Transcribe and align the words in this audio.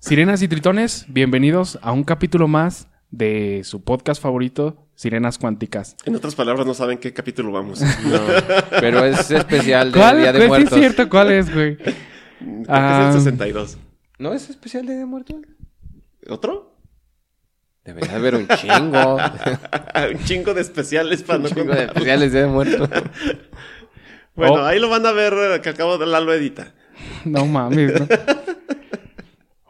Sirenas 0.00 0.40
y 0.42 0.48
tritones, 0.48 1.04
bienvenidos 1.08 1.78
a 1.82 1.92
un 1.92 2.04
capítulo 2.04 2.48
más 2.48 2.88
de 3.10 3.60
su 3.64 3.82
podcast 3.84 4.20
favorito, 4.22 4.86
Sirenas 4.94 5.36
Cuánticas. 5.38 5.96
En 6.04 6.16
otras 6.16 6.34
palabras, 6.34 6.66
no 6.66 6.74
saben 6.74 6.98
qué 6.98 7.12
capítulo 7.12 7.52
vamos. 7.52 7.80
No, 7.80 8.18
pero 8.80 9.04
es 9.04 9.30
especial 9.30 9.92
de 9.92 9.98
¿Cuál? 9.98 10.18
Día 10.18 10.32
de 10.32 10.38
Pues 10.38 10.44
sí 10.44 10.48
Muertos. 10.48 10.72
es 10.72 10.78
cierto, 10.78 11.08
¿cuál 11.10 11.32
es, 11.32 11.52
güey? 11.54 11.76
Creo 11.76 11.94
Ah. 12.68 13.00
que 13.04 13.08
es 13.10 13.16
el 13.16 13.32
62. 13.32 13.78
¿No 14.18 14.32
es 14.32 14.48
especial 14.48 14.86
de 14.86 14.92
Día 14.92 15.00
de 15.00 15.06
Muertos? 15.06 15.36
¿Otro? 16.28 16.74
Debería 17.84 18.16
haber 18.16 18.36
un 18.36 18.48
chingo. 18.48 19.16
un 20.12 20.24
chingo 20.24 20.54
de 20.54 20.60
especiales 20.62 21.22
para 21.22 21.38
un 21.38 21.42
no 21.44 21.48
chingo 21.50 21.72
de 21.74 21.84
especiales 21.84 22.32
de 22.32 22.38
Día 22.38 22.46
de 22.46 22.52
Muertos. 22.52 22.88
Bueno, 24.34 24.54
Oh. 24.54 24.64
ahí 24.64 24.78
lo 24.78 24.88
van 24.88 25.04
a 25.04 25.12
ver 25.12 25.34
eh, 25.34 25.60
que 25.60 25.68
acabo 25.70 25.98
de 25.98 26.06
la 26.06 26.18
edita. 26.34 26.72
No 27.24 27.44
mames, 27.46 28.00
¿no? 28.00 28.06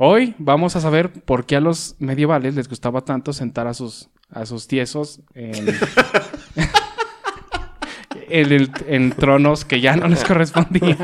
Hoy 0.02 0.34
vamos 0.38 0.76
a 0.76 0.80
saber 0.80 1.12
por 1.12 1.44
qué 1.44 1.56
a 1.56 1.60
los 1.60 1.94
medievales 1.98 2.54
les 2.54 2.70
gustaba 2.70 3.02
tanto 3.02 3.34
sentar 3.34 3.66
a 3.66 3.74
sus, 3.74 4.08
a 4.30 4.46
sus 4.46 4.66
tiesos 4.66 5.20
en, 5.34 5.52
en, 8.30 8.72
en 8.86 9.10
tronos 9.10 9.66
que 9.66 9.82
ya 9.82 9.96
no 9.96 10.08
les 10.08 10.24
correspondían. 10.24 10.96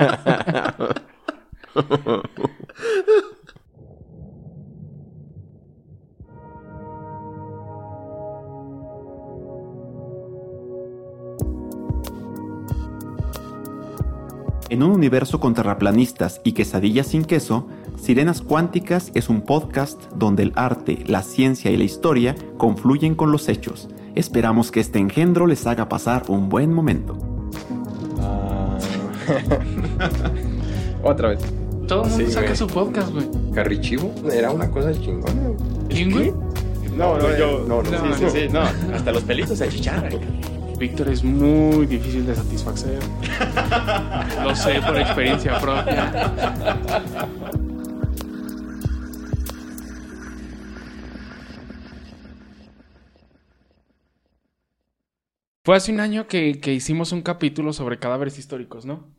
En 14.70 14.82
un 14.82 14.90
universo 14.90 15.38
con 15.38 15.52
terraplanistas 15.52 16.40
y 16.44 16.52
quesadillas 16.52 17.08
sin 17.08 17.26
queso, 17.26 17.68
Sirenas 18.06 18.40
Cuánticas 18.40 19.10
es 19.14 19.28
un 19.28 19.40
podcast 19.40 20.00
donde 20.14 20.44
el 20.44 20.52
arte, 20.54 21.02
la 21.08 21.24
ciencia 21.24 21.72
y 21.72 21.76
la 21.76 21.82
historia 21.82 22.36
confluyen 22.56 23.16
con 23.16 23.32
los 23.32 23.48
hechos. 23.48 23.88
Esperamos 24.14 24.70
que 24.70 24.78
este 24.78 25.00
engendro 25.00 25.48
les 25.48 25.66
haga 25.66 25.88
pasar 25.88 26.22
un 26.28 26.48
buen 26.48 26.72
momento. 26.72 27.18
Otra 31.02 31.30
vez. 31.30 31.40
Todo 31.88 32.04
el 32.04 32.10
mundo 32.10 32.26
Sí, 32.26 32.30
saca 32.32 32.46
güey. 32.46 32.56
su 32.56 32.68
podcast, 32.68 33.10
güey. 33.12 33.26
Carrichivo 33.52 34.14
era 34.32 34.52
una 34.52 34.70
cosa 34.70 34.92
chingona. 34.92 35.32
güey. 35.48 35.56
¿Quién, 35.88 36.12
güey? 36.12 36.32
No, 36.96 37.18
no, 37.18 37.36
yo. 37.36 37.64
no, 37.66 37.82
no. 37.82 37.90
Sí, 37.90 37.96
sí, 38.20 38.30
sí, 38.30 38.48
no. 38.52 38.60
Hasta 38.94 39.10
los 39.10 39.24
pelitos 39.24 39.58
se 39.58 39.64
achicharran. 39.64 40.12
Víctor 40.78 41.08
es 41.08 41.24
muy 41.24 41.86
difícil 41.86 42.24
de 42.24 42.36
satisfacer. 42.36 43.00
Lo 44.44 44.54
sé 44.54 44.80
por 44.86 44.96
experiencia 44.96 45.58
propia. 45.58 46.30
Fue 55.66 55.74
hace 55.74 55.90
un 55.90 55.98
año 55.98 56.28
que, 56.28 56.60
que 56.60 56.72
hicimos 56.72 57.10
un 57.10 57.22
capítulo 57.22 57.72
sobre 57.72 57.98
cadáveres 57.98 58.38
históricos, 58.38 58.86
¿no? 58.86 59.12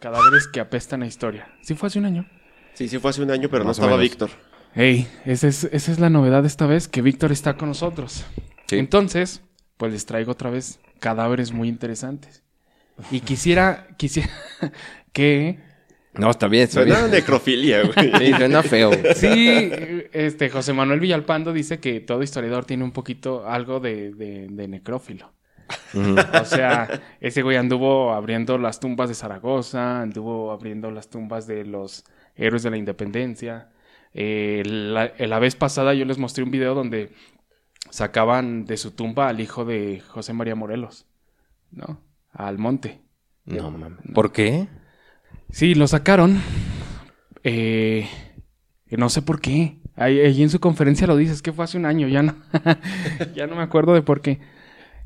Cadáveres 0.00 0.48
que 0.48 0.58
apestan 0.58 1.04
a 1.04 1.06
historia. 1.06 1.54
Sí 1.62 1.76
fue 1.76 1.86
hace 1.86 2.00
un 2.00 2.06
año. 2.06 2.28
Sí, 2.74 2.88
sí, 2.88 2.98
fue 2.98 3.10
hace 3.10 3.22
un 3.22 3.30
año, 3.30 3.48
pero 3.48 3.62
no 3.62 3.68
Más 3.68 3.78
estaba. 3.78 3.96
Víctor. 3.96 4.30
Hey, 4.74 5.06
esa 5.24 5.46
es, 5.46 5.62
esa 5.62 5.92
es 5.92 6.00
la 6.00 6.10
novedad 6.10 6.44
esta 6.44 6.66
vez, 6.66 6.88
que 6.88 7.02
Víctor 7.02 7.30
está 7.30 7.56
con 7.56 7.68
nosotros. 7.68 8.24
Sí. 8.66 8.78
Entonces, 8.78 9.44
pues 9.76 9.92
les 9.92 10.04
traigo 10.04 10.32
otra 10.32 10.50
vez 10.50 10.80
cadáveres 10.98 11.52
muy 11.52 11.68
interesantes. 11.68 12.42
Y 13.12 13.20
quisiera, 13.20 13.86
quisiera 13.96 14.28
que... 15.12 15.60
No, 16.14 16.30
está 16.32 16.48
bien, 16.48 16.64
está 16.64 16.80
Suena 16.80 16.98
bien. 16.98 17.12
necrofilia, 17.12 17.82
güey. 17.84 18.10
Sí, 18.18 18.32
suena 18.32 18.64
feo. 18.64 18.90
Sí, 19.14 19.70
este, 20.12 20.50
José 20.50 20.72
Manuel 20.72 20.98
Villalpando 20.98 21.52
dice 21.52 21.78
que 21.78 22.00
todo 22.00 22.24
historiador 22.24 22.64
tiene 22.64 22.82
un 22.82 22.90
poquito 22.90 23.48
algo 23.48 23.78
de, 23.78 24.10
de, 24.10 24.48
de 24.48 24.66
necrófilo. 24.66 25.32
O 26.40 26.44
sea, 26.44 26.88
ese 27.20 27.42
güey 27.42 27.56
anduvo 27.56 28.12
abriendo 28.12 28.58
las 28.58 28.80
tumbas 28.80 29.08
de 29.08 29.14
Zaragoza, 29.14 30.02
anduvo 30.02 30.50
abriendo 30.50 30.90
las 30.90 31.08
tumbas 31.08 31.46
de 31.46 31.64
los 31.64 32.04
héroes 32.34 32.62
de 32.62 32.70
la 32.70 32.76
independencia. 32.76 33.70
Eh, 34.14 34.62
la, 34.64 35.06
eh, 35.06 35.26
la 35.26 35.38
vez 35.38 35.54
pasada 35.56 35.94
yo 35.94 36.04
les 36.04 36.18
mostré 36.18 36.44
un 36.44 36.50
video 36.50 36.74
donde 36.74 37.12
sacaban 37.90 38.64
de 38.64 38.76
su 38.76 38.92
tumba 38.92 39.28
al 39.28 39.40
hijo 39.40 39.64
de 39.64 40.00
José 40.08 40.32
María 40.32 40.54
Morelos, 40.54 41.06
¿no? 41.70 42.00
Al 42.32 42.58
monte. 42.58 43.00
No 43.44 43.70
mames. 43.70 43.98
¿Por 44.14 44.32
qué? 44.32 44.68
Sí, 45.50 45.74
lo 45.74 45.86
sacaron. 45.86 46.40
Eh, 47.42 48.08
no 48.90 49.08
sé 49.08 49.22
por 49.22 49.40
qué. 49.40 49.78
Ahí, 49.94 50.20
ahí 50.20 50.42
en 50.42 50.50
su 50.50 50.60
conferencia 50.60 51.06
lo 51.06 51.16
dice, 51.16 51.32
es 51.32 51.42
que 51.42 51.52
fue 51.52 51.64
hace 51.64 51.76
un 51.76 51.84
año, 51.84 52.08
ya 52.08 52.22
no, 52.22 52.34
ya 53.34 53.46
no 53.46 53.56
me 53.56 53.62
acuerdo 53.62 53.92
de 53.92 54.02
por 54.02 54.22
qué. 54.22 54.40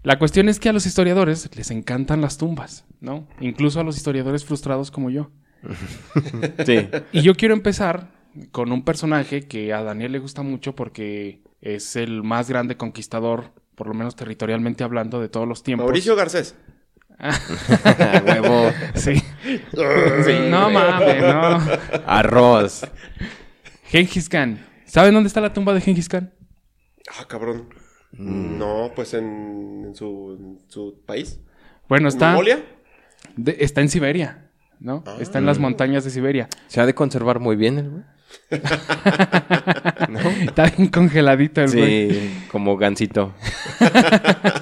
La 0.06 0.20
cuestión 0.20 0.48
es 0.48 0.60
que 0.60 0.68
a 0.68 0.72
los 0.72 0.86
historiadores 0.86 1.50
les 1.56 1.72
encantan 1.72 2.20
las 2.20 2.38
tumbas, 2.38 2.84
¿no? 3.00 3.26
Incluso 3.40 3.80
a 3.80 3.82
los 3.82 3.96
historiadores 3.96 4.44
frustrados 4.44 4.92
como 4.92 5.10
yo. 5.10 5.32
Sí. 6.64 6.88
Y 7.10 7.22
yo 7.22 7.34
quiero 7.34 7.54
empezar 7.54 8.12
con 8.52 8.70
un 8.70 8.84
personaje 8.84 9.48
que 9.48 9.72
a 9.72 9.82
Daniel 9.82 10.12
le 10.12 10.20
gusta 10.20 10.42
mucho 10.42 10.76
porque 10.76 11.40
es 11.60 11.96
el 11.96 12.22
más 12.22 12.48
grande 12.48 12.76
conquistador, 12.76 13.50
por 13.74 13.88
lo 13.88 13.94
menos 13.94 14.14
territorialmente 14.14 14.84
hablando, 14.84 15.20
de 15.20 15.28
todos 15.28 15.48
los 15.48 15.64
tiempos. 15.64 15.86
Mauricio 15.86 16.14
Garcés. 16.14 16.54
Huevo. 18.26 18.70
Sí. 18.94 19.16
Sí, 19.16 20.34
no 20.48 20.70
mames, 20.70 21.20
no. 21.20 21.60
Arroz. 22.06 22.86
Gengis 23.86 24.28
Khan. 24.28 24.64
¿Saben 24.84 25.14
dónde 25.14 25.26
está 25.26 25.40
la 25.40 25.52
tumba 25.52 25.74
de 25.74 25.80
Gengis 25.80 26.08
Khan? 26.08 26.32
Ah, 27.18 27.24
cabrón. 27.26 27.85
No, 28.18 28.92
pues 28.94 29.14
en, 29.14 29.84
en 29.86 29.94
su, 29.94 30.36
en 30.38 30.58
su 30.68 31.00
país. 31.06 31.40
Bueno, 31.88 32.08
¿En 32.08 32.14
está, 32.14 32.28
Mongolia? 32.28 32.62
de- 33.36 33.56
está 33.60 33.80
en 33.80 33.88
Siberia, 33.88 34.48
¿no? 34.80 35.02
Está 35.20 35.38
en 35.38 35.46
las 35.46 35.58
montañas 35.58 36.04
de 36.04 36.10
Siberia. 36.10 36.48
Se 36.68 36.80
ha 36.80 36.86
de 36.86 36.94
conservar 36.94 37.40
muy 37.40 37.56
bien 37.56 37.78
el 37.78 37.90
güey. 37.90 38.02
Está 40.46 40.66
bien 40.76 40.88
congeladito 40.88 41.62
el 41.62 41.70
güey. 41.70 42.10
Sí, 42.10 42.44
como 42.50 42.76
gansito. 42.76 43.34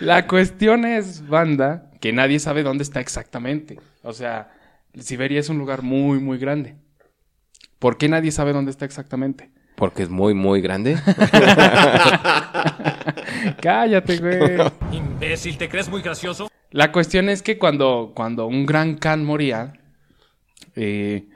La 0.00 0.26
cuestión 0.26 0.84
es, 0.84 1.26
banda, 1.28 1.90
que 2.00 2.12
nadie 2.12 2.38
sabe 2.40 2.62
dónde 2.62 2.82
está 2.82 3.00
exactamente. 3.00 3.78
O 4.02 4.12
sea, 4.12 4.50
Siberia 4.98 5.40
es 5.40 5.48
un 5.48 5.58
lugar 5.58 5.82
muy, 5.82 6.18
muy 6.18 6.38
grande. 6.38 6.76
¿Por 7.78 7.98
qué 7.98 8.08
nadie 8.08 8.32
sabe 8.32 8.52
dónde 8.52 8.70
está 8.70 8.84
exactamente? 8.84 9.50
Porque 9.74 10.02
es 10.04 10.10
muy, 10.10 10.34
muy 10.34 10.60
grande. 10.60 10.96
Cállate, 13.60 14.18
güey. 14.18 14.58
Imbécil, 14.92 15.58
¿te 15.58 15.68
crees 15.68 15.88
muy 15.88 16.02
gracioso? 16.02 16.48
La 16.70 16.92
cuestión 16.92 17.28
es 17.28 17.42
que 17.42 17.58
cuando, 17.58 18.12
cuando 18.14 18.46
un 18.46 18.64
gran 18.66 18.96
Khan 18.96 19.24
moría, 19.24 19.74
eh, 20.76 21.26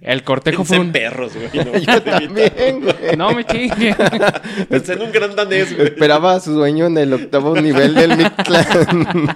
el 0.00 0.24
cortejo 0.24 0.64
fue 0.64 0.78
Pensé 0.78 0.82
en 0.82 0.86
un... 0.86 0.92
perros, 0.92 1.32
güey. 1.34 1.64
No, 1.64 1.78
Yo 1.78 2.02
también, 2.02 2.82
güey. 2.82 3.16
No 3.16 3.32
me 3.32 3.44
chingue. 3.44 3.94
Pensé 4.68 4.94
en 4.94 5.02
un 5.02 5.12
gran 5.12 5.34
danés, 5.34 5.74
güey. 5.74 5.88
Esperaba 5.88 6.34
a 6.34 6.40
su 6.40 6.52
dueño 6.52 6.86
en 6.86 6.98
el 6.98 7.12
octavo 7.12 7.58
nivel 7.60 7.94
del 7.94 8.16
Mictlán. 8.16 9.28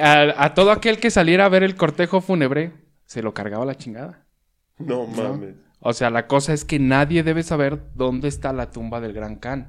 a, 0.00 0.44
a 0.44 0.54
todo 0.54 0.70
aquel 0.72 0.98
que 0.98 1.10
saliera 1.10 1.46
a 1.46 1.48
ver 1.48 1.62
el 1.62 1.76
cortejo 1.76 2.20
fúnebre, 2.20 2.72
se 3.06 3.22
lo 3.22 3.32
cargaba 3.32 3.64
la 3.64 3.76
chingada. 3.76 4.25
No 4.78 5.06
mames. 5.06 5.54
O 5.80 5.92
sea, 5.92 6.10
la 6.10 6.26
cosa 6.26 6.52
es 6.52 6.64
que 6.64 6.78
nadie 6.78 7.22
debe 7.22 7.42
saber 7.42 7.80
dónde 7.94 8.28
está 8.28 8.52
la 8.52 8.70
tumba 8.70 9.00
del 9.00 9.12
gran 9.12 9.36
Khan. 9.36 9.68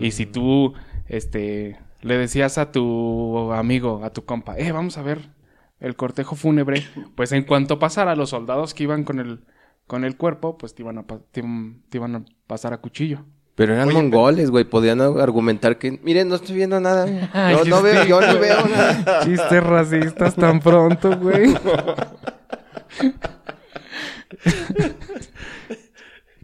Y 0.00 0.10
si 0.10 0.26
tú, 0.26 0.74
este, 1.06 1.76
le 2.00 2.18
decías 2.18 2.58
a 2.58 2.72
tu 2.72 3.52
amigo, 3.52 4.04
a 4.04 4.10
tu 4.10 4.24
compa, 4.24 4.58
eh, 4.58 4.72
vamos 4.72 4.98
a 4.98 5.02
ver 5.02 5.30
el 5.78 5.94
cortejo 5.94 6.34
fúnebre, 6.34 6.84
pues 7.14 7.30
en 7.32 7.44
cuanto 7.44 7.78
pasara, 7.78 8.16
los 8.16 8.30
soldados 8.30 8.74
que 8.74 8.82
iban 8.82 9.04
con 9.04 9.20
el, 9.20 9.44
con 9.86 10.04
el 10.04 10.16
cuerpo, 10.16 10.58
pues 10.58 10.74
te 10.74 10.82
iban 10.82 10.98
a, 10.98 11.04
te, 11.04 11.42
te 11.88 11.98
iban 11.98 12.16
a 12.16 12.24
pasar 12.46 12.72
a 12.72 12.78
cuchillo. 12.78 13.24
Pero 13.54 13.74
eran 13.74 13.92
mongoles, 13.92 14.50
güey. 14.50 14.64
Podían 14.64 15.00
argumentar 15.00 15.78
que, 15.78 16.00
miren, 16.02 16.28
no 16.28 16.36
estoy 16.36 16.56
viendo 16.56 16.80
nada. 16.80 17.04
Ay, 17.32 17.56
no 17.68 17.82
veo, 17.82 18.04
yo 18.04 18.20
no 18.20 18.38
veo 18.38 18.66
nada. 18.66 19.24
Chistes 19.24 19.62
racistas 19.62 20.34
tan 20.34 20.60
pronto, 20.60 21.16
güey. 21.18 21.54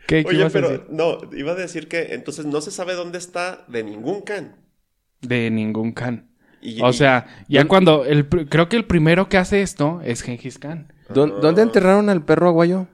¿Qué, 0.07 0.23
qué 0.23 0.29
Oye, 0.29 0.39
ibas 0.39 0.53
a 0.53 0.53
pero 0.53 0.69
decir? 0.71 0.87
no, 0.91 1.19
iba 1.37 1.53
a 1.53 1.57
decir 1.57 1.89
que 1.89 2.15
entonces 2.15 2.47
no 2.47 2.61
se 2.61 2.71
sabe 2.71 2.95
dónde 2.95 3.19
está 3.19 3.65
de 3.69 3.83
ningún 3.83 4.23
can. 4.23 4.55
De 5.21 5.51
ningún. 5.51 5.95
Y- 6.63 6.81
O 6.83 6.91
y- 6.91 6.93
sea, 6.93 7.27
ya 7.49 7.65
cuando 7.67 8.05
el 8.05 8.29
creo 8.29 8.69
que 8.69 8.77
el 8.77 8.85
primero 8.85 9.29
que 9.29 9.37
hace 9.39 9.63
esto 9.63 10.01
es 10.05 10.23
Gengis 10.23 10.59
Khan. 10.59 10.93
¿Dó- 11.09 11.27
¿Dónde 11.41 11.63
enterraron 11.63 12.09
al 12.09 12.25
perro 12.25 12.49
aguayo? 12.49 12.87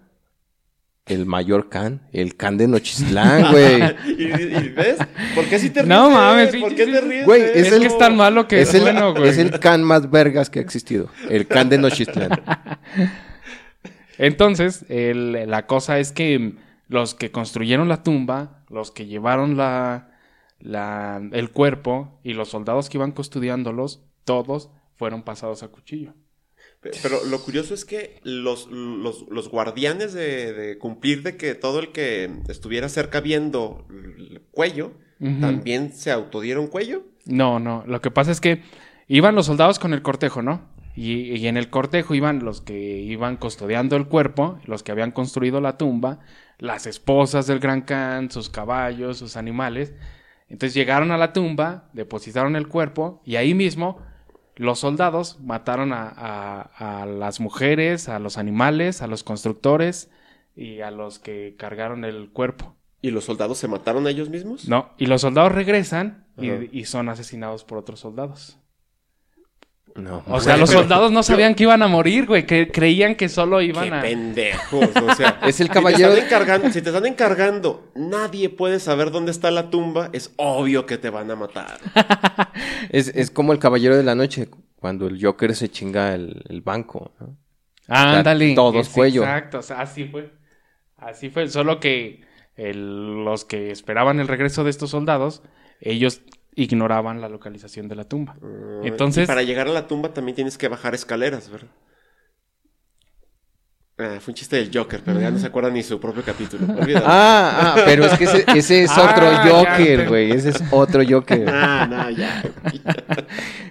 El 1.04 1.26
mayor 1.26 1.68
can. 1.68 2.08
El 2.12 2.36
can 2.36 2.56
de 2.56 2.68
Nochistlán, 2.68 3.50
güey. 3.52 3.82
¿Y, 4.06 4.22
y 4.24 4.68
ves? 4.70 4.98
¿Por 5.34 5.44
qué 5.46 5.58
si 5.58 5.68
te 5.70 5.80
ríes? 5.82 5.88
No 5.88 6.10
mames? 6.10 6.54
¿Por 6.56 6.74
qué 6.74 6.86
te 6.86 7.00
ríes? 7.00 7.26
Güey, 7.26 7.42
Es, 7.42 7.56
Es 7.56 7.66
eso? 7.68 7.80
que 7.80 7.86
es 7.86 7.98
tan 7.98 8.16
malo 8.16 8.46
que 8.48 8.60
es, 8.62 8.68
Es 8.68 8.74
el, 8.76 8.82
bueno, 8.82 9.12
güey. 9.12 9.28
es 9.28 9.36
el 9.38 9.58
can 9.58 9.82
más 9.82 10.10
vergas 10.10 10.48
que 10.48 10.60
ha 10.60 10.62
existido. 10.62 11.08
El 11.28 11.46
can 11.46 11.68
de 11.68 11.76
Nochistlán. 11.78 12.30
Entonces, 14.18 14.84
el- 14.88 15.48
la 15.50 15.66
cosa 15.66 15.98
es 15.98 16.12
que 16.12 16.54
los 16.88 17.14
que 17.14 17.30
construyeron 17.30 17.88
la 17.88 18.02
tumba, 18.02 18.64
los 18.68 18.90
que 18.90 19.06
llevaron 19.06 19.56
la, 19.56 20.10
la- 20.58 21.20
el 21.32 21.50
cuerpo 21.50 22.20
y 22.22 22.34
los 22.34 22.48
soldados 22.50 22.88
que 22.88 22.98
iban 22.98 23.12
custodiándolos, 23.12 24.04
todos 24.24 24.70
fueron 24.96 25.22
pasados 25.22 25.62
a 25.62 25.68
cuchillo. 25.68 26.14
Pe- 26.80 26.90
Pero 27.02 27.24
lo 27.24 27.40
curioso 27.42 27.74
es 27.74 27.84
que 27.84 28.20
los, 28.24 28.68
los, 28.70 29.26
los 29.30 29.48
guardianes 29.48 30.12
de, 30.12 30.52
de 30.52 30.78
cumplir 30.78 31.22
de 31.22 31.36
que 31.36 31.54
todo 31.54 31.78
el 31.80 31.92
que 31.92 32.30
estuviera 32.48 32.88
cerca 32.88 33.20
viendo 33.20 33.86
el 33.90 34.42
cuello, 34.50 34.92
también 35.40 35.92
se 35.92 36.10
autodieron 36.10 36.66
cuello. 36.66 37.04
No, 37.26 37.60
no. 37.60 37.84
Lo 37.86 38.00
que 38.00 38.10
pasa 38.10 38.32
es 38.32 38.40
que 38.40 38.62
iban 39.06 39.36
los 39.36 39.46
soldados 39.46 39.78
con 39.78 39.92
el 39.94 40.02
cortejo, 40.02 40.42
¿no? 40.42 40.71
Y, 40.94 41.34
y 41.36 41.46
en 41.48 41.56
el 41.56 41.70
cortejo 41.70 42.14
iban 42.14 42.44
los 42.44 42.60
que 42.60 43.00
iban 43.00 43.36
custodiando 43.36 43.96
el 43.96 44.06
cuerpo, 44.08 44.58
los 44.66 44.82
que 44.82 44.92
habían 44.92 45.10
construido 45.10 45.60
la 45.60 45.78
tumba, 45.78 46.18
las 46.58 46.86
esposas 46.86 47.46
del 47.46 47.60
gran 47.60 47.82
Khan, 47.82 48.30
sus 48.30 48.50
caballos, 48.50 49.16
sus 49.18 49.36
animales. 49.36 49.94
Entonces 50.48 50.74
llegaron 50.74 51.10
a 51.10 51.16
la 51.16 51.32
tumba, 51.32 51.88
depositaron 51.94 52.56
el 52.56 52.68
cuerpo 52.68 53.22
y 53.24 53.36
ahí 53.36 53.54
mismo 53.54 53.98
los 54.56 54.80
soldados 54.80 55.38
mataron 55.40 55.94
a, 55.94 56.08
a- 56.14 57.02
a 57.02 57.06
las 57.06 57.40
mujeres, 57.40 58.10
a 58.10 58.18
los 58.18 58.36
animales, 58.36 59.00
a 59.00 59.06
los 59.06 59.24
constructores 59.24 60.10
y 60.54 60.80
a 60.82 60.90
los 60.90 61.18
que 61.18 61.56
cargaron 61.58 62.04
el 62.04 62.28
cuerpo. 62.30 62.76
¿Y 63.00 63.10
los 63.12 63.24
soldados 63.24 63.56
se 63.56 63.66
mataron 63.66 64.06
a 64.06 64.10
ellos 64.10 64.28
mismos? 64.28 64.68
No, 64.68 64.90
y 64.98 65.06
los 65.06 65.22
soldados 65.22 65.52
regresan 65.52 66.26
y 66.70 66.84
son 66.84 67.08
asesinados 67.08 67.64
por 67.64 67.78
otros 67.78 67.98
soldados. 68.00 68.58
No. 69.94 70.22
O 70.26 70.40
sea, 70.40 70.56
los 70.56 70.70
pero- 70.70 70.80
soldados 70.80 71.12
no 71.12 71.22
sabían 71.22 71.54
que 71.54 71.64
iban 71.64 71.82
a 71.82 71.86
morir, 71.86 72.26
güey, 72.26 72.46
que 72.46 72.70
creían 72.72 73.14
que 73.14 73.28
solo 73.28 73.60
iban 73.60 73.90
¡Qué 73.90 73.94
a... 73.94 74.00
pendejos! 74.00 74.88
O 74.96 75.14
sea, 75.14 75.38
Es 75.46 75.60
el 75.60 75.66
si 75.66 75.72
te 75.72 75.74
caballero- 75.74 76.12
están 76.14 76.24
encargando- 76.26 76.70
si 76.70 76.80
te 76.82 76.88
están 76.88 77.06
encargando, 77.06 77.92
nadie 77.94 78.48
puede 78.48 78.80
saber 78.80 79.10
dónde 79.10 79.30
está 79.32 79.50
la 79.50 79.68
tumba, 79.70 80.08
es 80.14 80.32
obvio 80.36 80.86
que 80.86 80.96
te 80.98 81.10
van 81.10 81.30
a 81.30 81.36
matar. 81.36 81.78
Es, 82.90 83.08
es 83.08 83.30
como 83.30 83.52
el 83.52 83.58
caballero 83.58 83.96
de 83.96 84.02
la 84.02 84.14
noche, 84.14 84.48
cuando 84.76 85.06
el 85.06 85.22
Joker 85.24 85.54
se 85.54 85.70
chinga 85.70 86.14
el, 86.14 86.42
el 86.48 86.60
banco. 86.62 87.12
¿no? 87.20 87.36
Ándale. 87.88 88.54
todos 88.54 88.88
Es 88.88 88.92
cuello. 88.92 89.22
Exacto, 89.22 89.58
o 89.58 89.62
sea, 89.62 89.80
así 89.80 90.04
fue. 90.04 90.32
Así 90.96 91.30
fue, 91.30 91.48
solo 91.48 91.80
que 91.80 92.22
el- 92.56 93.24
los 93.24 93.44
que 93.44 93.70
esperaban 93.70 94.20
el 94.20 94.28
regreso 94.28 94.64
de 94.64 94.70
estos 94.70 94.90
soldados, 94.90 95.42
ellos 95.80 96.22
ignoraban 96.54 97.20
la 97.20 97.28
localización 97.28 97.88
de 97.88 97.96
la 97.96 98.04
tumba. 98.04 98.36
Entonces, 98.84 99.24
Y 99.24 99.26
para 99.26 99.42
llegar 99.42 99.68
a 99.68 99.72
la 99.72 99.86
tumba 99.86 100.12
también 100.12 100.34
tienes 100.36 100.58
que 100.58 100.68
bajar 100.68 100.94
escaleras, 100.94 101.50
¿verdad? 101.50 101.68
Ah, 103.98 104.18
fue 104.20 104.32
un 104.32 104.34
chiste 104.36 104.56
del 104.56 104.70
Joker, 104.72 105.00
pero 105.04 105.20
ya 105.20 105.30
no 105.30 105.38
se 105.38 105.46
acuerda 105.46 105.70
ni 105.70 105.82
su 105.82 106.00
propio 106.00 106.22
capítulo. 106.24 106.66
Ah, 107.04 107.74
ah, 107.76 107.82
pero 107.84 108.04
es 108.04 108.18
que 108.18 108.24
ese, 108.24 108.44
ese 108.56 108.82
es 108.84 108.90
otro 108.98 109.26
Ah, 109.28 109.44
Joker, 109.48 109.98
te- 110.00 110.08
güey. 110.08 110.30
Ese 110.32 110.48
es 110.50 110.64
otro 110.70 111.02
Joker. 111.08 111.46
Ah, 111.52 111.86
no, 111.88 112.10
ya. 112.10 112.42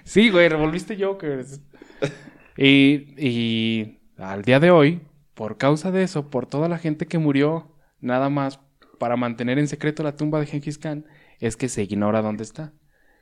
sí, 0.04 0.30
güey, 0.30 0.48
revolviste 0.48 0.96
Jokers. 1.02 1.60
Y, 2.56 3.14
y 3.18 3.98
al 4.16 4.42
día 4.42 4.60
de 4.60 4.70
hoy, 4.70 5.00
por 5.34 5.58
causa 5.58 5.90
de 5.90 6.02
eso, 6.04 6.30
por 6.30 6.46
toda 6.46 6.68
la 6.68 6.78
gente 6.78 7.06
que 7.06 7.18
murió, 7.18 7.72
nada 8.00 8.28
más 8.30 8.60
para 8.98 9.16
mantener 9.16 9.58
en 9.58 9.68
secreto 9.68 10.02
la 10.02 10.16
tumba 10.16 10.38
de 10.38 10.46
Genghis 10.46 10.78
Khan, 10.78 11.04
es 11.42 11.56
que 11.56 11.68
se 11.68 11.82
ignora 11.82 12.22
dónde 12.22 12.44
está. 12.44 12.72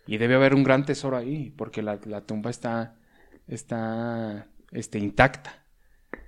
Y 0.07 0.19
debe 0.19 0.35
haber 0.35 0.55
un 0.55 0.63
gran 0.63 0.85
tesoro 0.85 1.17
ahí, 1.17 1.51
porque 1.57 1.83
la, 1.83 1.99
la 2.05 2.21
tumba 2.21 2.51
está, 2.51 2.97
está 3.47 4.47
este, 4.73 4.99
intacta. 4.99 5.65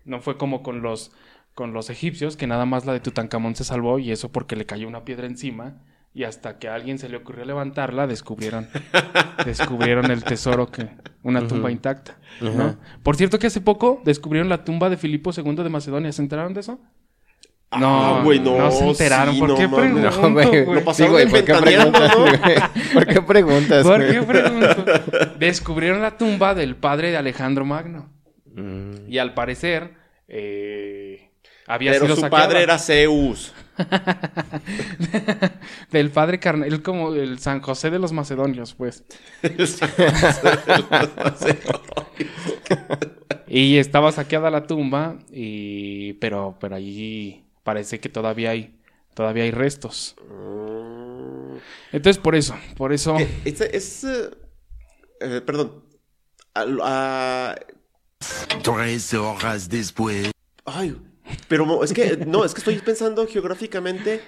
No 0.05 0.21
fue 0.21 0.39
como 0.39 0.63
con 0.63 0.81
los, 0.81 1.13
con 1.55 1.75
los 1.75 1.91
egipcios, 1.91 2.37
que 2.37 2.47
nada 2.47 2.65
más 2.65 2.87
la 2.87 2.95
de 2.95 3.01
Tutankamón 3.01 3.55
se 3.57 3.65
salvó, 3.65 3.99
y 3.99 4.11
eso 4.11 4.33
porque 4.33 4.57
le 4.57 4.65
cayó 4.65 4.89
una 4.89 5.05
piedra 5.05 5.27
encima, 5.27 5.83
y 6.15 6.25
hasta 6.25 6.59
que 6.59 6.69
a 6.69 6.75
alguien 6.75 6.99
se 6.99 7.11
le 7.11 7.19
ocurrió 7.19 7.45
levantarla, 7.45 8.07
descubrieron, 8.07 8.69
descubrieron 9.45 10.11
el 10.11 10.25
tesoro 10.25 10.71
que, 10.71 10.89
una 11.23 11.47
tumba 11.47 11.71
intacta. 11.71 12.19
¿no? 12.41 12.79
Por 13.03 13.17
cierto 13.17 13.39
que 13.39 13.49
hace 13.49 13.61
poco 13.61 14.01
descubrieron 14.05 14.49
la 14.49 14.65
tumba 14.65 14.89
de 14.89 14.97
Filipo 14.97 15.31
II 15.37 15.57
de 15.57 15.69
Macedonia. 15.69 16.13
¿Se 16.13 16.23
enteraron 16.23 16.55
de 16.55 16.61
eso? 16.61 16.81
Ah, 17.75 18.21
güey, 18.23 18.39
no, 18.39 18.71
se 18.71 18.87
enteraron. 18.87 19.35
sí, 19.35 19.41
¿Por 19.41 19.49
no 19.51 19.55
qué 19.57 19.69
pregunto, 19.69 20.11
No, 20.11 20.31
güey. 20.33 20.47
güey? 20.65 20.67
Lo 20.67 20.85
pasaron 20.85 20.95
Sí, 20.95 21.05
güey, 21.13 21.27
¿por 21.29 21.45
qué 21.45 21.55
preguntas, 21.55 22.13
¿no? 22.17 22.21
güey? 22.21 22.37
¿Por 22.95 23.07
qué 23.07 23.23
preguntas, 23.23 23.83
¿Por 23.87 23.97
güey? 24.05 24.13
qué 24.13 24.23
pregunto? 24.23 24.85
Descubrieron 25.39 26.03
la 26.03 26.17
tumba 26.19 26.55
del 26.55 26.77
padre 26.77 27.11
de 27.11 27.17
Alejandro 27.17 27.65
Magno. 27.65 28.11
Mm. 28.55 29.11
Y 29.11 29.19
al 29.19 29.33
parecer 29.35 29.95
eh, 30.29 31.31
había 31.67 31.93
Pero 31.93 32.05
sido 32.05 32.15
su 32.17 32.21
saqueada. 32.23 32.45
padre 32.47 32.63
era 32.63 32.79
Zeus. 32.79 33.55
Del 35.91 36.11
padre 36.11 36.39
carnal, 36.39 36.83
como 36.83 37.15
el 37.15 37.39
San 37.39 37.63
José 37.63 37.89
de 37.91 37.99
los 37.99 38.13
Macedonios, 38.13 38.75
pues. 38.75 39.05
Y 43.49 43.77
estaba 43.77 44.13
saqueada 44.13 44.51
la 44.51 44.67
tumba, 44.67 45.17
y 45.31 46.15
pero, 46.15 46.57
pero 46.61 46.77
allí 46.77 47.42
parece 47.63 48.01
que 48.01 48.09
todavía 48.09 48.51
hay, 48.51 48.79
todavía 49.15 49.45
hay 49.45 49.51
restos. 49.51 50.15
Entonces 51.93 52.21
por 52.23 52.35
eso, 52.35 52.55
por 52.77 52.93
eso. 52.93 53.17
Es, 53.45 53.61
es, 53.61 54.05
eh, 54.05 54.31
eh, 55.21 55.41
perdón. 55.45 55.85
Al- 56.55 56.81
a- 56.83 57.57
Tres 58.63 59.15
horas 59.15 59.69
después. 59.69 60.31
ay, 60.65 60.97
pero 61.49 61.83
es 61.83 61.93
que, 61.93 62.17
no, 62.27 62.45
es 62.45 62.55
que 62.55 62.61
estoy 62.61 62.79
pensando 62.79 63.27
geográficamente. 63.27 64.21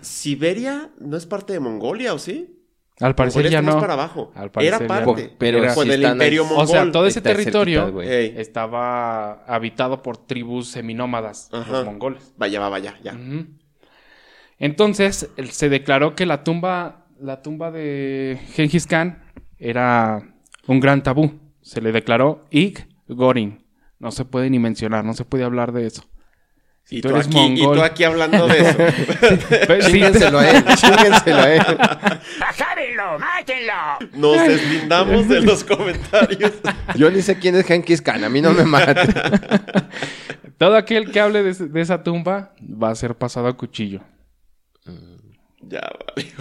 Siberia 0.00 0.90
no 0.98 1.16
es 1.16 1.26
parte 1.26 1.52
de 1.52 1.60
Mongolia, 1.60 2.14
¿o 2.14 2.18
sí? 2.18 2.57
Al 3.00 3.14
parecer 3.14 3.48
ya 3.48 3.62
no. 3.62 3.78
para 3.78 3.92
abajo. 3.94 4.32
Al 4.34 4.50
parecer 4.50 4.82
Era 4.82 4.86
parte. 5.04 5.32
Pero 5.38 5.58
Era- 5.58 5.70
sí 5.70 5.74
con 5.76 5.90
el 5.90 6.02
están 6.02 6.12
imperio 6.16 6.42
ahí. 6.42 6.48
mongol. 6.48 6.64
O 6.64 6.66
sea, 6.66 6.90
todo 6.90 7.06
ese 7.06 7.20
territorio 7.20 7.84
cerquita, 7.86 8.40
estaba 8.40 9.44
habitado 9.44 10.02
por 10.02 10.16
tribus 10.16 10.68
seminómadas, 10.68 11.48
Ajá. 11.52 11.70
los 11.70 11.84
mongoles. 11.84 12.32
Vaya, 12.36 12.58
va, 12.60 12.68
vaya, 12.68 12.98
ya. 13.04 13.16
Entonces, 14.58 15.30
se 15.50 15.68
declaró 15.68 16.14
que 16.16 16.26
la 16.26 16.42
tumba, 16.44 17.06
la 17.20 17.42
tumba 17.42 17.70
de 17.70 18.38
Genghis 18.54 18.86
Khan 18.86 19.22
era 19.58 20.34
un 20.66 20.80
gran 20.80 21.02
tabú. 21.02 21.38
Se 21.62 21.80
le 21.80 21.92
declaró 21.92 22.44
Ig 22.50 22.86
Gorin. 23.08 23.64
No 24.00 24.10
se 24.10 24.24
puede 24.24 24.48
ni 24.50 24.58
mencionar, 24.58 25.04
no 25.04 25.12
se 25.14 25.24
puede 25.24 25.44
hablar 25.44 25.72
de 25.72 25.86
eso. 25.86 26.04
Si 26.88 26.96
Y 26.96 27.00
tú 27.02 27.08
tú, 27.10 27.16
eres 27.16 27.26
aquí, 27.26 27.38
y 27.38 27.62
tú 27.62 27.82
aquí 27.82 28.02
hablando 28.04 28.48
de 28.48 28.60
eso. 28.60 28.78
Chíngenselo 29.90 30.38
a 30.38 30.50
él, 30.50 30.64
chíngenselo 30.64 31.38
a 31.38 31.52
él. 31.52 31.62
¡Bajárenlo! 32.40 33.18
¡Mátenlo! 33.18 33.74
Nos 34.14 34.48
deslindamos 34.48 35.28
de 35.28 35.42
los 35.42 35.64
comentarios. 35.64 36.54
Yo 36.96 37.10
ni 37.10 37.20
sé 37.20 37.38
quién 37.38 37.56
es 37.56 37.66
Genghis 37.66 38.00
Khan, 38.00 38.24
a 38.24 38.30
mí 38.30 38.40
no 38.40 38.54
me 38.54 38.64
mate. 38.64 39.02
todo 40.56 40.78
aquel 40.78 41.10
que 41.10 41.20
hable 41.20 41.42
de, 41.42 41.80
esa 41.82 42.02
tumba 42.02 42.54
va 42.62 42.88
a 42.88 42.94
ser 42.94 43.14
pasado 43.16 43.48
a 43.48 43.56
cuchillo. 43.58 44.00
Ya, 45.60 45.90
vale. 46.06 46.32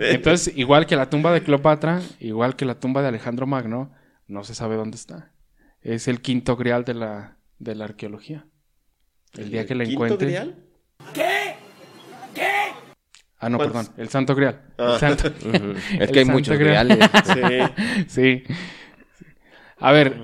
Entonces, 0.00 0.52
igual 0.56 0.86
que 0.86 0.96
la 0.96 1.08
tumba 1.08 1.30
de 1.30 1.44
Cleopatra, 1.44 2.02
igual 2.18 2.56
que 2.56 2.64
la 2.64 2.80
tumba 2.80 3.02
de 3.02 3.06
Alejandro 3.06 3.46
Magno, 3.46 3.92
no 4.26 4.42
se 4.42 4.56
sabe 4.56 4.74
dónde 4.74 4.96
está. 4.96 5.30
Es 5.80 6.08
el 6.08 6.20
quinto 6.20 6.56
grial 6.56 6.84
de 6.84 6.94
la, 6.94 7.36
de 7.60 7.76
la 7.76 7.84
arqueología. 7.84 8.48
El 9.36 9.50
día 9.50 9.66
que 9.66 9.74
la 9.74 9.84
¿Quinto 9.84 10.04
encuentren. 10.06 10.28
grial? 10.30 10.54
Ah, 13.38 13.48
no, 13.50 13.58
¿Cuántos? 13.58 13.88
perdón. 13.88 13.94
El 13.98 14.08
Santo 14.08 14.34
Grial. 14.34 14.62
Ah. 14.78 14.92
El 14.94 15.00
Santo... 15.00 15.28
Ujú. 15.48 15.72
Es 15.94 16.00
El 16.00 16.10
que 16.12 16.18
hay 16.20 16.24
santo 16.24 16.32
muchos 16.32 16.58
grial. 16.58 16.98
Sí. 18.06 18.06
sí. 18.08 18.44
A 19.78 19.92
ver, 19.92 20.16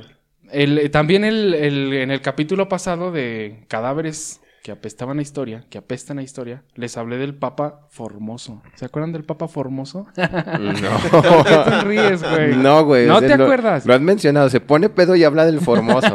el- 0.52 0.90
también 0.90 1.24
el, 1.24 1.52
el- 1.54 1.92
en 1.92 2.10
el 2.10 2.20
capítulo 2.22 2.68
pasado 2.68 3.12
de 3.12 3.64
cadáveres 3.68 4.40
que 4.62 4.72
apestaban 4.72 5.18
a 5.18 5.22
historia, 5.22 5.64
que 5.70 5.78
apestan 5.78 6.18
a 6.18 6.22
historia, 6.22 6.62
les 6.74 6.96
hablé 6.98 7.16
del 7.16 7.34
Papa 7.34 7.86
Formoso. 7.88 8.62
¿Se 8.74 8.84
acuerdan 8.84 9.10
del 9.12 9.24
Papa 9.24 9.48
Formoso? 9.48 10.06
¿Por 10.14 11.44
qué 11.44 11.56
te 11.64 11.70
No. 11.70 11.80
ríes, 11.82 12.22
güey? 12.22 12.56
No, 12.56 12.84
güey. 12.84 13.06
¿No 13.06 13.16
o 13.16 13.20
sea, 13.20 13.28
te 13.28 13.36
lo- 13.38 13.44
acuerdas? 13.44 13.86
Lo 13.86 13.94
has 13.94 14.00
mencionado. 14.02 14.50
Se 14.50 14.60
pone 14.60 14.90
pedo 14.90 15.16
y 15.16 15.24
habla 15.24 15.46
del 15.46 15.60
Formoso. 15.60 16.14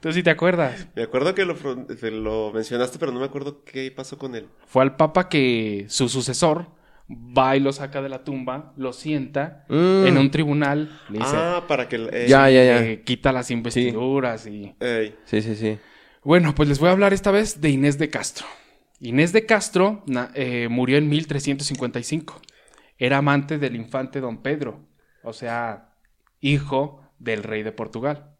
Tú 0.00 0.12
sí 0.12 0.22
te 0.22 0.30
acuerdas. 0.30 0.86
Me 0.94 1.02
acuerdo 1.02 1.34
que 1.34 1.44
lo, 1.44 2.52
mencionaste, 2.52 2.98
pero 2.98 3.12
no 3.12 3.20
me 3.20 3.26
acuerdo 3.26 3.62
qué 3.64 3.90
pasó 3.94 4.18
con 4.18 4.34
él. 4.34 4.46
Fue 4.66 4.82
al 4.82 4.96
Papa 4.96 5.28
que 5.28 5.86
su 5.88 6.08
sucesor 6.08 6.66
va 7.10 7.56
y 7.56 7.60
lo 7.60 7.72
saca 7.72 8.00
de 8.02 8.08
la 8.08 8.24
tumba, 8.24 8.72
lo 8.76 8.92
sienta 8.92 9.64
Mm. 9.68 10.06
en 10.06 10.16
un 10.18 10.30
tribunal, 10.30 10.98
le 11.08 11.18
dice, 11.18 11.34
Ah, 11.36 11.64
para 11.68 11.88
que... 11.88 11.96
eh, 11.96 12.26
Ya, 12.28 12.48
ya, 12.48 12.64
ya. 12.64 12.82
eh, 12.84 13.02
quita 13.04 13.32
las 13.32 13.50
investiduras 13.50 14.46
y... 14.46 14.74
ey. 14.80 15.14
Sí, 15.24 15.42
sí, 15.42 15.54
sí. 15.56 15.78
Bueno, 16.24 16.54
pues 16.54 16.68
les 16.68 16.78
voy 16.78 16.88
a 16.88 16.92
hablar 16.92 17.12
esta 17.12 17.32
vez 17.32 17.60
de 17.60 17.70
Inés 17.70 17.98
de 17.98 18.08
Castro. 18.08 18.46
Inés 19.00 19.32
de 19.32 19.44
Castro 19.44 20.04
eh, 20.34 20.68
murió 20.70 20.96
en 20.96 21.08
1355. 21.08 22.40
Era 22.96 23.18
amante 23.18 23.58
del 23.58 23.74
infante 23.74 24.20
don 24.20 24.42
Pedro, 24.42 24.86
o 25.24 25.32
sea, 25.32 25.96
hijo 26.40 27.02
del 27.18 27.42
rey 27.42 27.64
de 27.64 27.72
Portugal. 27.72 28.36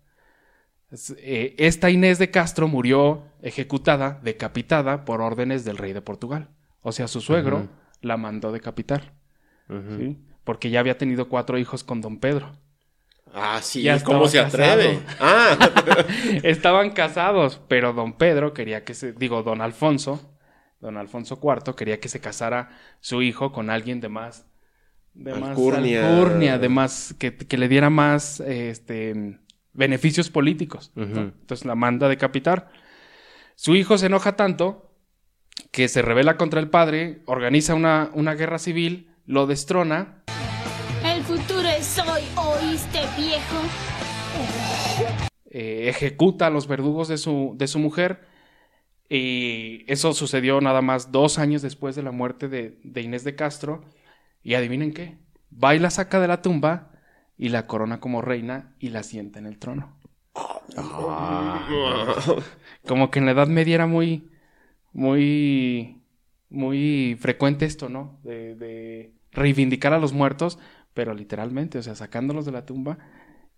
Eh, 1.18 1.56
esta 1.58 1.90
Inés 1.90 2.20
de 2.20 2.30
Castro 2.30 2.68
murió 2.68 3.24
ejecutada, 3.40 4.20
decapitada 4.22 5.04
por 5.04 5.20
órdenes 5.20 5.64
del 5.64 5.78
rey 5.78 5.92
de 5.92 6.02
Portugal. 6.02 6.50
O 6.82 6.92
sea, 6.92 7.08
su 7.08 7.20
suegro 7.20 7.68
la 8.00 8.16
mandó 8.16 8.52
decapitar. 8.52 9.14
¿sí? 9.98 10.18
Porque 10.44 10.70
ya 10.70 10.78
había 10.78 10.98
tenido 10.98 11.28
cuatro 11.28 11.58
hijos 11.58 11.82
con 11.82 12.00
don 12.00 12.20
Pedro. 12.20 12.52
Ah, 13.34 13.60
sí, 13.62 13.82
Ya 13.82 14.02
¿cómo 14.02 14.28
se 14.28 14.38
atreve? 14.40 15.00
Ah, 15.18 15.56
Estaban 16.42 16.90
casados, 16.90 17.60
pero 17.68 17.92
don 17.92 18.12
Pedro 18.14 18.52
quería 18.52 18.84
que 18.84 18.94
se, 18.94 19.12
digo, 19.12 19.42
don 19.42 19.60
Alfonso, 19.60 20.36
don 20.80 20.96
Alfonso 20.96 21.40
IV 21.42 21.74
quería 21.74 21.98
que 22.00 22.08
se 22.08 22.20
casara 22.20 22.70
su 23.00 23.22
hijo 23.22 23.52
con 23.52 23.70
alguien 23.70 24.00
de 24.00 24.08
más, 24.08 24.46
de 25.14 25.34
más 25.34 25.50
Alcurnia. 25.50 26.58
de 26.58 26.68
más, 26.68 27.14
que, 27.18 27.36
que 27.36 27.56
le 27.56 27.68
diera 27.68 27.88
más, 27.88 28.40
este, 28.40 29.38
beneficios 29.72 30.28
políticos. 30.28 30.92
Entonces 30.96 31.64
la 31.64 31.74
manda 31.74 32.06
a 32.06 32.10
decapitar. 32.10 32.70
Su 33.54 33.74
hijo 33.76 33.96
se 33.96 34.06
enoja 34.06 34.36
tanto 34.36 34.94
que 35.70 35.88
se 35.88 36.02
rebela 36.02 36.36
contra 36.36 36.60
el 36.60 36.68
padre, 36.68 37.22
organiza 37.26 37.74
una, 37.74 38.10
una 38.14 38.34
guerra 38.34 38.58
civil, 38.58 39.10
lo 39.24 39.46
destrona 39.46 40.21
El 41.04 41.22
futuro 41.24 41.68
es 41.68 41.98
hoy, 41.98 42.22
¿oíste, 42.36 43.00
viejo? 43.16 43.56
eh, 45.50 45.88
ejecuta 45.88 46.46
a 46.46 46.50
los 46.50 46.66
verdugos 46.66 47.08
de 47.08 47.18
su, 47.18 47.54
de 47.56 47.66
su 47.66 47.78
mujer. 47.78 48.26
Y 49.08 49.84
eso 49.88 50.14
sucedió 50.14 50.60
nada 50.60 50.80
más 50.80 51.12
dos 51.12 51.38
años 51.38 51.60
después 51.60 51.94
de 51.94 52.02
la 52.02 52.12
muerte 52.12 52.48
de, 52.48 52.78
de 52.82 53.02
Inés 53.02 53.24
de 53.24 53.34
Castro. 53.34 53.84
Y 54.42 54.54
adivinen 54.54 54.92
qué, 54.92 55.18
va 55.52 55.74
y 55.74 55.78
la 55.78 55.90
saca 55.90 56.18
de 56.20 56.28
la 56.28 56.40
tumba 56.40 56.92
y 57.36 57.50
la 57.50 57.66
corona 57.66 58.00
como 58.00 58.22
reina 58.22 58.74
y 58.78 58.88
la 58.88 59.02
sienta 59.02 59.38
en 59.38 59.46
el 59.46 59.58
trono. 59.58 59.98
Como 62.86 63.10
que 63.10 63.18
en 63.18 63.26
la 63.26 63.32
Edad 63.32 63.48
Media 63.48 63.74
era 63.74 63.86
muy, 63.86 64.30
muy, 64.92 66.00
muy 66.48 67.16
frecuente 67.20 67.66
esto, 67.66 67.88
¿no? 67.88 68.18
De, 68.22 68.54
de 68.54 69.12
reivindicar 69.32 69.92
a 69.92 69.98
los 69.98 70.12
muertos, 70.12 70.58
pero 70.94 71.14
literalmente, 71.14 71.78
o 71.78 71.82
sea, 71.82 71.94
sacándolos 71.94 72.44
de 72.46 72.52
la 72.52 72.64
tumba. 72.66 72.98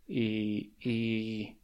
Y, 0.06 0.72
y, 0.80 1.56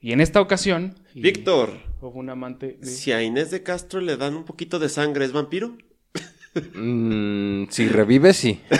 y 0.00 0.12
en 0.12 0.20
esta 0.20 0.40
ocasión... 0.40 0.94
Víctor, 1.14 1.70
Hubo 2.00 2.18
un 2.18 2.30
amante... 2.30 2.78
de- 2.80 2.86
si 2.86 3.12
a 3.12 3.22
Inés 3.22 3.50
de 3.50 3.62
Castro 3.62 4.00
le 4.00 4.16
dan 4.16 4.34
un 4.34 4.44
poquito 4.44 4.78
de 4.78 4.88
sangre, 4.88 5.24
¿es 5.24 5.32
vampiro? 5.32 5.76
Mm, 6.74 7.64
si 7.70 7.88
revive, 7.88 8.32
sí. 8.32 8.60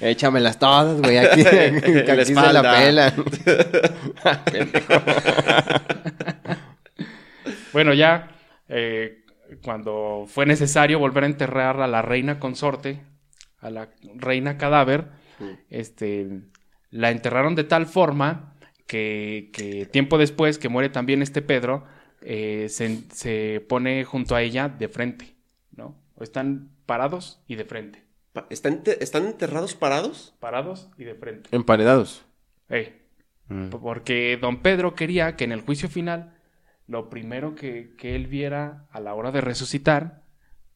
Échamelas 0.00 0.58
todas, 0.58 1.00
güey. 1.00 1.18
Aquí, 1.18 1.40
En 1.42 1.76
aquí 1.76 1.92
la 2.04 2.24
se 2.24 2.52
la 2.52 2.62
pelan. 2.62 3.14
Bueno, 7.72 7.92
ya 7.92 8.28
eh, 8.68 9.22
cuando 9.66 10.26
fue 10.28 10.46
necesario 10.46 11.00
volver 11.00 11.24
a 11.24 11.26
enterrar 11.26 11.80
a 11.80 11.88
la 11.88 12.00
reina 12.00 12.38
consorte, 12.38 13.00
a 13.58 13.68
la 13.68 13.88
reina 14.14 14.56
cadáver, 14.58 15.08
este, 15.68 16.42
la 16.90 17.10
enterraron 17.10 17.56
de 17.56 17.64
tal 17.64 17.86
forma 17.86 18.54
que, 18.86 19.50
que 19.52 19.84
tiempo 19.86 20.18
después 20.18 20.58
que 20.58 20.68
muere 20.68 20.88
también 20.88 21.20
este 21.20 21.42
Pedro, 21.42 21.84
eh, 22.22 22.68
se, 22.68 23.00
se 23.12 23.60
pone 23.68 24.04
junto 24.04 24.36
a 24.36 24.42
ella 24.42 24.68
de 24.68 24.88
frente, 24.88 25.34
¿no? 25.72 25.96
O 26.14 26.22
están 26.22 26.70
parados 26.86 27.42
y 27.48 27.56
de 27.56 27.64
frente. 27.64 28.04
¿Están, 28.50 28.82
¿Están 29.00 29.26
enterrados 29.26 29.74
parados? 29.74 30.32
Parados 30.38 30.88
y 30.96 31.02
de 31.02 31.16
frente. 31.16 31.48
Emparedados. 31.50 32.24
P- 33.48 33.78
Porque 33.80 34.38
don 34.40 34.62
Pedro 34.62 34.94
quería 34.94 35.34
que 35.34 35.42
en 35.44 35.50
el 35.52 35.62
juicio 35.62 35.88
final 35.88 36.35
lo 36.86 37.08
primero 37.10 37.54
que, 37.54 37.94
que 37.96 38.14
él 38.14 38.26
viera 38.26 38.86
a 38.90 39.00
la 39.00 39.14
hora 39.14 39.32
de 39.32 39.40
resucitar 39.40 40.22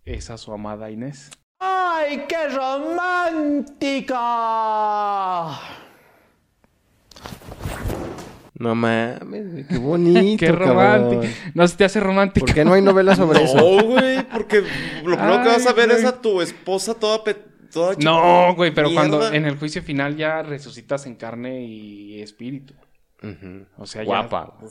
es 0.05 0.31
a 0.31 0.39
su 0.39 0.53
amada 0.53 0.91
Inés. 0.91 1.31
¡Ay, 1.61 2.25
qué 2.29 2.49
romántica! 2.49 4.19
No 8.59 8.75
mames, 8.75 9.67
qué 9.69 9.79
bonito. 9.79 10.37
¡Qué 10.39 10.47
cabrón. 10.49 10.69
romántico! 10.69 11.23
No 11.55 11.67
se 11.69 11.77
te 11.77 11.85
hace 11.85 12.01
romántico. 12.01 12.47
¿Por 12.47 12.55
qué 12.55 12.65
no 12.65 12.75
hay 12.75 12.83
novela 12.83 13.15
sobre 13.17 13.43
eso? 13.45 13.57
No, 13.57 13.83
güey, 13.85 14.23
porque 14.31 14.61
lo 15.05 15.17
primero 15.17 15.43
que 15.43 15.49
vas 15.49 15.67
a 15.67 15.73
ver 15.73 15.91
es 15.91 16.05
a 16.05 16.21
tu 16.21 16.41
esposa 16.43 16.95
toda... 16.95 17.25
pe- 17.25 17.49
toda 17.73 17.95
No, 18.03 18.55
güey, 18.57 18.75
pero 18.75 18.89
Mierda. 18.91 19.09
cuando 19.09 19.33
en 19.33 19.47
el 19.47 19.57
juicio 19.59 19.83
final 19.83 20.17
ya 20.17 20.43
resucitas 20.43 21.07
en 21.07 21.15
carne 21.15 21.63
y 21.63 22.21
espíritu. 22.21 22.75
O 23.79 23.87
sea, 23.87 24.03
Guapa. 24.05 24.59
ya 24.61 24.67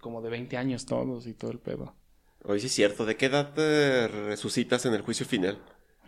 como 0.00 0.22
de 0.22 0.30
20 0.30 0.56
años 0.56 0.86
todos 0.86 1.26
y 1.26 1.34
todo 1.34 1.50
el 1.50 1.58
pedo. 1.58 1.94
Oye, 2.44 2.60
sí 2.60 2.66
es 2.66 2.72
cierto. 2.72 3.04
¿De 3.06 3.16
qué 3.16 3.26
edad 3.26 3.52
te 3.54 4.08
resucitas 4.08 4.84
en 4.86 4.94
el 4.94 5.02
juicio 5.02 5.26
final? 5.26 5.58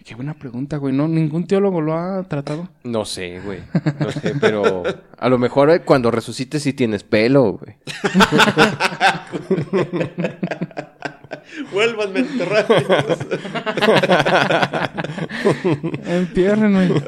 Qué 0.02 0.14
buena 0.14 0.34
pregunta, 0.34 0.76
güey. 0.76 0.94
No, 0.94 1.08
ningún 1.08 1.46
teólogo 1.46 1.80
lo 1.80 1.96
ha 1.96 2.22
tratado. 2.24 2.68
No 2.82 3.04
sé, 3.04 3.40
güey. 3.40 3.60
No 4.00 4.10
sé, 4.10 4.34
pero 4.40 4.82
a 5.16 5.28
lo 5.28 5.38
mejor 5.38 5.70
eh, 5.70 5.82
cuando 5.82 6.10
resucites 6.10 6.62
sí 6.62 6.72
tienes 6.72 7.04
pelo, 7.04 7.52
güey. 7.52 7.76
Vuélvanme 11.72 12.18
a 12.18 12.22
enterrar. 12.22 12.66
Entiérrenme. 16.06 17.02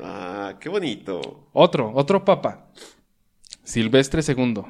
ah, 0.00 0.54
qué 0.58 0.68
bonito. 0.68 1.44
Otro, 1.52 1.92
otro 1.94 2.24
papa. 2.24 2.66
Silvestre 3.64 4.20
II. 4.26 4.62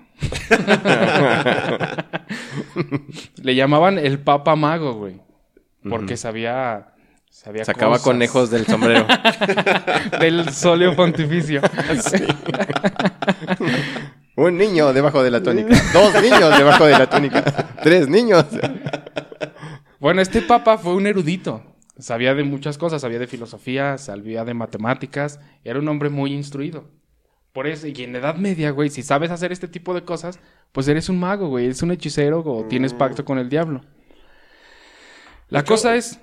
Le 3.42 3.54
llamaban 3.54 3.98
el 3.98 4.20
papa 4.20 4.56
mago, 4.56 4.94
güey. 4.94 5.20
Porque 5.88 6.16
sabía... 6.16 6.94
sabía 7.28 7.64
Sacaba 7.64 7.92
cosas 7.92 8.04
conejos 8.04 8.50
del 8.50 8.66
sombrero. 8.66 9.06
del 10.20 10.50
solio 10.50 10.94
pontificio. 10.96 11.60
Un 14.36 14.56
niño 14.56 14.92
debajo 14.92 15.22
de 15.22 15.30
la 15.30 15.42
túnica. 15.42 15.76
Dos 15.92 16.22
niños 16.22 16.56
debajo 16.56 16.86
de 16.86 16.92
la 16.92 17.10
túnica. 17.10 17.42
Tres 17.82 18.08
niños. 18.08 18.46
Bueno, 20.00 20.22
este 20.22 20.40
papa 20.42 20.78
fue 20.78 20.94
un 20.94 21.06
erudito. 21.06 21.62
Sabía 21.98 22.34
de 22.34 22.44
muchas 22.44 22.78
cosas, 22.78 23.02
sabía 23.02 23.18
de 23.18 23.26
filosofía, 23.26 23.98
sabía 23.98 24.44
de 24.44 24.54
matemáticas. 24.54 25.40
Era 25.62 25.78
un 25.78 25.88
hombre 25.88 26.10
muy 26.10 26.32
instruido. 26.32 26.84
Por 27.54 27.68
eso, 27.68 27.86
y 27.86 27.94
en 28.02 28.16
Edad 28.16 28.34
Media, 28.34 28.72
güey, 28.72 28.90
si 28.90 29.02
sabes 29.04 29.30
hacer 29.30 29.52
este 29.52 29.68
tipo 29.68 29.94
de 29.94 30.04
cosas, 30.04 30.40
pues 30.72 30.88
eres 30.88 31.08
un 31.08 31.20
mago, 31.20 31.48
güey. 31.48 31.66
Eres 31.66 31.82
un 31.82 31.92
hechicero 31.92 32.40
o 32.44 32.64
tienes 32.66 32.92
pacto 32.92 33.24
con 33.24 33.38
el 33.38 33.48
diablo. 33.48 33.80
La 35.48 35.60
hecho- 35.60 35.74
cosa 35.74 35.94
es... 35.94 36.18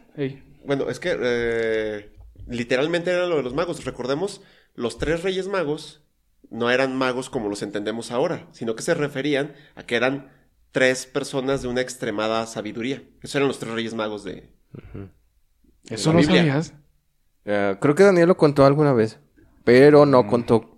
Bueno, 0.66 0.90
es 0.90 1.00
que 1.00 1.18
eh, 1.18 2.12
literalmente 2.48 3.12
era 3.12 3.28
lo 3.28 3.38
de 3.38 3.44
los 3.44 3.54
magos. 3.54 3.86
Recordemos, 3.86 4.42
los 4.76 4.98
tres 4.98 5.24
reyes 5.24 5.48
magos 5.48 6.04
no 6.50 6.70
eran 6.70 6.98
magos 6.98 7.30
como 7.30 7.48
los 7.48 7.62
entendemos 7.62 8.12
ahora, 8.12 8.50
sino 8.52 8.76
que 8.76 8.84
se 8.84 8.94
referían 8.94 9.54
a 9.76 9.84
que 9.84 9.96
eran 9.96 10.30
tres 10.74 11.06
personas 11.06 11.62
de 11.62 11.70
una 11.70 11.80
extremada 11.80 12.46
sabiduría. 12.46 13.04
Esos 13.22 13.36
eran 13.36 13.48
los 13.48 13.58
tres 13.60 13.72
reyes 13.74 13.94
magos 13.94 14.26
de... 14.26 14.50
¿Eso 15.90 16.10
la 16.10 16.14
no 16.16 16.20
Biblia. 16.20 16.42
sabías? 16.42 16.74
Eh, 17.46 17.78
creo 17.80 17.96
que 17.96 18.04
Daniel 18.04 18.28
lo 18.28 18.36
contó 18.36 18.66
alguna 18.66 18.92
vez. 18.92 19.18
Pero 19.64 20.06
no 20.06 20.28
contó 20.28 20.78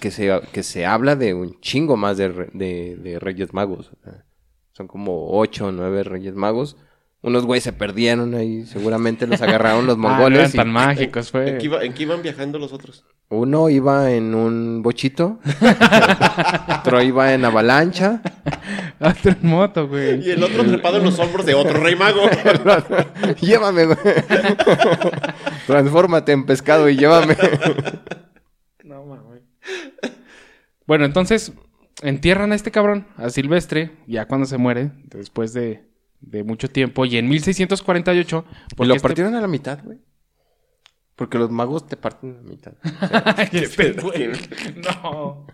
que 0.00 0.10
se, 0.10 0.40
que 0.52 0.62
se 0.62 0.86
habla 0.86 1.16
de 1.16 1.34
un 1.34 1.60
chingo 1.60 1.96
más 1.96 2.16
de, 2.16 2.28
de, 2.52 2.96
de 2.96 3.18
Reyes 3.18 3.52
Magos. 3.52 3.90
Son 4.72 4.86
como 4.88 5.38
ocho 5.38 5.66
o 5.66 5.72
nueve 5.72 6.02
Reyes 6.04 6.34
Magos. 6.34 6.76
Unos 7.22 7.44
güeyes 7.44 7.64
se 7.64 7.72
perdieron 7.72 8.34
ahí. 8.34 8.66
Seguramente 8.66 9.26
los 9.26 9.40
agarraron 9.42 9.86
los 9.86 9.96
Ah, 9.98 9.98
no 10.00 10.06
eran 10.08 10.18
mongoles. 10.20 10.54
y 10.54 10.56
tan 10.58 10.70
mágicos, 10.70 11.26
¿En 11.28 11.32
fue. 11.32 11.58
qué, 11.58 11.64
iba- 11.64 11.82
en 11.82 11.92
qué 11.94 12.02
iban 12.04 12.22
viajando 12.22 12.58
los 12.58 12.72
otros? 12.72 13.04
uno 13.28 13.68
iba 13.70 14.12
en 14.12 14.36
un 14.36 14.82
bochito. 14.84 15.40
otro 16.80 17.02
iba 17.02 17.34
en 17.34 17.44
avalancha. 17.44 18.22
Otro 19.00 19.32
en 19.32 19.38
moto, 19.42 19.88
güey. 19.88 20.26
Y 20.26 20.30
el 20.30 20.42
otro 20.42 20.64
trepado 20.64 20.96
en 20.96 21.04
los 21.04 21.18
hombros 21.18 21.44
de 21.44 21.54
otro 21.54 21.78
rey 21.80 21.94
mago. 21.96 22.22
llévame, 23.42 23.84
güey. 23.86 23.98
Transfórmate 25.66 26.32
en 26.32 26.46
pescado 26.46 26.88
y 26.88 26.96
llévame. 26.96 27.36
Bueno, 30.86 31.04
entonces 31.04 31.52
entierran 32.02 32.52
a 32.52 32.54
este 32.54 32.70
cabrón, 32.70 33.06
a 33.16 33.30
Silvestre, 33.30 33.90
ya 34.06 34.26
cuando 34.26 34.46
se 34.46 34.58
muere, 34.58 34.92
después 35.06 35.52
de, 35.52 35.84
de 36.20 36.44
mucho 36.44 36.68
tiempo, 36.68 37.04
y 37.04 37.16
en 37.16 37.28
1648. 37.28 38.44
¿Y 38.70 38.74
porque 38.74 38.88
lo 38.88 38.94
este- 38.94 39.02
partieron 39.08 39.34
a 39.34 39.40
la 39.40 39.48
mitad, 39.48 39.80
güey? 39.84 39.98
Porque 41.16 41.38
los 41.38 41.50
magos 41.50 41.86
te 41.86 41.96
parten 41.96 42.34
a 42.34 42.42
la 42.42 42.42
mitad. 42.42 42.74
Ay, 43.36 43.48
este 43.52 43.92
güey. 43.92 44.30
No. 44.76 45.46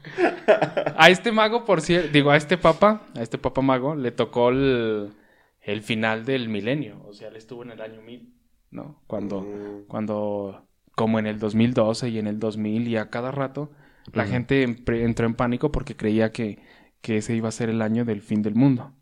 A 0.96 1.08
este 1.08 1.30
mago, 1.30 1.64
por 1.64 1.80
cierto, 1.80 2.08
digo, 2.12 2.32
a 2.32 2.36
este 2.36 2.58
papa, 2.58 3.02
a 3.16 3.22
este 3.22 3.38
papa 3.38 3.62
mago, 3.62 3.94
le 3.94 4.10
tocó 4.10 4.48
el, 4.48 5.12
el 5.60 5.82
final 5.82 6.24
del 6.24 6.48
milenio. 6.48 7.00
O 7.06 7.12
sea, 7.14 7.28
él 7.28 7.36
estuvo 7.36 7.62
en 7.62 7.70
el 7.70 7.80
año 7.80 8.02
1000, 8.02 8.34
¿no? 8.72 9.02
Cuando, 9.06 9.42
Mm. 9.42 9.84
cuando 9.86 10.66
como 10.96 11.20
en 11.20 11.26
el 11.26 11.38
2012 11.38 12.08
y 12.08 12.18
en 12.18 12.26
el 12.26 12.40
2000 12.40 12.88
y 12.88 12.96
a 12.96 13.08
cada 13.08 13.30
rato, 13.30 13.70
la 14.12 14.26
gente 14.26 14.62
entró 14.62 15.26
en 15.26 15.34
pánico 15.34 15.72
porque 15.72 15.96
creía 15.96 16.32
que, 16.32 16.58
que 17.00 17.18
ese 17.18 17.34
iba 17.34 17.48
a 17.48 17.52
ser 17.52 17.68
el 17.68 17.82
año 17.82 18.04
del 18.04 18.22
fin 18.22 18.42
del 18.42 18.54
mundo. 18.54 18.92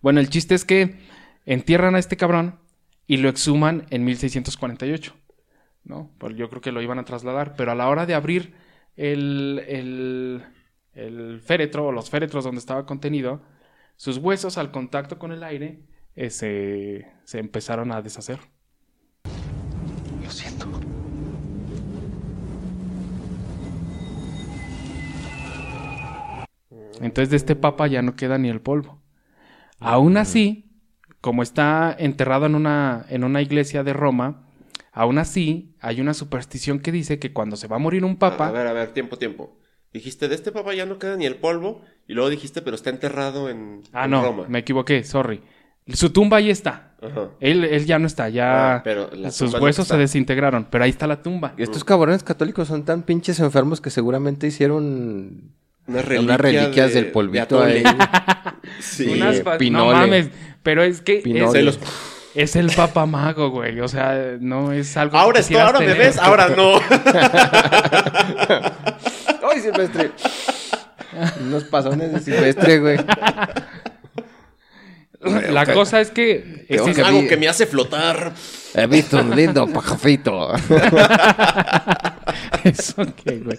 Bueno, 0.00 0.20
el 0.20 0.28
chiste 0.28 0.54
es 0.54 0.64
que 0.64 0.98
entierran 1.44 1.94
a 1.94 1.98
este 1.98 2.16
cabrón 2.16 2.58
y 3.06 3.18
lo 3.18 3.28
exhuman 3.28 3.86
en 3.90 4.04
1648. 4.04 5.14
¿No? 5.84 6.10
Pues 6.18 6.34
yo 6.36 6.48
creo 6.48 6.60
que 6.60 6.72
lo 6.72 6.82
iban 6.82 6.98
a 6.98 7.04
trasladar, 7.04 7.54
pero 7.56 7.70
a 7.70 7.76
la 7.76 7.88
hora 7.88 8.06
de 8.06 8.14
abrir 8.14 8.54
el, 8.96 9.62
el, 9.68 10.44
el 10.94 11.40
féretro 11.40 11.86
o 11.86 11.92
los 11.92 12.10
féretros 12.10 12.42
donde 12.42 12.58
estaba 12.58 12.86
contenido, 12.86 13.40
sus 13.96 14.18
huesos 14.18 14.58
al 14.58 14.72
contacto 14.72 15.18
con 15.18 15.30
el 15.30 15.44
aire 15.44 15.80
eh, 16.16 16.30
se, 16.30 17.06
se 17.24 17.38
empezaron 17.38 17.92
a 17.92 18.02
deshacer. 18.02 18.40
Entonces 27.00 27.30
de 27.30 27.36
este 27.36 27.56
papa 27.56 27.86
ya 27.86 28.02
no 28.02 28.16
queda 28.16 28.38
ni 28.38 28.48
el 28.48 28.60
polvo. 28.60 29.00
Aún 29.78 30.16
así, 30.16 30.70
como 31.20 31.42
está 31.42 31.94
enterrado 31.98 32.46
en 32.46 32.54
una, 32.54 33.04
en 33.08 33.24
una 33.24 33.42
iglesia 33.42 33.82
de 33.84 33.92
Roma, 33.92 34.48
aún 34.92 35.18
así 35.18 35.76
hay 35.80 36.00
una 36.00 36.14
superstición 36.14 36.80
que 36.80 36.92
dice 36.92 37.18
que 37.18 37.32
cuando 37.32 37.56
se 37.56 37.68
va 37.68 37.76
a 37.76 37.80
morir 37.80 38.04
un 38.04 38.16
papa... 38.16 38.48
A 38.48 38.52
ver, 38.52 38.66
a 38.66 38.72
ver, 38.72 38.92
tiempo, 38.92 39.18
tiempo. 39.18 39.58
Dijiste, 39.92 40.28
de 40.28 40.34
este 40.34 40.52
papa 40.52 40.74
ya 40.74 40.86
no 40.86 40.98
queda 40.98 41.16
ni 41.16 41.26
el 41.26 41.36
polvo. 41.36 41.82
Y 42.06 42.14
luego 42.14 42.30
dijiste, 42.30 42.62
pero 42.62 42.76
está 42.76 42.90
enterrado 42.90 43.48
en, 43.50 43.82
Ah, 43.92 44.04
en 44.04 44.10
no, 44.10 44.22
Roma. 44.22 44.44
me 44.48 44.58
equivoqué, 44.60 45.04
sorry. 45.04 45.42
Su 45.88 46.10
tumba 46.10 46.38
ahí 46.38 46.50
está. 46.50 46.96
Ajá. 47.00 47.30
Él, 47.40 47.64
él 47.64 47.86
ya 47.86 47.98
no 47.98 48.06
está, 48.06 48.28
ya 48.28 48.76
Ah, 48.76 48.80
pero 48.82 49.08
sus 49.30 49.52
no 49.52 49.58
huesos 49.60 49.86
se 49.86 49.96
desintegraron, 49.96 50.66
pero 50.70 50.84
ahí 50.84 50.90
está 50.90 51.06
la 51.06 51.22
tumba. 51.22 51.54
Y 51.56 51.62
estos 51.62 51.84
cabrones 51.84 52.22
católicos 52.24 52.66
son 52.68 52.84
tan 52.84 53.02
pinches 53.04 53.38
enfermos 53.40 53.80
que 53.80 53.90
seguramente 53.90 54.46
hicieron 54.48 55.52
Unas 55.88 56.04
unas 56.18 56.40
reliquias 56.40 56.92
de- 56.92 57.02
del 57.02 57.12
polvito 57.12 57.60
de 57.60 57.72
ahí. 57.78 57.82
Sí. 58.80 59.06
Unas 59.06 59.42
no 59.70 59.92
mames, 59.92 60.28
pero 60.62 60.82
es 60.82 61.00
que 61.00 61.22
es, 61.24 61.64
los- 61.64 61.78
es 62.34 62.56
el 62.56 62.70
papa 62.72 63.06
mago, 63.06 63.50
güey. 63.50 63.80
O 63.80 63.88
sea, 63.88 64.36
no 64.40 64.72
es 64.72 64.96
algo. 64.96 65.12
que 65.12 65.18
Ahora 65.18 65.40
estoy, 65.40 65.56
quisieras 65.56 65.74
ahora 65.74 65.80
me 65.80 65.86
tener. 65.86 66.02
ves, 66.06 66.18
ahora 66.18 66.48
no. 66.48 66.76
¡Ay, 69.50 69.60
Silvestre! 69.60 70.10
Unos 71.40 71.64
pasones 71.64 72.12
de 72.12 72.20
Silvestre, 72.20 72.78
güey. 72.80 72.98
La 75.50 75.66
cosa 75.72 76.00
es 76.00 76.10
que 76.10 76.66
es 76.68 76.80
existe- 76.82 77.02
algo 77.04 77.26
que 77.26 77.36
me 77.36 77.48
hace 77.48 77.66
flotar. 77.66 78.32
He 78.74 78.86
visto 78.86 79.18
un 79.18 79.34
lindo 79.34 79.66
pajafito. 79.68 80.52
¿Eso 82.64 83.04
qué, 83.24 83.38
güey? 83.38 83.58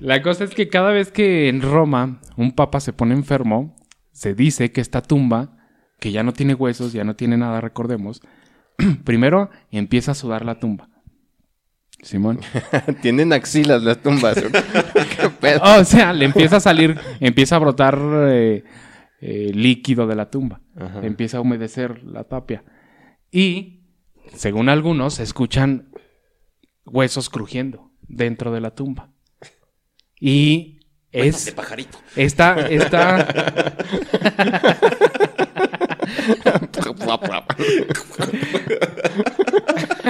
La 0.00 0.22
cosa 0.22 0.44
es 0.44 0.54
que 0.54 0.68
cada 0.68 0.90
vez 0.90 1.12
que 1.12 1.48
en 1.48 1.60
Roma 1.60 2.20
un 2.36 2.52
papa 2.52 2.80
se 2.80 2.92
pone 2.92 3.14
enfermo, 3.14 3.76
se 4.12 4.34
dice 4.34 4.72
que 4.72 4.80
esta 4.80 5.02
tumba, 5.02 5.58
que 5.98 6.10
ya 6.10 6.22
no 6.22 6.32
tiene 6.32 6.54
huesos, 6.54 6.92
ya 6.92 7.04
no 7.04 7.16
tiene 7.16 7.36
nada, 7.36 7.60
recordemos, 7.60 8.22
primero 9.04 9.50
empieza 9.70 10.12
a 10.12 10.14
sudar 10.14 10.44
la 10.44 10.58
tumba. 10.58 10.88
Simón. 12.02 12.40
Tienen 13.02 13.34
axilas 13.34 13.82
las 13.82 14.00
tumbas. 14.00 14.36
¿Qué 14.42 15.28
pedo? 15.38 15.60
O 15.62 15.84
sea, 15.84 16.14
le 16.14 16.24
empieza 16.24 16.56
a 16.56 16.60
salir, 16.60 16.98
empieza 17.20 17.56
a 17.56 17.58
brotar 17.58 17.98
eh, 18.28 18.64
eh, 19.20 19.50
líquido 19.54 20.06
de 20.06 20.16
la 20.16 20.30
tumba. 20.30 20.62
Ajá. 20.76 21.00
Empieza 21.02 21.36
a 21.36 21.40
humedecer 21.42 22.02
la 22.04 22.24
tapia. 22.24 22.64
Y, 23.30 23.84
según 24.34 24.70
algunos, 24.70 25.14
se 25.14 25.24
escuchan 25.24 25.90
huesos 26.86 27.28
crujiendo 27.28 27.92
dentro 28.08 28.50
de 28.50 28.62
la 28.62 28.74
tumba. 28.74 29.10
Y 30.20 30.80
es... 31.12 31.50
pajarito. 31.52 31.98
Esta, 32.14 32.68
esta... 32.68 33.26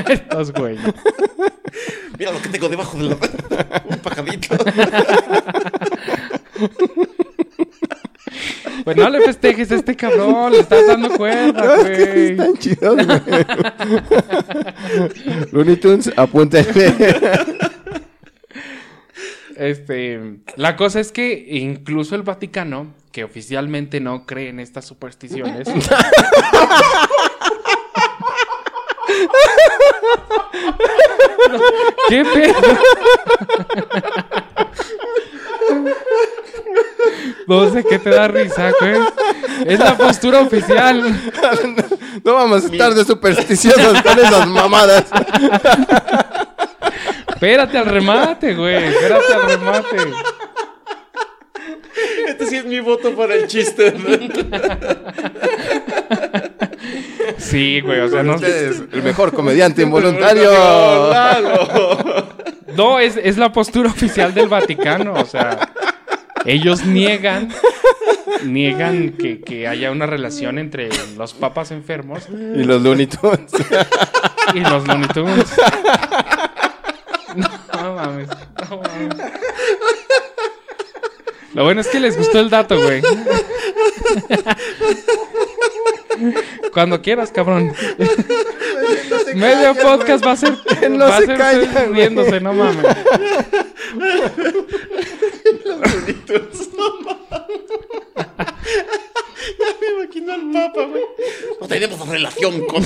Estos 0.09 0.53
güeyes. 0.53 0.81
Mira 2.18 2.33
lo 2.33 2.42
que 2.42 2.49
tengo 2.49 2.68
debajo 2.68 2.99
de 2.99 3.05
la... 3.05 3.16
Un 3.88 3.99
pajarito. 3.99 4.57
Pues 8.85 8.96
no 8.96 9.11
le 9.11 9.20
festejes 9.20 9.70
a 9.73 9.77
este 9.77 9.94
cabrón, 9.94 10.53
le 10.53 10.61
estás 10.61 10.87
dando 10.87 11.11
cuerda, 11.11 11.77
güey. 11.77 12.31
Están 12.33 12.57
chidos, 12.57 13.07
güey. 13.07 13.46
Looney 15.53 15.77
Tunes, 15.77 16.11
apúntenle. 16.16 16.94
Este, 19.61 20.38
la 20.57 20.75
cosa 20.75 21.01
es 21.01 21.12
que 21.12 21.35
incluso 21.51 22.14
el 22.14 22.23
Vaticano, 22.23 22.94
que 23.12 23.25
oficialmente 23.25 24.01
no 24.01 24.25
cree 24.25 24.49
en 24.49 24.59
estas 24.59 24.87
supersticiones, 24.87 25.68
¿Qué 32.09 32.25
pedo? 32.25 32.55
No 37.46 37.70
sé 37.70 37.85
qué 37.85 37.99
te 37.99 38.09
da 38.09 38.29
risa, 38.29 38.73
güey. 38.81 38.94
Es 39.66 39.79
la 39.79 39.94
postura 39.99 40.40
oficial. 40.40 41.03
No 42.25 42.35
vamos 42.35 42.64
a 42.64 42.66
estar 42.66 42.92
de 42.92 43.05
supersticiosos 43.05 44.03
con 44.03 44.18
esas 44.18 44.46
mamadas. 44.49 45.05
Espérate 47.40 47.79
al 47.79 47.87
remate, 47.87 48.55
güey. 48.55 48.74
Espérate 48.85 49.33
al 49.33 49.42
remate. 49.48 49.96
Este 52.29 52.46
sí 52.46 52.57
es 52.57 52.66
mi 52.66 52.81
voto 52.81 53.12
para 53.16 53.35
el 53.35 53.46
chiste. 53.46 53.94
Sí, 57.38 57.81
güey, 57.81 58.00
o 58.00 58.09
sea, 58.11 58.22
no. 58.22 58.35
Usted 58.35 58.70
es 58.72 58.83
el 58.92 59.03
mejor 59.03 59.33
comediante 59.35 59.81
involuntario. 59.81 60.50
No, 62.76 62.98
es, 62.98 63.16
es 63.16 63.38
la 63.38 63.50
postura 63.53 63.88
oficial 63.88 64.35
del 64.35 64.48
Vaticano. 64.48 65.14
O 65.14 65.24
sea, 65.24 65.72
ellos 66.44 66.85
niegan, 66.85 67.48
niegan 68.44 69.12
que, 69.12 69.40
que 69.40 69.66
haya 69.66 69.90
una 69.90 70.05
relación 70.05 70.59
entre 70.59 70.90
los 71.16 71.33
papas 71.33 71.70
enfermos 71.70 72.29
Y 72.31 72.64
los 72.64 72.83
Looney 72.83 73.07
Tunes. 73.07 73.50
y 74.55 74.61
los 74.61 74.87
Looney 74.87 75.09
Tunes. 75.09 75.46
No 78.01 78.07
mames, 78.07 78.29
no 78.71 78.77
mames. 78.83 79.33
Lo 81.53 81.65
bueno 81.65 81.81
es 81.81 81.89
que 81.89 81.99
les 82.01 82.17
gustó 82.17 82.39
el 82.41 82.49
dato, 82.49 82.81
güey. 82.81 83.03
Cuando 86.73 87.03
quieras, 87.03 87.31
cabrón. 87.33 87.75
Medio 89.35 89.75
podcast 89.75 90.25
va 90.25 90.33
a 90.33 90.37
ser, 90.37 90.57
No 90.91 90.99
va 91.07 91.17
a 91.17 91.21
se 91.21 91.27
ser 91.27 91.37
callan, 91.37 91.63
ustedes 91.65 91.89
güey. 91.89 92.01
riéndose, 92.01 92.41
no 92.41 92.53
mames. 92.53 92.87
Me 99.81 99.89
imagino 100.05 100.33
al 100.35 100.51
papa, 100.53 100.85
güey. 100.87 101.03
No 101.61 101.69
tenemos 101.69 102.09
relación 102.09 102.67
con... 102.67 102.85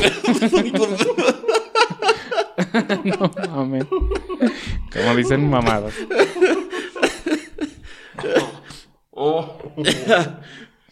No 3.05 3.31
mames. 3.49 3.87
Como 4.93 5.17
dicen 5.17 5.49
mamadas. 5.49 5.95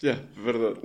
ya, 0.00 0.20
perdón. 0.44 0.78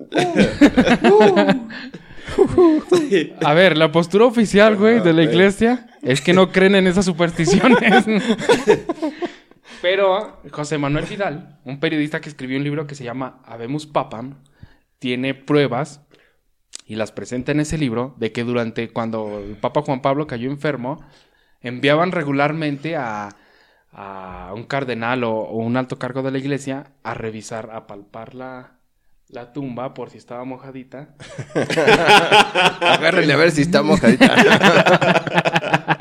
A 3.43 3.53
ver, 3.53 3.77
la 3.77 3.91
postura 3.91 4.25
oficial, 4.25 4.75
güey, 4.75 5.01
de 5.01 5.13
la 5.13 5.23
iglesia 5.23 5.87
es 6.01 6.21
que 6.21 6.33
no 6.33 6.51
creen 6.51 6.75
en 6.75 6.87
esas 6.87 7.05
supersticiones. 7.05 8.05
Pero 9.81 10.41
José 10.51 10.77
Manuel 10.77 11.05
Vidal, 11.05 11.59
un 11.63 11.79
periodista 11.79 12.19
que 12.19 12.29
escribió 12.29 12.57
un 12.57 12.63
libro 12.63 12.87
que 12.87 12.95
se 12.95 13.03
llama 13.03 13.41
Habemus 13.45 13.85
Papam, 13.85 14.41
tiene 14.99 15.35
pruebas 15.35 16.06
y 16.87 16.95
las 16.95 17.11
presenta 17.11 17.51
en 17.51 17.59
ese 17.59 17.77
libro 17.77 18.15
de 18.17 18.31
que 18.31 18.45
durante 18.45 18.89
cuando 18.89 19.39
el 19.39 19.57
Papa 19.57 19.81
Juan 19.81 20.01
Pablo 20.01 20.25
cayó 20.25 20.49
enfermo, 20.49 21.03
enviaban 21.61 22.13
regularmente 22.13 22.95
a, 22.95 23.35
a 23.91 24.53
un 24.55 24.63
cardenal 24.63 25.25
o, 25.25 25.33
o 25.33 25.57
un 25.57 25.75
alto 25.75 25.99
cargo 25.99 26.23
de 26.23 26.31
la 26.31 26.37
iglesia 26.37 26.93
a 27.03 27.13
revisar, 27.13 27.71
a 27.73 27.87
palpar 27.87 28.35
la, 28.35 28.77
la 29.27 29.51
tumba 29.51 29.93
por 29.93 30.09
si 30.09 30.17
estaba 30.17 30.45
mojadita. 30.45 31.09
Agárrenle 32.81 33.33
a 33.33 33.37
ver 33.37 33.51
si 33.51 33.63
está 33.63 33.83
mojadita. 33.83 34.33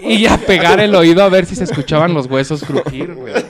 Y 0.00 0.26
a 0.26 0.38
pegar 0.38 0.80
el 0.80 0.94
oído 0.94 1.22
a 1.22 1.28
ver 1.28 1.44
si 1.44 1.54
se 1.54 1.64
escuchaban 1.64 2.14
los 2.14 2.26
huesos 2.26 2.64
crujir, 2.64 3.14
güey. 3.14 3.34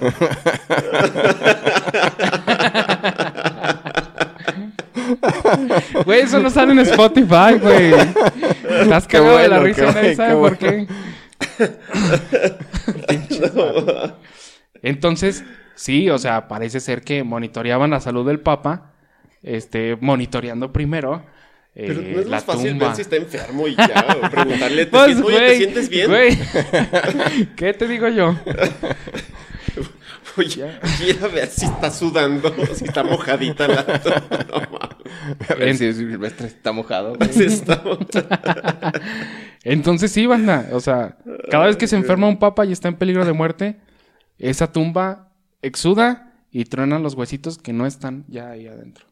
Güey, 6.04 6.20
eso 6.20 6.40
no 6.40 6.50
sale 6.50 6.72
en 6.72 6.78
Spotify, 6.80 7.58
güey. 7.60 7.92
Estás 8.80 9.06
cagado 9.06 9.38
de 9.38 9.48
la 9.48 9.58
bueno, 9.60 9.64
risa 9.64 9.84
y 9.84 9.94
nadie 9.94 10.14
bueno, 10.14 10.16
sabe 10.16 10.34
qué 10.34 10.36
por 10.36 10.58
bueno. 10.58 10.58
qué. 10.58 10.88
Entonces, 14.82 15.44
sí, 15.74 16.08
o 16.10 16.18
sea, 16.18 16.48
parece 16.48 16.80
ser 16.80 17.02
que 17.02 17.24
monitoreaban 17.24 17.90
la 17.90 18.00
salud 18.00 18.26
del 18.26 18.40
Papa, 18.40 18.92
este, 19.42 19.96
monitoreando 20.00 20.72
primero 20.72 21.24
eh, 21.74 21.84
Pero 21.86 22.02
no 22.02 22.18
es 22.20 22.26
la 22.26 22.36
más 22.36 22.44
fácil 22.44 22.70
tumba. 22.72 22.86
ver 22.86 22.96
si 22.96 23.02
está 23.02 23.16
enfermo 23.16 23.68
y 23.68 23.76
ya, 23.76 24.16
o 24.22 24.30
preguntarle, 24.30 24.86
¿te, 24.86 24.90
Pues, 24.90 25.16
sientes, 25.16 25.24
oye, 25.24 25.36
¿te 25.38 25.44
güey, 25.46 25.56
sientes 25.56 25.88
bien? 25.88 26.08
güey. 26.08 26.38
¿Qué 27.56 27.72
te 27.74 27.86
digo 27.86 28.08
yo? 28.08 28.34
Oye, 30.38 30.78
quiero 30.98 31.30
ver 31.30 31.48
si 31.48 31.66
está 31.66 31.90
sudando, 31.90 32.52
si 32.74 32.84
está 32.84 33.02
mojadita 33.02 33.66
la 33.68 33.82
no. 34.70 34.78
A 35.48 35.54
ver 35.54 35.76
si 35.76 35.92
Silvestre 35.92 36.46
está 36.46 36.72
mojado. 36.72 37.16
está- 37.20 37.82
Entonces 39.64 40.12
sí, 40.12 40.26
banda. 40.26 40.68
O 40.72 40.80
sea, 40.80 41.18
cada 41.50 41.66
vez 41.66 41.76
que 41.76 41.86
se 41.88 41.96
enferma 41.96 42.28
un 42.28 42.38
papa 42.38 42.64
y 42.64 42.72
está 42.72 42.88
en 42.88 42.96
peligro 42.96 43.24
de 43.24 43.32
muerte, 43.32 43.80
esa 44.38 44.70
tumba 44.72 45.32
exuda 45.62 46.32
y 46.50 46.64
truenan 46.64 47.02
los 47.02 47.14
huesitos 47.14 47.58
que 47.58 47.72
no 47.72 47.86
están 47.86 48.24
ya 48.28 48.50
ahí 48.50 48.66
adentro. 48.68 49.06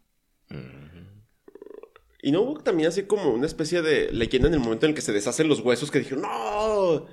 Y 2.23 2.33
no 2.33 2.43
hubo 2.43 2.61
también 2.61 2.89
así 2.89 3.03
como 3.05 3.31
una 3.33 3.47
especie 3.47 3.83
de 3.83 4.11
leyenda 4.13 4.49
en 4.49 4.55
el 4.55 4.61
momento 4.61 4.87
en 4.87 4.91
el 4.91 4.95
que 4.97 5.03
se 5.03 5.13
deshacen 5.13 5.49
los 5.49 5.61
huesos 5.61 5.91
que 5.91 5.99
dijeron, 6.01 6.23
no, 6.23 7.07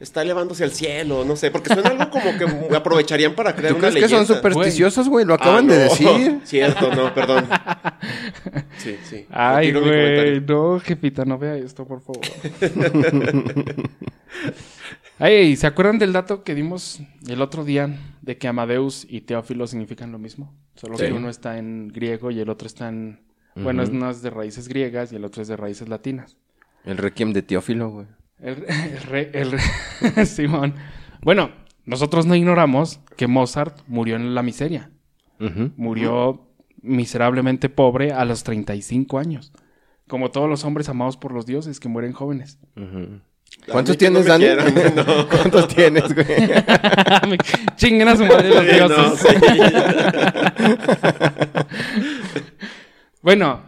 está 0.00 0.22
elevándose 0.22 0.62
al 0.64 0.70
cielo, 0.72 1.24
no 1.24 1.34
sé, 1.36 1.50
porque 1.50 1.72
suena 1.74 1.90
algo 1.90 2.08
como 2.10 2.36
que 2.38 2.44
aprovecharían 2.76 3.34
para 3.34 3.54
crear 3.56 3.72
¿Tú 3.72 3.78
una 3.78 3.88
crees 3.90 3.94
que 4.06 4.10
leyenda. 4.10 4.26
son 4.26 4.36
supersticiosos, 4.36 5.08
güey? 5.08 5.24
Lo 5.24 5.34
acaban 5.34 5.68
Ah, 5.70 5.72
de 5.72 5.78
no. 5.78 5.82
decir. 5.84 6.40
Cierto, 6.44 6.94
no, 6.94 7.12
perdón. 7.14 7.46
Sí, 8.78 8.96
sí. 9.02 9.26
Ay, 9.30 9.72
güey. 9.72 9.82
comentario. 9.84 10.40
No, 10.46 10.78
jefita, 10.80 11.24
no 11.24 11.36
vea 11.36 11.56
esto, 11.56 11.84
por 11.84 12.00
favor. 12.00 12.20
Ay, 15.18 15.56
¿se 15.56 15.66
acuerdan 15.66 15.98
del 15.98 16.12
dato 16.12 16.44
que 16.44 16.54
dimos 16.54 17.00
el 17.26 17.42
otro 17.42 17.64
día 17.64 17.98
de 18.22 18.38
que 18.38 18.46
Amadeus 18.46 19.04
y 19.08 19.22
Teófilo 19.22 19.66
significan 19.66 20.12
lo 20.12 20.18
mismo? 20.18 20.54
Solo 20.76 20.96
Sí. 20.96 21.06
que 21.06 21.12
uno 21.12 21.28
está 21.28 21.58
en 21.58 21.88
griego 21.88 22.30
y 22.30 22.38
el 22.40 22.48
otro 22.48 22.66
está 22.66 22.88
en... 22.88 23.20
Bueno, 23.56 23.82
es- 23.82 23.88
uno 23.88 24.08
es 24.10 24.22
de 24.22 24.30
raíces 24.30 24.68
griegas 24.68 25.12
y 25.12 25.16
el 25.16 25.24
otro 25.24 25.42
es 25.42 25.48
de 25.48 25.56
raíces 25.56 25.88
latinas. 25.88 26.36
El 26.84 26.98
requiem 26.98 27.32
de 27.32 27.42
Teófilo, 27.42 27.90
güey. 27.90 28.06
El, 28.40 28.64
el 28.68 29.02
re- 29.02 29.30
el 29.34 29.52
re- 29.52 30.26
Simón. 30.26 30.74
Bueno, 31.22 31.50
nosotros 31.84 32.26
no 32.26 32.34
ignoramos 32.36 33.00
que 33.16 33.26
Mozart 33.26 33.80
murió 33.86 34.16
en 34.16 34.34
la 34.34 34.42
miseria. 34.42 34.90
Murió 35.76 36.48
miserablemente 36.82 37.68
pobre 37.68 38.12
a 38.12 38.24
los 38.24 38.42
35 38.44 39.18
años. 39.18 39.52
Como 40.08 40.30
todos 40.30 40.48
los 40.48 40.64
hombres 40.64 40.88
amados 40.88 41.16
por 41.16 41.32
los 41.32 41.46
dioses 41.46 41.80
que 41.80 41.88
mueren 41.88 42.12
jóvenes. 42.12 42.58
¿Cuántos 43.70 43.94
no 43.94 43.98
tienes, 43.98 44.22
me 44.24 44.28
Dani? 44.28 44.44
quieran, 44.44 44.94
no. 44.96 45.28
¿Cuántos 45.28 45.68
tienes, 45.68 46.14
güey? 46.14 46.26
Chinguen 47.76 48.08
a 48.08 48.16
su 48.16 48.24
madre 48.26 48.48
los 48.48 48.64
Sí, 48.64 48.70
no, 48.78 48.88
dioses. 48.88 49.20
sí. 49.20 49.28
Bueno, 53.22 53.60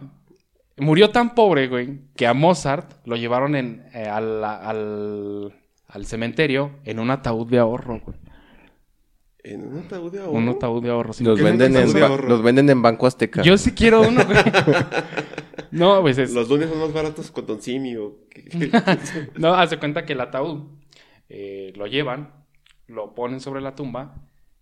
murió 0.81 1.11
tan 1.11 1.35
pobre, 1.35 1.67
güey, 1.67 2.01
que 2.15 2.27
a 2.27 2.33
Mozart 2.33 3.05
lo 3.05 3.15
llevaron 3.15 3.55
en, 3.55 3.85
eh, 3.93 4.07
al, 4.07 4.43
al, 4.43 5.53
al 5.87 6.05
cementerio 6.05 6.71
en 6.83 6.99
un 6.99 7.11
ataúd 7.11 7.47
de 7.49 7.59
ahorro, 7.59 8.01
güey. 8.03 8.17
En 9.43 9.65
un 9.65 9.79
ataúd 9.79 10.11
de 10.11 10.19
ahorro. 10.19 10.31
Un 10.33 10.49
ataúd 10.49 10.83
de 10.83 10.89
ahorro. 10.91 11.13
sí. 11.13 11.23
Los 11.23 11.39
¿Qué 11.39 11.45
es 11.45 11.51
un 11.51 11.57
venden, 11.57 11.81
en, 11.81 11.93
de 11.93 12.03
ahorro? 12.03 12.27
los 12.29 12.43
venden 12.43 12.69
en 12.69 12.81
Banco 12.81 13.07
Azteca. 13.07 13.41
Yo 13.41 13.57
sí 13.57 13.71
quiero 13.71 14.01
uno, 14.01 14.23
güey. 14.25 14.37
No, 15.71 16.01
pues 16.01 16.17
es... 16.17 16.33
Los 16.33 16.49
lunes 16.49 16.69
son 16.69 16.79
más 16.79 16.91
baratos 16.91 17.31
con 17.31 17.45
Don 17.45 17.61
Simi 17.61 17.95
o... 17.95 18.17
No, 19.37 19.53
haz 19.53 19.69
de 19.69 19.79
cuenta 19.79 20.05
que 20.05 20.13
el 20.13 20.21
ataúd 20.21 20.63
eh, 21.29 21.71
lo 21.77 21.87
llevan, 21.87 22.33
lo 22.87 23.15
ponen 23.15 23.39
sobre 23.39 23.61
la 23.61 23.73
tumba 23.73 24.15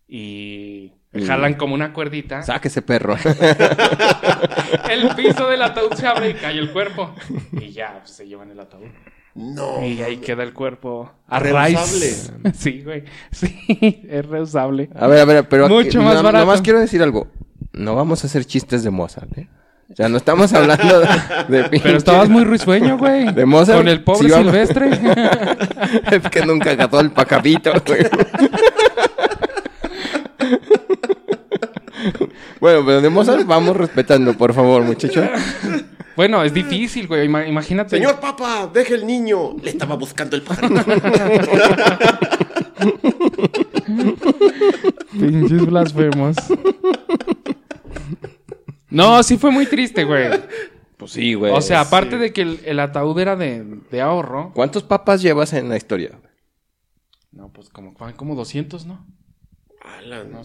y. 0.08 0.94
jalan 1.26 1.56
como 1.56 1.74
una 1.74 1.92
cuerdita. 1.94 2.42
Sáquese, 2.44 2.82
perro. 2.82 3.16
El 4.90 5.10
piso 5.16 5.48
del 5.50 5.62
ataúd 5.62 5.94
se 5.94 6.06
abre 6.08 6.30
y 6.32 6.34
cae 6.36 6.58
el 6.58 6.72
cuerpo. 6.72 7.14
Y 7.54 7.72
ya, 7.72 8.00
pues, 8.02 8.12
se 8.16 8.28
llevan 8.28 8.52
el 8.52 8.60
ataúd. 8.60 8.86
No. 9.36 9.84
Y 9.86 10.02
ahí 10.02 10.18
queda 10.18 10.44
el 10.44 10.54
cuerpo. 10.54 11.12
Reusable. 11.30 12.14
Sí, 12.54 12.82
güey. 12.84 13.04
Sí, 13.32 14.02
es 14.10 14.26
reusable. 14.26 14.90
A 14.96 15.08
ver, 15.08 15.20
a 15.20 15.26
ver, 15.26 15.48
pero 15.48 15.66
aquí, 15.66 15.74
Mucho 15.74 16.02
más 16.02 16.16
na- 16.16 16.22
barato. 16.22 16.46
Nomás 16.46 16.62
quiero 16.62 16.80
decir 16.80 17.02
algo. 17.02 17.28
No 17.74 17.96
vamos 17.96 18.24
a 18.24 18.28
hacer 18.28 18.46
chistes 18.46 18.84
de 18.84 18.90
Mozart, 18.90 19.38
¿eh? 19.38 19.48
O 19.92 19.96
sea, 19.96 20.08
no 20.10 20.18
estamos 20.18 20.54
hablando 20.54 21.00
de, 21.00 21.08
de 21.64 21.80
Pero 21.82 21.98
estabas 21.98 22.30
muy 22.30 22.44
risueño, 22.44 22.98
güey. 23.00 23.32
¿De 23.34 23.46
Mozart? 23.46 23.80
Con 23.80 23.88
el 23.88 24.04
pobre 24.04 24.30
Sí, 24.30 24.36
silvestre. 24.36 24.90
es 26.12 26.30
que 26.30 26.46
nunca 26.46 26.76
gastó 26.76 27.00
el 27.00 27.12
pacabito, 27.12 27.72
güey. 27.86 28.02
bueno, 32.60 32.84
pero 32.86 33.02
de 33.02 33.10
Mozart 33.10 33.46
vamos 33.46 33.76
respetando, 33.76 34.34
por 34.36 34.54
favor, 34.54 34.84
muchachos. 34.84 35.26
bueno, 36.16 36.44
es 36.44 36.54
difícil, 36.54 37.08
güey. 37.08 37.28
Ima- 37.28 37.48
imagínate. 37.48 37.98
Señor 37.98 38.20
Papa, 38.20 38.70
deje 38.74 38.96
el 38.96 39.06
niño. 39.08 39.56
Le 39.62 39.70
estaba 39.72 39.96
buscando 39.96 40.36
el 40.36 40.42
pajarito. 40.42 40.84
Pinches 45.12 45.66
blasfemos. 45.66 46.36
No, 48.90 49.22
sí 49.24 49.38
fue 49.38 49.52
muy 49.52 49.66
triste, 49.66 50.04
güey. 50.04 50.30
Pues 50.98 51.12
sí, 51.12 51.34
güey. 51.34 51.52
O 51.54 51.62
sea, 51.62 51.82
aparte 51.82 52.18
de 52.18 52.34
que 52.34 52.42
el, 52.42 52.60
el 52.66 52.80
ataúd 52.80 53.18
era 53.20 53.36
de, 53.36 53.64
de 53.92 54.02
ahorro. 54.02 54.52
¿Cuántos 54.54 54.84
papas 54.84 55.22
llevas 55.22 55.54
en 55.54 55.70
la 55.70 55.78
historia? 55.78 56.20
No, 57.32 57.52
pues 57.54 57.70
como, 57.70 57.94
como 58.16 58.36
200, 58.36 58.86
¿no? 58.86 59.06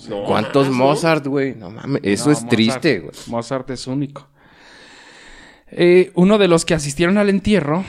No, 0.09 0.25
¿Cuántos. 0.25 0.71
Mozart, 0.71 1.27
güey? 1.27 1.55
No 1.55 1.71
mames, 1.71 2.01
eso 2.05 2.27
No, 2.27 2.33
es 2.33 2.43
Mozart- 2.43 2.49
triste, 2.49 2.99
güey. 3.01 3.13
Mozart 3.29 3.71
es 3.71 3.87
único. 3.87 4.29
Eh, 5.71 6.11
uno 6.15 6.39
de 6.39 6.49
los 6.49 6.65
que 6.65 6.75
asistieron 6.75 7.19
al 7.19 7.29
entierro, 7.31 7.85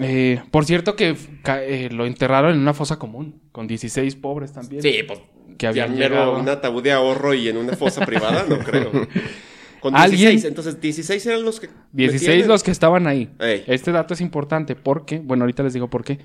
eh, 0.00 0.40
por 0.50 0.64
cierto 0.64 0.96
que 0.96 1.16
eh, 1.46 1.88
lo 1.92 2.06
enterraron 2.06 2.54
en 2.54 2.60
una 2.60 2.74
fosa 2.74 2.98
común, 2.98 3.40
con 3.52 3.66
16 3.66 4.16
pobres 4.16 4.52
también. 4.52 4.82
Sí, 4.82 5.00
pues... 5.06 5.20
Que 5.56 5.68
habían 5.68 5.94
llegado. 5.96 6.36
un 6.36 6.48
ataúd 6.48 6.82
de 6.82 6.90
ahorro 6.90 7.32
y 7.32 7.48
en 7.48 7.56
una 7.56 7.76
fosa 7.76 8.04
privada, 8.04 8.44
no 8.48 8.58
creo. 8.58 8.90
Con 9.80 9.94
¿Alguien? 9.94 10.30
16, 10.30 10.44
entonces 10.46 10.80
16 10.80 11.26
eran 11.26 11.44
los 11.44 11.60
que... 11.60 11.68
16 11.92 12.28
metían 12.28 12.48
los 12.48 12.62
que 12.64 12.70
estaban 12.72 13.06
ahí. 13.06 13.30
Ey. 13.38 13.62
Este 13.68 13.92
dato 13.92 14.14
es 14.14 14.20
importante 14.20 14.74
porque, 14.74 15.18
bueno, 15.20 15.44
ahorita 15.44 15.62
les 15.62 15.74
digo 15.74 15.88
por 15.90 16.02
qué. 16.02 16.18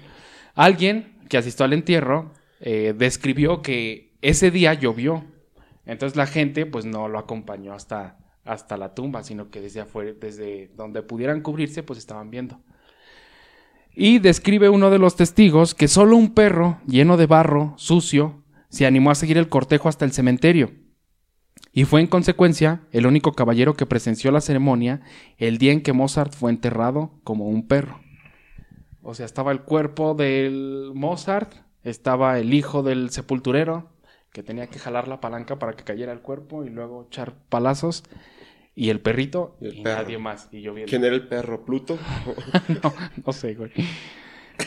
Alguien 0.55 1.17
que 1.27 1.37
asistió 1.37 1.65
al 1.65 1.73
entierro 1.73 2.33
eh, 2.61 2.95
describió 2.97 3.61
que 3.61 4.08
ese 4.21 4.51
día 4.51 4.73
llovió. 4.73 5.25
Entonces 5.85 6.15
la 6.15 6.27
gente 6.27 6.65
pues 6.65 6.85
no 6.85 7.07
lo 7.07 7.19
acompañó 7.19 7.73
hasta, 7.73 8.17
hasta 8.43 8.77
la 8.77 8.93
tumba, 8.93 9.23
sino 9.23 9.49
que 9.49 9.61
desde 9.61 9.81
afuera, 9.81 10.13
desde 10.19 10.69
donde 10.75 11.01
pudieran 11.01 11.41
cubrirse, 11.41 11.83
pues 11.83 11.99
estaban 11.99 12.29
viendo. 12.29 12.59
Y 13.95 14.19
describe 14.19 14.69
uno 14.69 14.89
de 14.91 14.99
los 14.99 15.15
testigos 15.15 15.73
que 15.73 15.87
solo 15.87 16.15
un 16.15 16.33
perro 16.33 16.79
lleno 16.85 17.17
de 17.17 17.25
barro, 17.25 17.73
sucio, 17.77 18.43
se 18.69 18.85
animó 18.85 19.11
a 19.11 19.15
seguir 19.15 19.37
el 19.37 19.49
cortejo 19.49 19.89
hasta 19.89 20.05
el 20.05 20.11
cementerio. 20.11 20.71
Y 21.71 21.85
fue 21.85 22.01
en 22.01 22.07
consecuencia 22.07 22.81
el 22.91 23.05
único 23.05 23.33
caballero 23.33 23.73
que 23.73 23.85
presenció 23.85 24.31
la 24.31 24.41
ceremonia 24.41 25.01
el 25.37 25.57
día 25.57 25.71
en 25.71 25.81
que 25.81 25.93
Mozart 25.93 26.33
fue 26.33 26.51
enterrado 26.51 27.11
como 27.23 27.47
un 27.47 27.67
perro. 27.67 27.99
O 29.01 29.13
sea, 29.13 29.25
estaba 29.25 29.51
el 29.51 29.61
cuerpo 29.61 30.13
del 30.13 30.91
Mozart, 30.93 31.53
estaba 31.83 32.39
el 32.39 32.53
hijo 32.53 32.83
del 32.83 33.09
sepulturero, 33.09 33.89
que 34.31 34.43
tenía 34.43 34.67
que 34.67 34.79
jalar 34.79 35.07
la 35.07 35.19
palanca 35.21 35.57
para 35.59 35.73
que 35.73 35.83
cayera 35.83 36.11
el 36.13 36.19
cuerpo 36.19 36.63
y 36.65 36.69
luego 36.69 37.05
echar 37.07 37.33
palazos, 37.49 38.03
y 38.75 38.89
el 38.91 38.99
perrito 39.01 39.57
Y 39.59 39.67
el 39.67 39.77
y 39.79 39.81
perro. 39.83 40.01
nadie 40.03 40.17
más. 40.19 40.47
Y 40.51 40.61
yo 40.61 40.73
viendo. 40.73 40.89
¿Quién 40.89 41.03
era 41.03 41.15
el 41.15 41.27
perro? 41.27 41.65
¿Pluto? 41.65 41.97
no, 42.83 42.93
no 43.25 43.33
sé, 43.33 43.55
güey. 43.55 43.71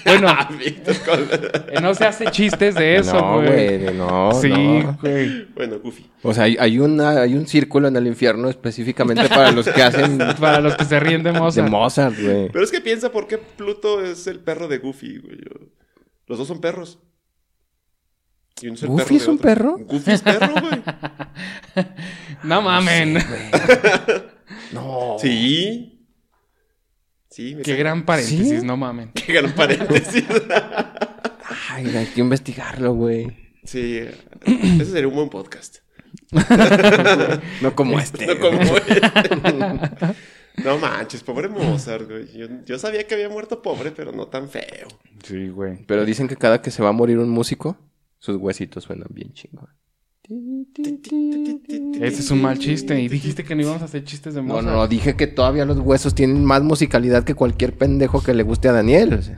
Bueno, 0.07 0.29
Col- 1.07 1.29
eh, 1.68 1.81
no 1.83 1.94
se 1.94 2.07
hace 2.07 2.25
chistes 2.31 2.75
de 2.75 2.96
eso, 2.96 3.14
no, 3.14 3.42
güey. 3.42 3.92
no, 3.94 4.33
sí, 4.33 4.48
no. 4.48 4.98
güey. 5.03 5.44
bueno, 5.55 5.79
Goofy. 5.81 6.11
O 6.22 6.33
sea, 6.33 6.44
hay, 6.44 6.57
hay 6.59 6.79
una, 6.79 7.20
hay 7.22 7.35
un 7.35 7.46
círculo 7.46 7.88
en 7.88 7.96
el 7.96 8.07
infierno 8.07 8.48
específicamente 8.48 9.29
para 9.29 9.53
los 9.53 9.68
que 9.68 9.83
hacen 9.83 10.18
Para 10.40 10.61
los 10.61 10.77
que 10.77 10.85
se 10.87 10.98
ríen 10.98 11.22
de 11.22 11.33
Mozart. 11.33 11.68
Mozart, 11.70 12.16
güey. 12.18 12.48
Pero 12.51 12.64
es 12.64 12.70
que 12.70 12.81
piensa 12.81 13.12
por 13.12 13.27
qué 13.27 13.37
Pluto 13.38 14.03
es 14.03 14.27
el 14.27 14.40
perro 14.40 14.66
de 14.66 14.79
Goofy, 14.79 15.18
güey. 15.18 15.38
Los 16.27 16.38
dos 16.38 16.48
son 16.48 16.61
perros. 16.62 16.98
Y 18.61 18.67
uno 18.67 18.75
es 18.77 18.83
el 18.83 18.88
¿Goofy 18.91 19.15
de 19.17 19.23
es 19.23 19.29
un 19.29 19.35
otro. 19.35 19.43
perro? 19.43 19.79
Goofy 19.79 20.11
es 20.12 20.23
perro, 20.23 20.53
güey. 20.53 20.83
No 22.45 22.61
mamen. 22.62 23.19
No. 24.73 25.17
Sí. 25.21 26.07
Sí, 27.31 27.55
me 27.55 27.62
Qué 27.62 27.77
gran 27.77 28.05
paréntesis, 28.05 28.61
¿Sí? 28.61 28.67
no 28.67 28.77
mamen. 28.77 29.12
Qué 29.12 29.33
gran 29.33 29.53
paréntesis. 29.55 30.25
Ay, 31.71 31.87
hay 31.97 32.07
que 32.07 32.21
investigarlo, 32.21 32.95
güey. 32.95 33.29
sí, 33.65 34.01
ese 34.45 34.85
sería 34.87 35.09
un 35.09 35.15
buen 35.15 35.29
podcast. 35.31 35.79
No 37.61 37.75
como 37.75 37.99
este. 38.01 38.27
No 38.27 38.38
como 38.38 38.61
este. 38.77 39.01
No 40.65 40.79
manches, 40.79 41.23
pobre 41.23 41.49
Mozart, 41.49 42.09
güey. 42.09 42.33
Yo, 42.37 42.47
yo 42.67 42.79
sabía 42.79 43.07
que 43.07 43.15
había 43.15 43.29
muerto 43.29 43.62
pobre, 43.62 43.91
pero 43.91 44.12
no 44.12 44.27
tan 44.27 44.49
feo. 44.49 44.88
Sí, 45.25 45.49
güey. 45.49 45.85
Pero 45.87 46.05
dicen 46.05 46.29
que 46.29 46.37
cada 46.37 46.61
que 46.62 46.71
se 46.71 46.83
va 46.83 46.91
a 46.91 46.93
morir 46.93 47.19
un 47.19 47.31
músico, 47.31 47.77
sus 48.23 48.37
huesitos 48.37 48.85
suenan 48.85 49.09
bien 49.11 49.33
chingón. 49.33 49.69
Ese 52.01 52.21
es 52.21 52.31
un 52.31 52.41
mal 52.41 52.57
chiste. 52.57 53.01
Y 53.01 53.09
dijiste 53.09 53.43
que 53.43 53.57
no 53.57 53.63
íbamos 53.63 53.83
a 53.83 53.87
hacer 53.87 54.05
chistes 54.05 54.35
de 54.35 54.41
No, 54.43 54.47
Mozart. 54.49 54.67
no, 54.67 54.73
no, 54.75 54.87
dije 54.87 55.17
que 55.17 55.27
todavía 55.27 55.65
los 55.65 55.79
huesos 55.81 56.15
tienen 56.15 56.45
más 56.45 56.63
musicalidad 56.63 57.25
que 57.25 57.35
cualquier 57.35 57.77
pendejo 57.77 58.23
que 58.23 58.33
le 58.33 58.45
guste 58.45 58.69
a 58.69 58.73
Daniel. 58.73 59.15
o 59.15 59.23
sea. 59.23 59.37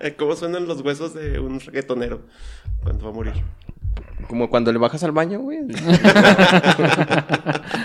¿Cómo 0.18 0.34
suenan 0.34 0.66
los 0.66 0.80
huesos 0.80 1.12
de 1.12 1.38
un 1.38 1.60
reggaetonero 1.60 2.22
cuando 2.82 3.04
va 3.04 3.10
a 3.10 3.14
morir? 3.14 3.34
Como 4.26 4.48
cuando 4.48 4.72
le 4.72 4.78
bajas 4.78 5.04
al 5.04 5.12
baño, 5.12 5.40
güey. 5.40 5.58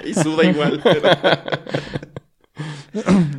Y 0.06 0.13
suda 0.13 0.45
igual. 0.45 0.80
pero- 0.82 1.10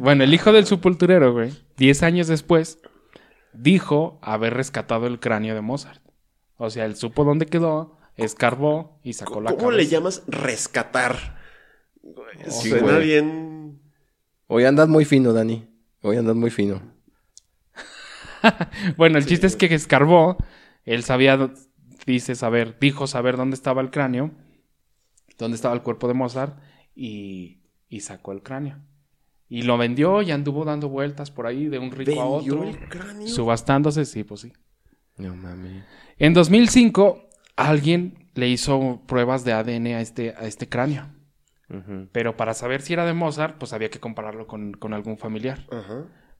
Bueno, 0.00 0.24
el 0.24 0.34
hijo 0.34 0.52
del 0.52 0.66
sepulturero, 0.66 1.32
güey, 1.32 1.52
10 1.78 2.02
años 2.02 2.26
después, 2.28 2.78
dijo 3.58 4.18
haber 4.22 4.54
rescatado 4.54 5.06
el 5.06 5.20
cráneo 5.20 5.54
de 5.54 5.60
Mozart. 5.60 6.02
O 6.56 6.70
sea, 6.70 6.84
él 6.84 6.96
supo 6.96 7.24
dónde 7.24 7.46
quedó, 7.46 7.98
escarbó 8.16 8.98
y 9.02 9.12
sacó 9.14 9.40
la 9.40 9.50
¿Cómo 9.50 9.70
le 9.70 9.78
cabeza. 9.78 9.90
llamas 9.90 10.22
rescatar? 10.26 11.38
Sí, 12.48 12.70
Suena 12.70 12.92
güey. 12.94 13.04
bien. 13.06 13.80
Hoy 14.46 14.64
andas 14.64 14.88
muy 14.88 15.04
fino, 15.04 15.32
Dani. 15.32 15.68
Hoy 16.02 16.16
andas 16.16 16.36
muy 16.36 16.50
fino. 16.50 16.80
Bueno, 18.96 19.18
el 19.18 19.26
chiste 19.26 19.48
es 19.48 19.56
que 19.56 19.66
escarbó, 19.74 20.36
él 20.84 21.02
sabía, 21.02 21.52
dice 22.06 22.36
saber, 22.36 22.78
dijo 22.80 23.08
saber 23.08 23.36
dónde 23.36 23.54
estaba 23.54 23.80
el 23.82 23.90
cráneo, 23.90 24.30
dónde 25.38 25.56
estaba 25.56 25.74
el 25.74 25.82
cuerpo 25.82 26.06
de 26.06 26.14
Mozart 26.14 26.56
y, 26.94 27.62
y 27.88 28.00
sacó 28.00 28.30
el 28.32 28.42
cráneo. 28.44 28.78
Y 29.48 29.62
lo 29.62 29.78
vendió 29.78 30.20
y 30.22 30.30
anduvo 30.30 30.64
dando 30.64 30.88
vueltas 30.88 31.30
por 31.30 31.46
ahí 31.46 31.66
de 31.68 31.78
un 31.78 31.90
rico 31.90 32.20
a 32.20 32.36
¿Vendió 32.38 32.56
otro. 32.60 32.68
el 32.68 32.88
cráneo? 32.88 33.26
Subastándose, 33.28 34.04
sí, 34.04 34.24
pues 34.24 34.42
sí. 34.42 34.52
No 35.16 35.34
mames. 35.34 35.84
En 36.18 36.34
2005, 36.34 37.28
alguien 37.56 38.28
le 38.34 38.48
hizo 38.48 39.02
pruebas 39.06 39.44
de 39.44 39.52
ADN 39.52 39.86
a 39.88 40.00
este, 40.00 40.34
a 40.36 40.46
este 40.46 40.68
cráneo. 40.68 41.06
Pero 42.12 42.34
para 42.36 42.54
saber 42.54 42.80
si 42.80 42.94
era 42.94 43.04
de 43.04 43.12
Mozart, 43.12 43.58
pues 43.58 43.74
había 43.74 43.90
que 43.90 44.00
compararlo 44.00 44.46
con, 44.46 44.72
con 44.72 44.94
algún 44.94 45.18
familiar. 45.18 45.66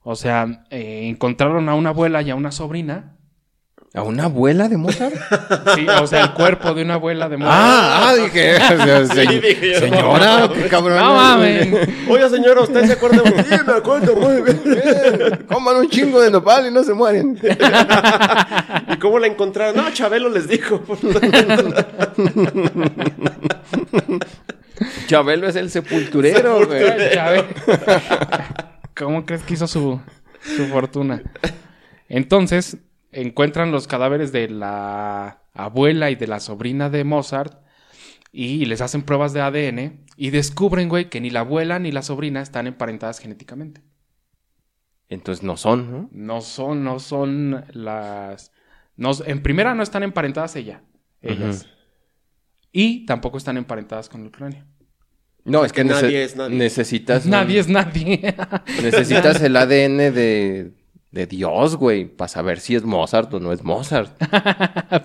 O 0.03 0.16
sea, 0.16 0.64
eh, 0.71 1.07
encontraron 1.09 1.68
a 1.68 1.75
una 1.75 1.90
abuela 1.90 2.23
y 2.23 2.31
a 2.31 2.35
una 2.35 2.51
sobrina. 2.51 3.16
¿A 3.94 4.03
una 4.03 4.24
abuela 4.24 4.68
de 4.68 4.77
Mozart? 4.77 5.14
Sí, 5.74 5.87
o 5.88 6.07
sea, 6.07 6.24
el 6.24 6.33
cuerpo 6.35 6.74
de 6.74 6.83
una 6.83 6.94
abuela 6.94 7.29
de 7.29 7.37
Mozart. 7.38 7.57
ah, 7.59 8.09
ah, 8.11 8.14
dije. 8.14 8.57
o 8.74 8.85
sea, 8.85 9.07
se- 9.07 9.20
dije 9.27 9.72
yo. 9.74 9.79
señora, 9.81 10.51
qué 10.55 10.68
cabrón. 10.68 10.98
¡No 10.98 11.14
mames! 11.14 11.68
Oiga, 12.09 12.29
señora, 12.29 12.61
¿usted 12.62 12.85
se 12.87 12.92
acuerda? 12.92 13.22
de- 13.22 13.42
Sí, 13.44 13.55
me 13.66 13.72
acuerdo 13.72 14.14
muy 14.16 14.42
bien. 14.42 15.46
Coman 15.48 15.77
un 15.77 15.88
chingo 15.88 16.20
de 16.20 16.31
nopal 16.31 16.66
y 16.66 16.70
no 16.70 16.85
se 16.85 16.92
mueren. 16.94 17.38
¿Y 18.92 18.96
cómo 18.98 19.18
la 19.18 19.27
encontraron? 19.27 19.77
No, 19.77 19.90
Chabelo 19.92 20.29
les 20.29 20.46
dijo. 20.48 20.83
Chabelo 25.07 25.48
es 25.48 25.57
el 25.57 25.70
sepulturero, 25.70 26.66
güey. 26.66 26.85
¿Cómo 28.96 29.24
crees 29.24 29.42
que 29.42 29.55
hizo 29.55 29.66
su, 29.66 30.01
su 30.42 30.66
fortuna? 30.66 31.22
Entonces, 32.09 32.77
encuentran 33.20 33.70
los 33.72 33.87
cadáveres 33.87 34.33
de 34.33 34.48
la 34.48 35.42
abuela 35.54 36.11
y 36.11 36.14
de 36.16 36.26
la 36.26 36.40
sobrina 36.40 36.90
de 36.90 37.04
Mozart 37.04 37.62
y 38.33 38.64
les 38.66 38.81
hacen 38.81 39.02
pruebas 39.02 39.33
de 39.33 39.40
ADN 39.40 40.04
y 40.16 40.31
descubren, 40.31 40.88
güey, 40.88 41.09
que 41.11 41.20
ni 41.20 41.31
la 41.31 41.40
abuela 41.40 41.78
ni 41.78 41.92
la 41.92 42.02
sobrina 42.02 42.40
están 42.42 42.66
emparentadas 42.66 43.18
genéticamente. 43.20 43.81
Entonces 45.09 45.42
no 45.42 45.57
son, 45.57 45.90
¿no? 45.90 46.09
No 46.12 46.40
son, 46.42 46.85
no 46.85 46.98
son 47.00 47.64
las... 47.72 48.52
No, 48.96 49.12
en 49.24 49.42
primera 49.42 49.74
no 49.74 49.83
están 49.83 50.02
emparentadas 50.02 50.54
ella, 50.57 50.83
ellas. 51.22 51.66
Y 52.72 53.07
tampoco 53.07 53.38
están 53.38 53.57
emparentadas 53.57 54.09
con 54.09 54.24
el 54.24 54.31
cráneo. 54.31 54.64
No, 55.44 55.64
es 55.64 55.72
que, 55.72 55.83
nadie 55.85 56.09
nece- 56.11 56.24
es 56.24 56.37
nadie. 56.37 56.57
necesitas. 56.57 57.24
un- 57.24 57.31
Nadie 57.31 57.61
es 57.61 57.68
nadie. 57.68 58.35
Necesitas 58.83 59.40
el 59.40 59.57
ADN 59.57 59.96
de, 60.12 60.72
de 61.18 61.26
Dios, 61.26 61.74
güey, 61.74 62.04
para 62.04 62.28
saber 62.28 62.61
si 62.61 62.76
es 62.76 62.85
Mozart 62.85 63.35
o 63.35 63.40
no 63.40 63.52
es 63.52 63.64
Mozart. 63.64 64.16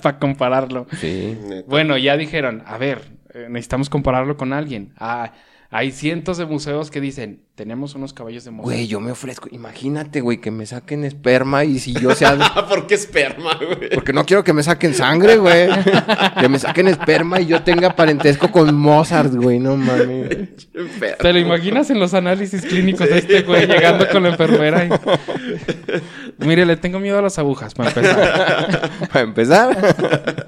Para 0.04 0.20
compararlo. 0.20 0.86
Sí. 1.00 1.36
Neta. 1.44 1.68
Bueno, 1.68 1.98
ya 1.98 2.16
dijeron, 2.18 2.62
a 2.68 2.78
ver, 2.78 3.02
eh, 3.34 3.48
necesitamos 3.50 3.90
compararlo 3.90 4.38
con 4.38 4.54
alguien. 4.54 4.94
Ah, 5.00 5.34
hay 5.74 5.92
cientos 5.92 6.38
de 6.38 6.46
museos 6.46 6.92
que 6.92 7.02
dicen, 7.02 7.44
tenemos 7.56 7.96
unos 7.96 8.14
caballos 8.14 8.46
de 8.46 8.52
Mozart. 8.52 8.66
Güey, 8.76 8.88
yo 8.88 9.00
me 9.00 9.12
ofrezco. 9.12 9.48
Imagínate, 9.52 10.22
güey, 10.22 10.40
que 10.40 10.52
me 10.52 10.66
saquen 10.66 11.04
esperma 11.04 11.66
y 11.66 11.80
si 11.80 11.94
yo 11.94 12.14
sea. 12.16 12.38
Ah, 12.40 12.66
¿por 12.70 12.88
qué 12.88 12.96
esperma, 12.96 13.56
güey? 13.56 13.90
Porque 13.94 14.14
no 14.14 14.26
quiero 14.26 14.44
que 14.44 14.54
me 14.54 14.64
saquen 14.64 14.94
sangre, 14.94 15.38
güey. 15.38 15.68
Que 16.40 16.50
me 16.50 16.60
saquen 16.60 16.88
esperma 16.88 17.40
y 17.42 17.46
yo 17.48 17.64
tenga 17.64 17.96
parentesco 17.96 18.52
con 18.52 18.74
Mozart, 18.76 19.34
güey. 19.34 19.60
No 19.60 19.76
mames. 19.78 20.68
¿Te 21.20 21.34
lo 21.34 21.40
imaginas 21.40 21.90
en 21.90 22.00
los 22.00 22.14
análisis 22.14 22.62
clínicos 22.64 23.10
de 23.10 23.18
este 23.20 23.42
güey 23.42 23.66
llegando 23.68 24.08
con 24.10 24.24
la 24.24 24.30
enfermera? 24.30 24.86
y- 24.86 24.90
Mire, 26.46 26.66
le 26.66 26.78
tengo 26.78 27.00
miedo 27.00 27.18
a 27.20 27.22
las 27.22 27.38
agujas, 27.40 27.74
para 27.74 27.90
empezar. 27.90 28.92
Para 29.12 29.22
empezar. 29.22 30.48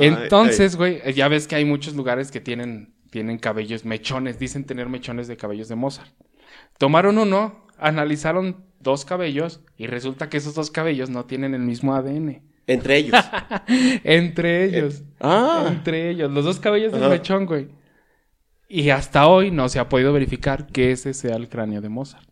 Entonces, 0.00 0.76
güey, 0.76 1.00
ya 1.14 1.28
ves 1.28 1.46
que 1.46 1.56
hay 1.56 1.64
muchos 1.64 1.94
lugares 1.94 2.30
que 2.30 2.40
tienen, 2.40 2.94
tienen 3.10 3.38
cabellos, 3.38 3.84
mechones, 3.84 4.38
dicen 4.38 4.64
tener 4.64 4.88
mechones 4.88 5.28
de 5.28 5.36
cabellos 5.36 5.68
de 5.68 5.76
Mozart. 5.76 6.10
Tomaron 6.78 7.18
uno, 7.18 7.66
analizaron 7.78 8.64
dos 8.80 9.04
cabellos 9.04 9.60
y 9.76 9.86
resulta 9.86 10.28
que 10.28 10.36
esos 10.36 10.54
dos 10.54 10.70
cabellos 10.70 11.10
no 11.10 11.24
tienen 11.24 11.54
el 11.54 11.60
mismo 11.62 11.94
ADN. 11.94 12.42
Entre 12.66 12.96
ellos. 12.98 13.16
Entre 14.04 14.64
ellos. 14.64 15.02
Ah. 15.20 15.66
Entre 15.68 16.10
ellos. 16.10 16.30
Los 16.30 16.44
dos 16.44 16.60
cabellos 16.60 16.92
del 16.92 17.08
mechón, 17.08 17.46
güey. 17.46 17.68
Y 18.68 18.90
hasta 18.90 19.26
hoy 19.26 19.50
no 19.50 19.68
se 19.70 19.78
ha 19.78 19.88
podido 19.88 20.12
verificar 20.12 20.66
que 20.66 20.92
ese 20.92 21.14
sea 21.14 21.36
el 21.36 21.48
cráneo 21.48 21.80
de 21.80 21.88
Mozart. 21.88 22.28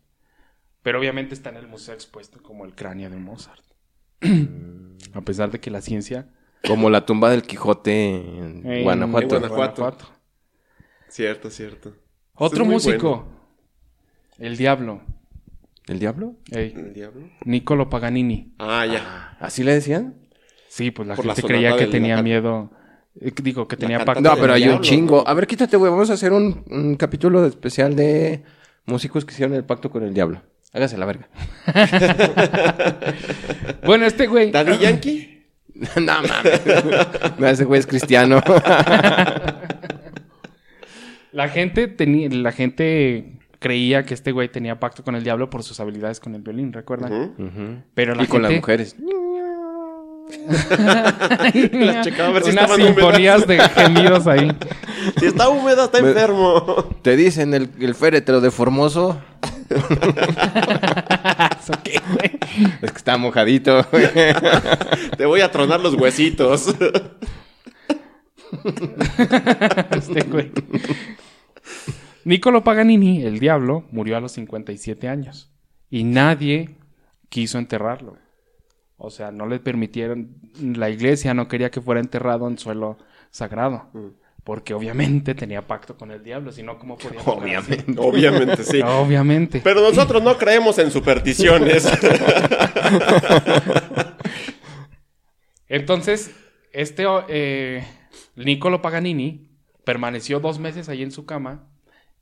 Pero 0.83 0.99
obviamente 0.99 1.33
está 1.33 1.49
en 1.49 1.57
el 1.57 1.67
museo 1.67 1.95
expuesto 1.95 2.41
como 2.41 2.63
el 2.65 2.75
cráneo 2.75 3.09
de 3.09 3.17
Mozart. 3.17 3.63
a 5.13 5.21
pesar 5.21 5.51
de 5.51 5.59
que 5.59 5.71
la 5.71 5.81
ciencia... 5.81 6.27
Como 6.65 6.89
la 6.89 7.05
tumba 7.05 7.29
del 7.29 7.43
Quijote 7.43 8.15
en, 8.15 8.65
en- 8.65 8.83
Guanajuato. 8.83 9.35
en 9.37 9.47
Guanajuato. 9.49 10.07
Cierto, 11.09 11.49
cierto. 11.49 11.93
Otro 12.35 12.65
músico. 12.65 13.09
bueno. 13.09 13.37
El 14.39 14.57
Diablo. 14.57 15.01
¿El 15.87 15.99
diablo? 15.99 16.35
Ey, 16.51 16.73
¿El 16.75 16.93
diablo? 16.93 17.29
Niccolo 17.45 17.89
Paganini. 17.89 18.53
Ah, 18.59 18.85
ya. 18.85 19.37
¿Así 19.39 19.63
le 19.63 19.73
decían? 19.73 20.15
Sí, 20.67 20.91
pues 20.91 21.07
la 21.07 21.15
Por 21.15 21.25
la 21.25 21.33
gente 21.33 21.47
creía 21.47 21.77
que 21.77 21.87
tenía 21.87 22.17
la- 22.17 22.23
miedo. 22.23 22.71
eh, 23.21 23.31
digo, 23.41 23.69
que 23.69 23.77
tenía 23.77 24.03
pacto. 24.03 24.21
No, 24.21 24.35
pero 24.35 24.51
hay 24.53 24.67
un 24.67 24.81
chingo. 24.81 25.23
¿no? 25.23 25.29
A 25.29 25.33
ver, 25.33 25.47
quítate, 25.47 25.77
güey. 25.77 25.89
Vamos 25.89 26.09
a 26.09 26.13
hacer 26.13 26.33
un, 26.33 26.65
un 26.69 26.95
capítulo 26.97 27.45
especial 27.45 27.95
de 27.95 28.43
músicos 28.85 29.23
que 29.23 29.31
hicieron 29.33 29.55
el 29.55 29.63
pacto 29.63 29.89
con 29.89 30.03
el 30.03 30.13
diablo. 30.13 30.41
Hágase 30.73 30.97
la 30.97 31.05
verga. 31.05 31.29
Bueno, 33.85 34.05
este 34.05 34.27
güey. 34.27 34.51
¿Daddy 34.51 34.77
Yankee? 34.79 35.45
no 35.95 36.01
mames. 36.21 36.61
No, 37.39 37.47
ese 37.47 37.63
güey 37.63 37.79
es 37.79 37.87
cristiano. 37.87 38.41
La 41.37 41.49
gente 41.49 41.87
tenía, 41.87 42.29
la 42.29 42.51
gente 42.51 43.33
creía 43.59 44.05
que 44.05 44.15
este 44.15 44.31
güey 44.31 44.49
tenía 44.49 44.79
pacto 44.79 45.03
con 45.03 45.13
el 45.13 45.23
diablo 45.23 45.51
por 45.51 45.61
sus 45.61 45.79
habilidades 45.79 46.19
con 46.19 46.33
el 46.33 46.41
violín, 46.41 46.73
¿recuerdan? 46.73 47.83
Pero 47.93 48.15
la 48.15 48.23
Y 48.23 48.27
con 48.27 48.41
las 48.41 48.49
gente- 48.49 48.61
mujeres. 48.61 48.95
Las 51.73 52.05
checaba 52.05 52.29
a 52.29 52.31
ver 52.31 52.43
si 52.43 52.49
Unas 52.51 52.73
sinfonías 52.75 53.45
de 53.45 53.59
gemidos 53.59 54.25
ahí. 54.25 54.51
Si 55.19 55.27
está 55.27 55.47
húmeda, 55.47 55.85
está 55.85 56.01
Me- 56.01 56.09
enfermo. 56.09 56.89
Te 57.03 57.15
dicen 57.15 57.53
el, 57.53 57.69
el 57.79 57.93
féretro 57.93 58.41
de 58.41 58.49
Formoso. 58.49 59.21
¿Eso 59.69 59.87
qué, 61.83 62.01
güey? 62.13 62.31
Es 62.81 62.91
que 62.91 62.97
está 62.97 63.15
mojadito. 63.17 63.85
güey. 63.91 64.07
Te 65.15 65.25
voy 65.27 65.41
a 65.41 65.51
tronar 65.51 65.81
los 65.81 65.93
huesitos. 65.93 66.73
Este 69.91 70.21
güey. 70.23 70.51
Niccolo 72.23 72.63
Paganini, 72.63 73.23
el 73.23 73.39
diablo, 73.39 73.85
murió 73.91 74.17
a 74.17 74.19
los 74.19 74.33
57 74.33 75.07
años. 75.07 75.49
Y 75.89 76.03
nadie 76.03 76.75
quiso 77.29 77.57
enterrarlo. 77.57 78.17
O 78.97 79.09
sea, 79.09 79.31
no 79.31 79.45
le 79.47 79.59
permitieron. 79.59 80.35
La 80.59 80.89
iglesia 80.89 81.33
no 81.33 81.47
quería 81.47 81.71
que 81.71 81.81
fuera 81.81 82.01
enterrado 82.01 82.47
en 82.47 82.57
suelo 82.57 82.97
sagrado. 83.31 83.89
Porque 84.43 84.73
obviamente 84.73 85.35
tenía 85.35 85.67
pacto 85.67 85.95
con 85.97 86.11
el 86.11 86.23
diablo. 86.23 86.51
Si 86.51 86.63
no, 86.63 86.79
¿cómo 86.79 86.97
podía? 86.97 87.21
Obviamente. 87.25 87.95
Obviamente, 87.97 88.63
sí. 88.63 88.81
Obviamente. 88.85 89.61
Pero 89.63 89.81
nosotros 89.81 90.23
no 90.23 90.37
creemos 90.37 90.79
en 90.79 90.91
supersticiones. 90.91 91.87
Entonces, 95.69 96.31
este 96.71 97.05
eh, 97.27 97.85
Niccolo 98.35 98.81
Paganini 98.81 99.46
permaneció 99.87 100.41
dos 100.41 100.59
meses 100.59 100.89
ahí 100.89 101.01
en 101.01 101.11
su 101.11 101.25
cama 101.25 101.63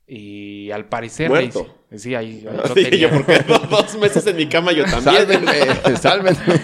y 0.06 0.70
al 0.70 0.84
parecer... 0.86 1.28
Muerto. 1.28 1.66
le 1.90 1.96
hice- 1.96 2.02
Sí, 2.08 2.14
ahí, 2.14 2.46
ahí 2.48 2.56
lo 2.56 2.66
Sí, 2.74 2.84
tenía. 2.84 2.98
yo 2.98 3.10
porque 3.10 3.38
dos 3.70 3.98
meses 3.98 4.24
en 4.28 4.36
mi 4.36 4.46
cama 4.46 4.70
yo 4.72 4.84
también. 4.84 5.16
Sálvenme, 5.16 5.96
sálvenme. 5.96 6.60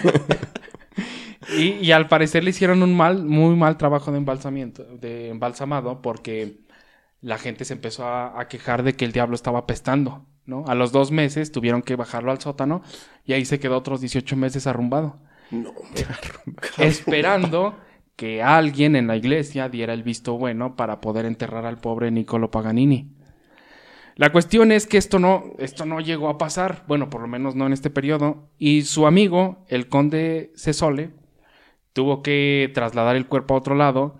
Y, 1.57 1.73
y 1.85 1.91
al 1.91 2.07
parecer 2.07 2.43
le 2.45 2.51
hicieron 2.51 2.81
un 2.83 2.95
mal, 2.95 3.23
muy 3.25 3.55
mal 3.57 3.77
trabajo 3.77 4.11
de 4.11 4.17
embalsamiento, 4.17 4.83
de 4.85 5.27
embalsamado, 5.29 6.01
porque 6.01 6.59
la 7.21 7.37
gente 7.37 7.65
se 7.65 7.73
empezó 7.73 8.05
a, 8.07 8.39
a 8.39 8.47
quejar 8.47 8.83
de 8.83 8.93
que 8.93 9.03
el 9.03 9.11
diablo 9.11 9.35
estaba 9.35 9.59
apestando, 9.59 10.25
¿no? 10.45 10.63
A 10.67 10.73
los 10.75 10.93
dos 10.93 11.11
meses 11.11 11.51
tuvieron 11.51 11.81
que 11.81 11.97
bajarlo 11.97 12.31
al 12.31 12.39
sótano 12.39 12.81
y 13.25 13.33
ahí 13.33 13.43
se 13.43 13.59
quedó 13.59 13.77
otros 13.77 13.99
18 13.99 14.37
meses 14.37 14.67
arrumbado. 14.67 15.17
No, 15.51 15.73
esperando 16.77 17.77
que 18.15 18.43
alguien 18.43 18.95
en 18.95 19.07
la 19.07 19.15
iglesia 19.15 19.69
diera 19.69 19.93
el 19.93 20.03
visto 20.03 20.37
bueno 20.37 20.75
para 20.75 21.01
poder 21.01 21.25
enterrar 21.25 21.65
al 21.65 21.77
pobre 21.77 22.11
Niccolo 22.11 22.51
Paganini. 22.51 23.11
La 24.15 24.31
cuestión 24.31 24.71
es 24.71 24.85
que 24.85 24.97
esto 24.97 25.17
no, 25.17 25.53
esto 25.57 25.85
no 25.85 25.99
llegó 25.99 26.29
a 26.29 26.37
pasar, 26.37 26.83
bueno, 26.87 27.09
por 27.09 27.21
lo 27.21 27.27
menos 27.27 27.55
no 27.55 27.65
en 27.65 27.73
este 27.73 27.89
periodo, 27.89 28.49
y 28.59 28.83
su 28.83 29.07
amigo, 29.07 29.65
el 29.69 29.87
conde 29.89 30.51
Cesole, 30.55 31.11
tuvo 31.93 32.21
que 32.21 32.71
trasladar 32.73 33.15
el 33.15 33.27
cuerpo 33.27 33.55
a 33.55 33.57
otro 33.57 33.75
lado 33.75 34.19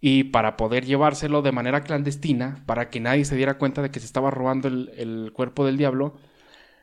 y 0.00 0.24
para 0.24 0.56
poder 0.56 0.84
llevárselo 0.84 1.42
de 1.42 1.52
manera 1.52 1.82
clandestina, 1.82 2.64
para 2.66 2.90
que 2.90 3.00
nadie 3.00 3.24
se 3.24 3.36
diera 3.36 3.58
cuenta 3.58 3.82
de 3.82 3.90
que 3.90 4.00
se 4.00 4.06
estaba 4.06 4.30
robando 4.30 4.68
el, 4.68 4.90
el 4.96 5.32
cuerpo 5.32 5.64
del 5.64 5.76
diablo, 5.76 6.16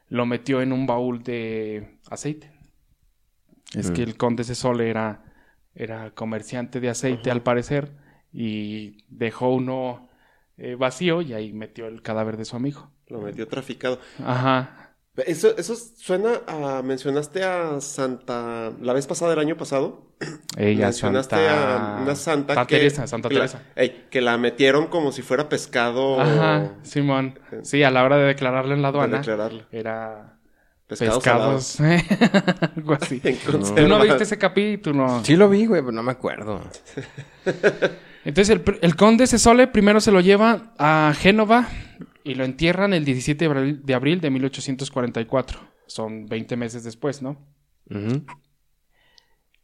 lo 0.07 0.25
metió 0.25 0.61
en 0.61 0.71
un 0.71 0.85
baúl 0.85 1.23
de 1.23 1.97
aceite. 2.09 2.51
Es 3.73 3.91
que 3.91 4.03
el 4.03 4.15
conde 4.15 4.43
Cesole 4.43 4.89
era, 4.89 5.23
era 5.75 6.11
comerciante 6.11 6.79
de 6.79 6.89
aceite 6.89 7.29
al 7.31 7.43
parecer 7.43 7.91
y 8.31 9.03
dejó 9.09 9.49
uno 9.49 10.09
eh, 10.57 10.75
vacío 10.75 11.21
y 11.21 11.33
ahí 11.33 11.53
metió 11.53 11.87
el 11.87 12.01
cadáver 12.01 12.37
de 12.37 12.45
su 12.45 12.55
amigo. 12.55 12.91
lo 13.07 13.21
metió 13.21 13.47
traficado. 13.47 13.99
Ajá. 14.23 14.81
Eso, 15.17 15.55
eso 15.57 15.75
suena 15.75 16.41
a... 16.45 16.81
Mencionaste 16.83 17.43
a 17.43 17.79
Santa... 17.79 18.73
La 18.81 18.91
vez 18.91 19.07
pasada, 19.07 19.31
el 19.31 19.39
año 19.39 19.55
pasado. 19.55 20.13
Ella, 20.57 20.85
mencionaste 20.87 21.35
Santa... 21.37 21.97
a 21.99 22.01
una 22.01 22.15
santa, 22.15 22.53
Santa 22.55 22.67
que... 22.67 22.75
Teresa, 22.77 23.07
Santa 23.07 23.29
la- 23.29 23.35
Teresa. 23.35 23.61
ey, 23.75 24.07
que 24.09 24.19
la 24.19 24.37
metieron 24.37 24.87
como 24.87 25.13
si 25.13 25.21
fuera 25.21 25.47
pescado... 25.47 26.19
Ajá, 26.19 26.73
Simón. 26.83 27.39
Sí, 27.63 27.81
a 27.83 27.91
la 27.91 28.03
hora 28.03 28.17
de 28.17 28.25
declararlo 28.25 28.73
en 28.73 28.81
la 28.81 28.89
de 28.91 28.97
aduana, 28.97 29.17
declararlo. 29.19 29.63
era 29.71 30.34
Pescados, 30.87 31.77
pescados, 31.77 31.79
algo 32.77 32.93
así. 32.93 33.19
En 33.23 33.37
Tú 33.39 33.87
no 33.87 33.99
viste 33.99 34.23
ese 34.23 34.37
capítulo. 34.37 35.23
Sí 35.23 35.35
lo 35.35 35.49
vi, 35.49 35.65
güey, 35.65 35.81
pero 35.81 35.91
no 35.91 36.03
me 36.03 36.11
acuerdo. 36.11 36.61
Entonces 38.25 38.49
el, 38.55 38.79
el 38.81 38.95
conde 38.95 39.25
Cesole 39.25 39.67
primero 39.67 39.99
se 39.99 40.11
lo 40.11 40.19
lleva 40.19 40.73
a 40.77 41.13
Génova 41.17 41.67
y 42.23 42.35
lo 42.35 42.43
entierran 42.43 42.93
el 42.93 43.03
17 43.03 43.45
de 43.45 43.51
abril, 43.51 43.81
de 43.83 43.93
abril 43.95 44.21
de 44.21 44.29
1844. 44.29 45.59
Son 45.87 46.27
20 46.27 46.55
meses 46.55 46.83
después, 46.83 47.21
¿no? 47.21 47.37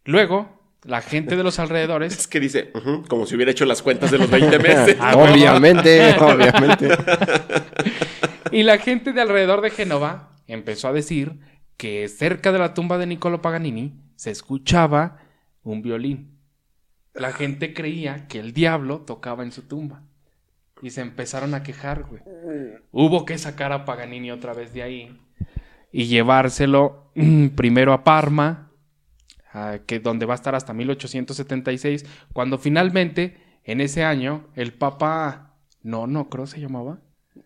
Luego, 0.06 0.62
la 0.84 1.02
gente 1.02 1.36
de 1.36 1.44
los 1.44 1.58
alrededores... 1.58 2.18
Es 2.18 2.28
que 2.28 2.40
dice, 2.40 2.72
como 3.08 3.26
si 3.26 3.36
hubiera 3.36 3.52
hecho 3.52 3.66
las 3.66 3.82
cuentas 3.82 4.12
de 4.12 4.20
los 4.20 4.30
20 4.30 4.60
meses. 4.60 4.98
Ah, 5.00 5.16
obviamente, 5.16 6.16
obviamente. 6.20 6.90
Y 8.52 8.62
la 8.62 8.78
gente 8.78 9.12
de 9.12 9.22
alrededor 9.22 9.62
de 9.62 9.72
Génova 9.72 10.31
empezó 10.54 10.88
a 10.88 10.94
decir 10.94 11.40
que 11.78 12.08
cerca 12.08 12.52
de 12.52 12.60
la 12.60 12.74
tumba 12.74 12.98
de 12.98 13.08
Niccolo 13.08 13.42
Paganini 13.42 14.00
se 14.16 14.32
escuchaba 14.32 15.18
un 15.64 15.82
violín. 15.82 16.40
La 17.14 17.34
gente 17.34 17.74
creía 17.74 18.28
que 18.28 18.40
el 18.40 18.54
diablo 18.54 19.02
tocaba 19.02 19.44
en 19.44 19.52
su 19.52 19.64
tumba. 19.64 20.04
Y 20.82 20.92
se 20.92 21.02
empezaron 21.02 21.54
a 21.54 21.64
quejar, 21.64 22.04
güey. 22.04 22.22
Hubo 22.92 23.26
que 23.26 23.38
sacar 23.38 23.72
a 23.72 23.86
Paganini 23.86 24.32
otra 24.32 24.54
vez 24.54 24.74
de 24.74 24.84
ahí 24.84 25.20
y 25.92 26.06
llevárselo 26.06 27.12
mm, 27.16 27.48
primero 27.50 27.94
a 27.94 28.04
Parma, 28.04 28.72
a 29.54 29.80
que 29.86 30.00
donde 30.00 30.26
va 30.26 30.34
a 30.34 30.36
estar 30.36 30.56
hasta 30.56 30.74
1876, 30.74 32.06
cuando 32.34 32.58
finalmente 32.58 33.38
en 33.64 33.82
ese 33.82 34.04
año 34.04 34.48
el 34.56 34.74
Papa 34.74 35.58
no, 35.84 36.08
no 36.08 36.30
creo 36.30 36.48
se 36.48 36.62
llamaba. 36.62 37.00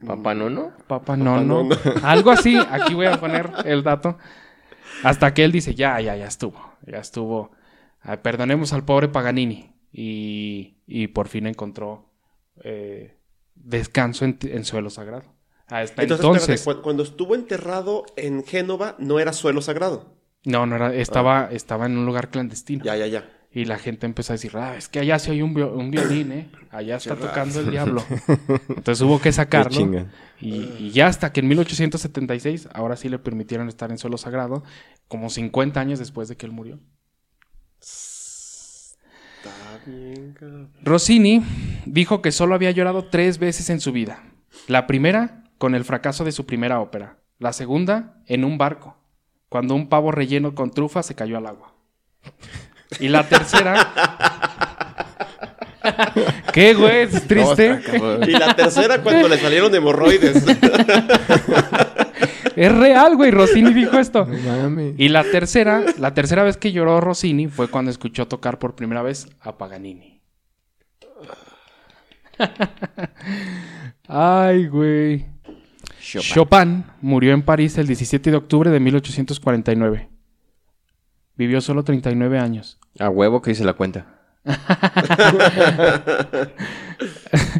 Papá, 0.06 0.34
¿no, 0.34 0.50
no? 0.50 0.72
Papa 0.88 1.16
no, 1.16 1.42
no. 1.42 1.70
Algo 2.04 2.32
así, 2.32 2.58
aquí 2.58 2.94
voy 2.94 3.06
a 3.06 3.20
poner 3.20 3.50
el 3.66 3.84
dato. 3.84 4.18
Hasta 5.04 5.34
que 5.34 5.44
él 5.44 5.52
dice, 5.52 5.76
ya, 5.76 6.00
ya, 6.02 6.16
ya 6.16 6.26
estuvo, 6.28 6.60
ya 6.86 7.00
estuvo. 7.00 7.52
Ah, 8.02 8.18
perdonemos 8.18 8.74
al 8.74 8.84
pobre 8.86 9.08
Paganini. 9.08 9.72
Y, 9.92 10.78
y 10.88 11.08
por 11.08 11.28
fin 11.30 11.48
encontró 11.48 12.12
eh, 12.64 13.16
descanso 13.56 14.26
en, 14.26 14.38
en 14.42 14.66
suelo 14.66 14.90
sagrado. 14.90 15.34
Hasta 15.68 16.04
Entonces, 16.04 16.24
entonces, 16.26 16.50
espérate, 16.60 16.80
cu- 16.80 16.84
cuando 16.84 17.04
estuvo 17.04 17.34
enterrado 17.34 18.04
en 18.18 18.44
Génova, 18.44 18.96
no 19.00 19.20
era 19.20 19.34
suelo 19.34 19.62
sagrado. 19.62 20.14
no, 20.44 20.66
no 20.66 20.76
era, 20.76 20.94
estaba, 20.94 21.50
estaba 21.52 21.86
en 21.88 21.98
un 21.98 22.06
lugar 22.06 22.30
clandestino. 22.30 22.84
Ya, 22.84 22.96
ya, 22.98 23.08
ya. 23.08 23.30
Y 23.56 23.64
la 23.64 23.80
gente 23.80 24.06
empezó 24.06 24.34
a 24.34 24.36
decir, 24.36 24.52
ah, 24.58 24.76
es 24.76 24.90
que 24.90 25.00
allá 25.00 25.18
sí 25.18 25.32
hay 25.32 25.42
un, 25.42 25.58
un 25.58 25.90
violín, 25.90 26.34
¿eh? 26.34 26.50
Allá 26.72 26.98
está 26.98 27.16
tocando 27.16 27.62
el 27.62 27.72
diablo. 27.72 28.04
Entonces 28.68 29.02
hubo 29.02 29.22
que 29.22 29.32
sacarlo. 29.32 30.06
Y, 30.42 30.56
y 30.78 30.92
ya 30.92 31.08
hasta 31.08 31.32
que 31.32 31.40
en 31.40 31.48
1876, 31.48 32.68
ahora 32.74 32.98
sí 32.98 33.08
le 33.08 33.18
permitieron 33.18 33.70
estar 33.70 33.92
en 33.92 33.98
suelo 33.98 34.18
sagrado, 34.18 34.66
como 35.08 35.30
50 35.30 35.80
años 35.80 36.00
después 36.00 36.28
de 36.28 36.36
que 36.36 36.46
él 36.46 36.52
murió. 36.52 36.82
Está 37.80 39.48
bien, 39.86 40.34
cabrón. 40.34 40.74
Rossini 40.84 41.42
dijo 41.86 42.22
que 42.22 42.34
solo 42.34 42.56
había 42.56 42.72
llorado 42.72 43.06
tres 43.06 43.40
veces 43.40 43.70
en 43.70 43.80
su 43.80 43.94
vida. 43.94 44.22
La 44.68 44.86
primera, 44.86 45.46
con 45.58 45.76
el 45.76 45.86
fracaso 45.86 46.26
de 46.26 46.34
su 46.34 46.46
primera 46.46 46.82
ópera. 46.82 47.20
La 47.40 47.54
segunda, 47.54 48.22
en 48.28 48.44
un 48.44 48.58
barco, 48.58 48.98
cuando 49.48 49.76
un 49.76 49.88
pavo 49.88 50.12
relleno 50.12 50.56
con 50.56 50.72
trufa 50.72 51.04
se 51.04 51.16
cayó 51.16 51.38
al 51.38 51.48
agua. 51.48 51.74
Y 53.00 53.10
la 53.10 53.28
tercera... 53.28 53.92
¿Qué, 56.52 56.74
güey? 56.74 57.02
¿Es 57.02 57.28
triste? 57.28 57.82
Y 58.28 58.32
la 58.32 58.56
tercera, 58.56 59.02
cuando 59.02 59.28
le 59.28 59.38
salieron 59.38 59.74
hemorroides. 59.74 60.44
Es 62.56 62.74
real, 62.74 63.18
güey. 63.18 63.32
Rossini 63.32 63.74
dijo 63.74 64.00
esto. 64.00 64.26
Mames. 64.26 64.96
Y 64.98 65.10
la 65.10 65.24
tercera, 65.24 65.84
la 66.00 66.14
tercera 66.14 66.44
vez 66.44 66.56
que 66.56 66.72
lloró 66.72 67.02
Rossini 67.02 67.48
fue 67.48 67.68
cuando 67.68 67.92
escuchó 67.92 68.28
tocar 68.28 68.60
por 68.60 68.76
primera 68.76 69.02
vez 69.02 69.28
a 69.42 69.58
Paganini. 69.58 70.22
Ay, 74.08 74.68
güey. 74.68 75.26
Chopin. 76.00 76.86
murió 77.02 77.34
en 77.34 77.42
París 77.42 77.78
el 77.78 77.88
17 77.88 78.32
de 78.32 78.38
octubre 78.38 78.70
de 78.70 78.80
1849. 78.80 80.10
Vivió 81.38 81.62
solo 81.62 81.84
39 81.84 82.40
años. 82.40 82.80
A 83.00 83.10
huevo 83.10 83.42
que 83.42 83.52
hice 83.52 83.64
la 83.64 83.74
cuenta. 83.74 84.08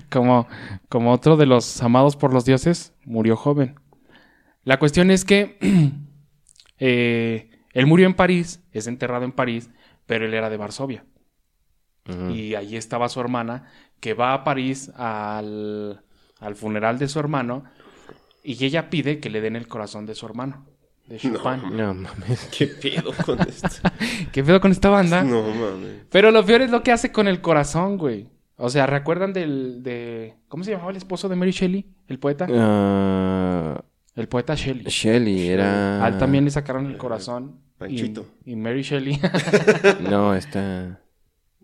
Como, 0.10 0.48
como 0.88 1.12
otro 1.12 1.36
de 1.36 1.46
los 1.46 1.82
amados 1.82 2.16
por 2.16 2.34
los 2.34 2.46
dioses, 2.46 2.94
murió 3.04 3.36
joven. 3.36 3.76
La 4.64 4.80
cuestión 4.80 5.12
es 5.12 5.26
que 5.26 5.58
eh, 6.80 7.50
él 7.74 7.86
murió 7.86 8.08
en 8.08 8.14
París, 8.14 8.64
es 8.72 8.88
enterrado 8.88 9.26
en 9.26 9.34
París, 9.34 9.70
pero 10.06 10.26
él 10.26 10.34
era 10.34 10.50
de 10.50 10.58
Varsovia. 10.58 11.04
Y 12.30 12.54
allí 12.54 12.78
estaba 12.78 13.10
su 13.10 13.20
hermana, 13.20 13.66
que 14.00 14.14
va 14.14 14.34
a 14.34 14.44
París 14.44 14.92
al, 14.96 16.04
al 16.40 16.56
funeral 16.56 17.00
de 17.00 17.08
su 17.08 17.20
hermano, 17.20 17.64
y 18.44 18.64
ella 18.64 18.92
pide 18.92 19.20
que 19.20 19.32
le 19.32 19.42
den 19.42 19.56
el 19.56 19.68
corazón 19.68 20.06
de 20.06 20.14
su 20.14 20.28
hermano, 20.28 20.68
de 21.08 21.18
Chopin. 21.18 21.78
No 21.78 21.94
mames. 21.94 22.50
¿Qué 22.58 22.68
pedo 22.68 23.12
con 23.26 23.40
esto? 23.42 23.70
¿Qué 24.32 24.44
pedo 24.44 24.60
con 24.62 24.72
esta 24.72 24.90
banda? 24.90 25.24
No 25.24 25.42
mames. 25.44 26.06
Pero 26.10 26.32
lo 26.32 26.46
peor 26.46 26.62
es 26.62 26.72
lo 26.72 26.82
que 26.84 26.92
hace 26.92 27.12
con 27.12 27.28
el 27.28 27.42
corazón, 27.42 27.98
güey. 27.98 28.30
O 28.58 28.70
sea, 28.70 28.86
¿recuerdan 28.88 29.34
del... 29.34 29.84
De... 29.84 30.36
¿Cómo 30.48 30.64
se 30.64 30.72
llamaba 30.72 30.92
el 30.92 30.98
esposo 30.98 31.28
de 31.28 31.36
Mary 31.36 31.52
Shelley? 31.52 31.86
El 32.08 32.20
poeta. 32.20 32.48
Ah, 32.50 33.84
El 34.16 34.28
poeta 34.30 34.56
Shelley. 34.56 34.86
Shelly 34.86 35.48
era. 35.50 36.04
A 36.04 36.08
él 36.08 36.18
también 36.18 36.46
le 36.46 36.52
sacaron 36.52 36.86
el 36.86 36.98
corazón. 36.98 37.60
Panchito. 37.78 38.26
y 38.46 38.56
Mary 38.56 38.82
Shelley. 38.84 39.20
No, 40.10 40.34
está. 40.34 41.02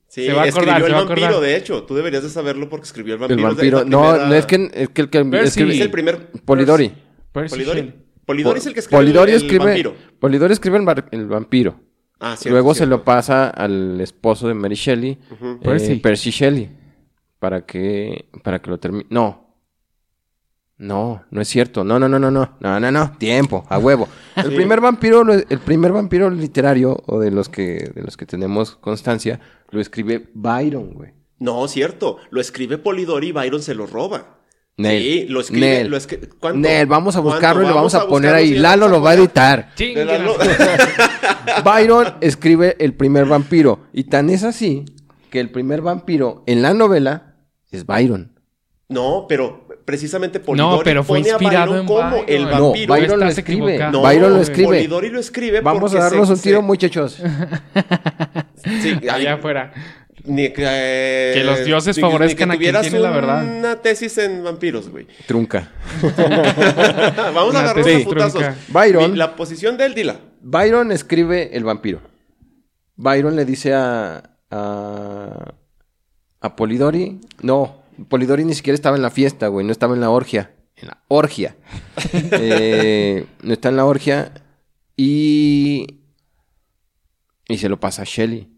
Sí, 0.10 0.26
Se 0.26 0.34
va 0.34 0.44
a 0.44 0.46
acordar, 0.48 0.82
escribió 0.82 0.86
se 0.88 0.92
va 0.92 0.98
a 0.98 1.02
el 1.02 1.06
vampiro, 1.08 1.28
acordar. 1.28 1.44
de 1.50 1.56
hecho. 1.56 1.84
Tú 1.84 1.96
deberías 1.96 2.24
de 2.24 2.30
saberlo 2.30 2.68
porque 2.68 2.84
escribió 2.88 3.16
el 3.16 3.22
El 3.32 3.42
vampiro. 3.42 3.48
vampiro. 3.48 3.78
Es 3.80 3.84
la 3.86 3.90
No, 3.90 4.02
primera- 4.10 4.28
no 4.28 4.36
es 4.36 4.46
que, 4.46 4.72
es 4.74 4.90
que 4.90 5.02
el 5.02 5.10
que 5.10 5.24
Percy. 5.24 5.48
escribe- 5.62 5.74
Es 5.76 5.82
el 5.82 5.92
primer... 5.92 6.32
Polidori. 6.44 6.92
Percy 7.32 7.56
Polidori. 7.56 7.80
Shelley. 7.80 7.96
Polidori 8.32 8.60
es 8.60 8.66
el 8.66 8.74
que 8.74 8.80
escribe 8.80 9.00
Polidori 9.02 9.32
el, 9.32 9.38
el 9.38 9.44
escribe. 9.44 9.66
vampiro. 9.66 9.96
Polidori 10.20 10.54
escribe 10.54 10.78
el, 11.12 11.28
vampiro. 11.28 11.76
Ah, 12.20 12.36
cierto, 12.38 12.54
Luego 12.54 12.74
se 12.74 12.86
lo 12.86 13.04
pasa 13.04 13.50
al 13.50 14.00
esposo 14.00 14.48
de 14.48 14.54
Mary 14.54 14.76
Shelley, 14.76 15.12
eh, 15.32 15.58
Percy. 15.62 15.96
Percy. 15.96 16.30
Shelley, 16.30 16.70
para 17.40 17.66
que 17.66 18.30
para 18.44 18.62
que 18.62 18.70
lo 18.70 18.80
termine. 18.80 19.06
No. 19.10 19.50
No, 20.78 21.24
no 21.30 21.42
es 21.42 21.48
cierto. 21.48 21.84
No, 21.84 22.00
no, 22.00 22.10
no, 22.10 22.18
no, 22.18 22.32
no. 22.32 22.58
No, 22.60 22.80
no, 22.80 22.92
no. 22.92 23.12
Tiempo, 23.20 23.66
a 23.70 23.78
huevo. 23.78 24.08
El 24.36 24.56
primer 24.56 24.82
vampiro, 24.82 25.22
el 25.32 25.60
primer 25.60 25.92
vampiro 25.92 26.28
literario 26.32 26.98
o 27.06 27.20
de 27.20 27.30
los 27.30 27.50
que 27.50 27.92
de 27.94 28.02
los 28.02 28.18
que 28.18 28.26
tenemos 28.26 28.78
constancia 28.78 29.40
lo 29.70 29.80
escribe 29.80 30.30
Byron, 30.34 30.94
güey. 30.94 31.14
No, 31.38 31.68
cierto. 31.68 32.18
Lo 32.30 32.40
escribe 32.42 32.78
Polidori 32.78 33.28
y 33.28 33.32
Byron 33.32 33.62
se 33.62 33.76
lo 33.76 33.86
roba. 33.86 34.41
Nel. 34.78 35.02
Sí, 35.02 35.26
lo 35.30 35.42
escribe. 35.42 35.68
Nel. 35.68 35.88
Lo 35.90 35.98
escri- 35.98 36.30
¿Cuánto? 36.40 36.60
Nel, 36.60 36.86
vamos 36.88 37.16
a 37.16 37.20
buscarlo 37.20 37.64
y 37.64 37.68
lo 37.68 37.76
vamos 37.76 37.94
a 37.96 38.08
poner 38.08 38.34
ahí. 38.34 38.56
Lalo 38.56 38.88
lo 38.88 39.02
va 39.02 39.12
a 39.12 39.14
editar. 39.16 39.70
Byron 41.64 42.16
escribe 42.22 42.76
el 42.80 42.94
primer 42.94 43.26
vampiro. 43.26 43.82
Y 43.94 44.06
tan 44.06 44.30
es 44.30 44.44
así 44.44 44.86
que 45.30 45.40
el 45.40 45.50
primer 45.50 45.82
vampiro 45.82 46.44
en 46.48 46.62
la 46.62 46.74
novela 46.74 47.36
es 47.72 47.86
Byron. 47.86 48.32
No, 48.90 49.26
pero 49.30 49.68
precisamente 49.86 50.40
Polidori 50.40 50.78
No, 50.78 50.84
pero 50.84 51.04
fue 51.04 51.20
pone 51.20 51.30
a 51.30 51.34
inspirado 51.34 51.72
Byron 51.72 51.80
en 51.82 51.88
como 51.88 52.10
Byron. 52.10 52.26
el 52.28 52.44
No, 52.46 52.50
vampiro. 52.62 52.94
Byron 52.94 53.20
lo 53.20 53.28
escribe. 53.28 53.78
No, 53.92 54.02
Byron 54.02 54.34
lo 54.34 54.42
escribe. 54.42 54.68
Polidori 54.68 55.10
lo 55.10 55.20
escribe 55.20 55.62
Vamos 55.62 55.96
a 55.96 56.00
darnos 56.00 56.28
se- 56.28 56.34
un 56.34 56.40
tiro, 56.42 56.60
se- 56.60 56.66
muchachos. 56.66 57.22
Sí, 58.64 58.96
Allá 59.10 59.34
afuera. 59.36 59.74
Ni 60.26 60.50
que, 60.54 60.64
eh, 60.66 61.32
Que 61.36 61.44
los 61.44 61.64
dioses 61.66 61.98
ni- 61.98 62.04
ni 62.04 62.10
favorezcan 62.10 62.50
que 62.50 62.56
a 62.56 62.58
quien 62.58 62.60
tuvieras 62.60 62.82
tiene 62.84 63.00
la 63.00 63.12
verdad. 63.12 63.44
Una 63.60 63.76
tesis 63.82 64.18
en 64.18 64.44
vampiros, 64.44 64.90
güey. 64.90 65.08
Trunca. 65.28 65.72
Vamos 67.34 67.50
Una 67.50 67.60
a 67.60 67.62
agarrarnos 67.64 67.86
tesis 67.86 68.06
a 68.06 68.10
putazos. 68.10 68.44
Byron. 68.70 69.18
La 69.18 69.36
posición 69.36 69.78
de 69.78 69.86
él, 69.86 69.94
dila. 69.96 70.20
Byron 70.42 70.92
escribe 70.92 71.56
el 71.56 71.64
vampiro. 71.64 72.02
Byron 72.96 73.36
le 73.36 73.46
dice 73.46 73.74
a, 73.74 74.38
a, 74.52 75.54
a 76.42 76.56
Polidori. 76.56 77.20
No, 77.42 77.84
Polidori 78.10 78.46
ni 78.46 78.54
siquiera 78.54 78.76
estaba 78.76 78.96
en 78.96 79.02
la 79.02 79.10
fiesta, 79.12 79.48
güey. 79.48 79.66
No 79.66 79.72
estaba 79.72 79.96
en 79.96 80.02
la 80.02 80.10
orgia. 80.10 80.52
En 80.76 80.88
la 80.90 81.04
orgia. 81.08 81.56
Eh, 82.34 83.26
no 83.44 83.54
está 83.54 83.70
en 83.70 83.76
la 83.78 83.86
orgia. 83.86 84.32
Y. 84.98 86.00
Y 87.48 87.58
se 87.58 87.70
lo 87.70 87.80
pasa 87.80 88.04
a 88.04 88.06
Shelly. 88.06 88.51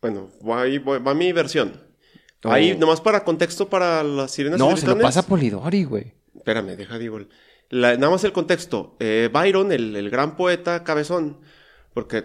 Bueno, 0.00 0.30
va, 0.46 0.62
ahí- 0.62 0.78
voy- 0.78 0.98
va 0.98 1.14
mi 1.14 1.32
versión. 1.32 1.80
Oh. 2.44 2.50
Ahí, 2.50 2.76
nomás 2.76 3.00
para 3.00 3.22
contexto 3.24 3.68
para 3.68 4.02
las 4.02 4.30
sirenas 4.30 4.58
No, 4.58 4.74
se 4.76 4.86
lo 4.86 4.98
pasa 4.98 5.20
a 5.20 5.22
Polidori, 5.24 5.84
güey. 5.84 6.14
Espérame, 6.34 6.76
deja 6.76 6.98
digo. 6.98 7.20
la- 7.68 7.96
nada 7.96 8.10
más 8.10 8.24
el 8.24 8.32
contexto. 8.32 8.96
Eh, 8.98 9.28
Byron, 9.32 9.72
el, 9.72 9.94
el 9.94 10.08
gran 10.10 10.36
poeta 10.36 10.82
cabezón, 10.84 11.38
porque 11.92 12.24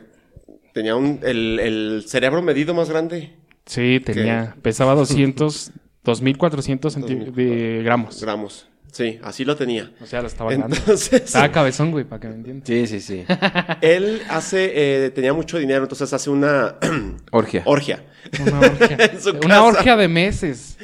tenía 0.74 0.96
un, 0.96 1.20
el, 1.24 1.60
el 1.60 2.04
cerebro 2.08 2.42
medido 2.42 2.74
más 2.74 2.90
grande. 2.90 3.36
Sí, 3.66 4.00
tenía. 4.04 4.56
Pesaba 4.62 4.96
200, 4.96 5.72
2400 6.04 6.98
centi- 6.98 7.32
de 7.34 7.82
gramos. 7.84 8.22
Gramos. 8.22 8.70
Sí, 8.96 9.20
así 9.24 9.44
lo 9.44 9.58
tenía. 9.58 9.92
O 10.02 10.06
sea, 10.06 10.22
lo 10.22 10.28
estaba 10.28 10.54
grande. 10.54 10.78
Entonces, 10.78 11.12
Estaba 11.12 11.52
cabezón, 11.52 11.92
güey, 11.92 12.06
para 12.06 12.22
que 12.22 12.30
me 12.30 12.36
entiendas. 12.36 12.66
Sí, 12.66 12.88
sí, 12.88 13.02
sí. 13.02 13.26
él 13.82 14.22
hace, 14.30 14.72
eh, 15.06 15.10
tenía 15.10 15.34
mucho 15.34 15.58
dinero, 15.58 15.84
entonces 15.84 16.14
hace 16.14 16.30
una 16.30 16.76
Orgia. 17.32 17.64
orgia. 17.66 18.06
Una 18.42 18.60
orgia. 18.62 18.98
En 19.12 19.22
su 19.22 19.32
Una 19.32 19.40
casa. 19.42 19.64
orgia 19.64 19.98
de 19.98 20.08
meses. 20.08 20.78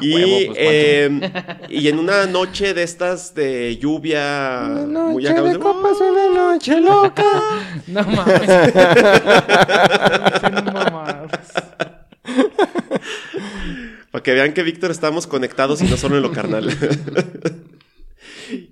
Y, 0.00 0.12
huevo, 0.14 0.46
pues, 0.48 0.58
eh, 0.60 1.32
y 1.68 1.86
en 1.86 2.00
una 2.00 2.26
noche 2.26 2.74
de 2.74 2.82
estas 2.82 3.32
de 3.32 3.76
lluvia 3.76 4.62
muy 4.88 5.24
acá, 5.24 5.40
de 5.42 5.56
copas, 5.60 5.98
una 6.00 6.26
noche 6.52 6.80
loca. 6.80 7.42
No 7.86 8.02
mames. 8.02 8.74
No 10.52 10.72
mamadas. 10.72 11.52
Para 14.10 14.15
que 14.26 14.34
vean 14.34 14.54
que 14.54 14.64
Víctor 14.64 14.90
estamos 14.90 15.28
conectados 15.28 15.80
y 15.82 15.84
no 15.84 15.96
solo 15.96 16.16
en 16.16 16.22
lo 16.22 16.32
carnal. 16.32 16.68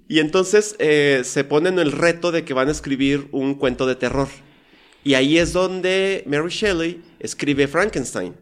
y 0.09 0.18
entonces 0.18 0.74
eh, 0.80 1.20
se 1.22 1.44
ponen 1.44 1.78
el 1.78 1.92
reto 1.92 2.32
de 2.32 2.44
que 2.44 2.55
van 2.55 2.66
a 2.66 2.72
escribir 2.72 3.28
un 3.30 3.55
cuento 3.55 3.86
de 3.86 3.94
terror. 3.94 4.26
Y 5.05 5.14
ahí 5.14 5.38
es 5.38 5.52
donde 5.52 6.24
Mary 6.26 6.50
Shelley 6.50 7.05
escribe 7.20 7.68
Frankenstein. 7.68 8.34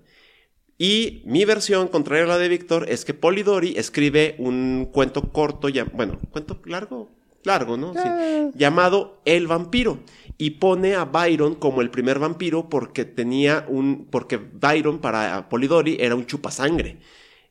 Y 0.79 1.21
mi 1.27 1.45
versión, 1.45 1.89
contraria 1.89 2.25
a 2.25 2.29
la 2.29 2.39
de 2.39 2.49
Víctor, 2.49 2.87
es 2.89 3.05
que 3.05 3.13
Polidori 3.13 3.75
escribe 3.77 4.35
un 4.39 4.89
cuento 4.91 5.33
corto, 5.33 5.69
ya, 5.69 5.85
bueno, 5.85 6.19
cuento 6.31 6.63
largo, 6.65 7.11
largo, 7.45 7.77
¿no? 7.77 7.93
Sí, 7.93 8.09
llamado 8.55 9.21
El 9.27 9.49
vampiro. 9.49 9.99
Y 10.43 10.51
pone 10.51 10.97
a 10.97 11.05
Byron 11.05 11.55
como 11.55 11.83
el 11.83 11.91
primer 11.91 12.19
vampiro 12.19 12.69
porque 12.69 13.05
tenía 13.05 13.65
un, 13.69 14.09
porque 14.11 14.39
Byron 14.39 14.99
para 14.99 15.49
Polidori 15.49 15.99
era 16.01 16.17
un 16.17 16.27
chupasangre. 16.27 16.97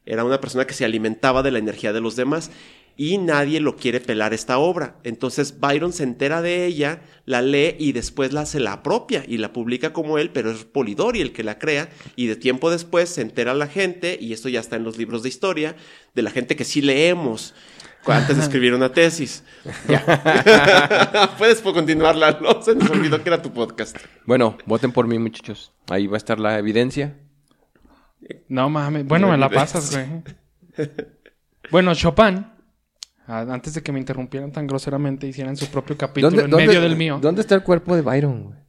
Era 0.05 0.25
una 0.25 0.41
persona 0.41 0.67
que 0.67 0.73
se 0.73 0.83
alimentaba 0.83 1.41
de 1.41 1.51
la 1.51 1.59
energía 1.59 1.93
de 1.93 2.01
los 2.01 2.17
demás 2.17 2.51
y 2.97 3.17
nadie 3.17 3.61
lo 3.61 3.77
quiere 3.77 4.01
pelar 4.01 4.33
esta 4.33 4.57
obra. 4.57 4.97
Entonces 5.05 5.61
Byron 5.61 5.93
se 5.93 6.03
entera 6.03 6.41
de 6.41 6.65
ella, 6.65 7.01
la 7.25 7.41
lee 7.41 7.77
y 7.79 7.93
después 7.93 8.33
la 8.33 8.45
se 8.45 8.59
la 8.59 8.73
apropia 8.73 9.23
y 9.25 9.37
la 9.37 9.53
publica 9.53 9.93
como 9.93 10.17
él, 10.17 10.29
pero 10.29 10.51
es 10.51 10.65
Polidori 10.65 11.21
el 11.21 11.31
que 11.31 11.45
la 11.45 11.59
crea 11.59 11.89
y 12.17 12.27
de 12.27 12.35
tiempo 12.35 12.69
después 12.69 13.07
se 13.07 13.21
entera 13.21 13.53
la 13.53 13.67
gente 13.67 14.17
y 14.19 14.33
esto 14.33 14.49
ya 14.49 14.59
está 14.59 14.75
en 14.75 14.83
los 14.83 14.97
libros 14.97 15.23
de 15.23 15.29
historia 15.29 15.77
de 16.13 16.23
la 16.23 16.29
gente 16.29 16.57
que 16.57 16.65
sí 16.65 16.81
leemos 16.81 17.53
antes 18.05 18.37
de 18.37 18.43
escribir 18.43 18.73
una 18.73 18.91
tesis. 18.91 19.43
Ya. 19.87 21.33
Puedes 21.37 21.61
continuar, 21.61 22.15
Lalo. 22.15 22.61
Se 22.63 22.75
nos 22.75 22.89
olvidó 22.89 23.21
que 23.21 23.29
era 23.29 23.41
tu 23.41 23.51
podcast. 23.51 23.97
Bueno, 24.25 24.57
voten 24.65 24.91
por 24.91 25.07
mí, 25.07 25.19
muchachos. 25.19 25.71
Ahí 25.89 26.07
va 26.07 26.15
a 26.15 26.17
estar 26.17 26.39
la 26.39 26.57
evidencia. 26.57 27.17
No 28.47 28.69
mames. 28.69 29.05
Bueno, 29.05 29.29
me 29.29 29.37
la 29.37 29.49
pasas, 29.49 29.91
güey. 29.91 30.89
Bueno, 31.69 31.93
Chopin, 31.95 32.45
antes 33.27 33.73
de 33.73 33.81
que 33.81 33.91
me 33.91 33.99
interrumpieran 33.99 34.51
tan 34.51 34.67
groseramente, 34.67 35.27
hicieran 35.27 35.55
su 35.57 35.67
propio 35.67 35.97
capítulo 35.97 36.41
en 36.41 36.49
medio 36.51 36.81
del 36.81 36.95
mío. 36.95 37.19
¿Dónde 37.21 37.41
está 37.41 37.55
el 37.55 37.63
cuerpo 37.63 37.95
de 37.95 38.01
Byron, 38.01 38.43
güey? 38.43 38.60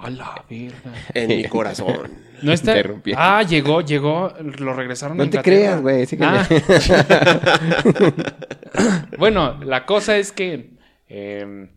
A 0.00 0.10
la 0.10 0.44
verga. 0.48 0.92
En 1.14 1.28
mi 1.28 1.44
corazón. 1.48 2.10
No 2.42 2.52
está. 2.52 2.72
Interrumpí. 2.72 3.12
Ah, 3.16 3.42
llegó, 3.42 3.82
llegó, 3.82 4.32
lo 4.58 4.72
regresaron 4.72 5.20
a 5.20 5.24
No 5.24 5.30
te 5.30 5.42
creas, 5.42 5.82
güey. 5.82 6.06
Ah. 6.20 6.46
bueno, 9.18 9.62
la 9.62 9.84
cosa 9.84 10.16
es 10.16 10.32
que 10.32 10.78
eh, 11.08 11.68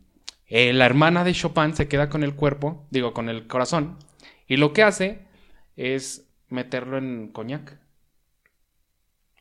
eh, 0.47 0.73
la 0.73 0.85
hermana 0.85 1.23
de 1.23 1.33
Chopin 1.33 1.75
se 1.75 1.87
queda 1.87 2.07
con 2.07 2.23
el 2.23 2.35
cuerpo, 2.35 2.87
digo, 2.91 3.13
con 3.13 3.27
el 3.27 3.47
corazón, 3.47 3.97
y 4.47 4.57
lo 4.57 4.71
que 4.71 4.83
hace 4.83 5.25
es 5.75 6.29
meterlo 6.47 6.97
en 6.97 7.29
coñac 7.29 7.77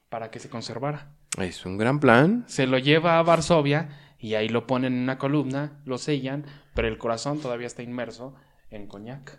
para 0.09 0.30
que 0.30 0.41
se 0.41 0.49
conservara. 0.49 1.12
Es 1.39 1.64
un 1.64 1.78
gran 1.78 2.01
plan. 2.01 2.45
Se 2.49 2.66
lo 2.66 2.78
lleva 2.78 3.18
a 3.18 3.22
Varsovia 3.22 3.91
y 4.18 4.35
ahí 4.35 4.49
lo 4.49 4.66
ponen 4.66 4.95
en 4.95 5.01
una 5.01 5.18
columna, 5.18 5.80
lo 5.85 5.99
sellan, 5.99 6.47
pero 6.74 6.89
el 6.89 6.99
corazón 6.99 7.41
todavía 7.41 7.66
está 7.66 7.83
inmerso 7.83 8.35
en 8.73 8.87
coñac. 8.87 9.39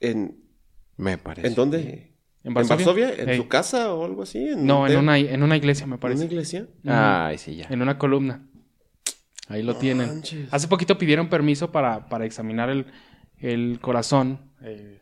¿En, 0.00 0.36
Me 0.96 1.18
parece. 1.18 1.48
¿en 1.48 1.54
dónde? 1.54 1.78
¿En 2.42 2.48
¿En 2.48 2.54
Varsovia? 2.54 3.12
¿En 3.14 3.36
su 3.36 3.48
casa 3.48 3.92
o 3.92 4.04
algo 4.04 4.22
así? 4.22 4.38
¿En 4.50 4.66
No, 4.66 4.82
un 4.82 4.90
en 4.90 4.98
una, 4.98 5.18
en 5.18 5.42
una 5.42 5.56
iglesia, 5.56 5.86
me 5.86 5.94
¿En 5.94 6.00
parece. 6.00 6.22
una 6.24 6.32
iglesia? 6.32 6.66
Ay, 6.86 7.38
sí, 7.38 7.56
ya. 7.56 7.66
En 7.70 7.82
una 7.82 7.98
columna. 7.98 8.46
Ahí 9.48 9.62
lo 9.62 9.76
tienen. 9.76 10.08
manches. 10.08 10.48
Hace 10.52 10.68
poquito 10.68 10.98
pidieron 10.98 11.28
permiso 11.28 11.70
para, 11.72 12.08
para 12.08 12.24
examinar 12.24 12.68
el, 12.70 12.86
el 13.38 13.78
corazón. 13.80 14.52
eh, 14.62 15.00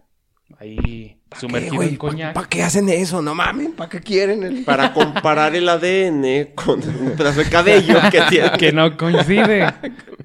ahí 0.59 1.21
sumergido 1.39 1.83
en 1.83 1.97
coñac. 1.97 2.35
¿Para 2.35 2.49
qué 2.49 2.63
hacen 2.63 2.89
eso? 2.89 3.21
No 3.23 3.35
mames, 3.35 3.71
¿para 3.71 3.89
qué 3.91 4.01
quieren? 4.01 4.43
El... 4.43 4.65
Para 4.65 4.93
comparar 4.95 5.55
el 5.57 5.69
ADN 5.69 6.53
con 6.55 6.81
un 6.83 7.17
pedazo 7.17 7.41
de 7.41 7.51
cabello 7.51 7.99
que 8.11 8.21
tiene. 8.29 8.53
que 8.59 8.73
no 8.73 8.97
coincide. 8.97 9.67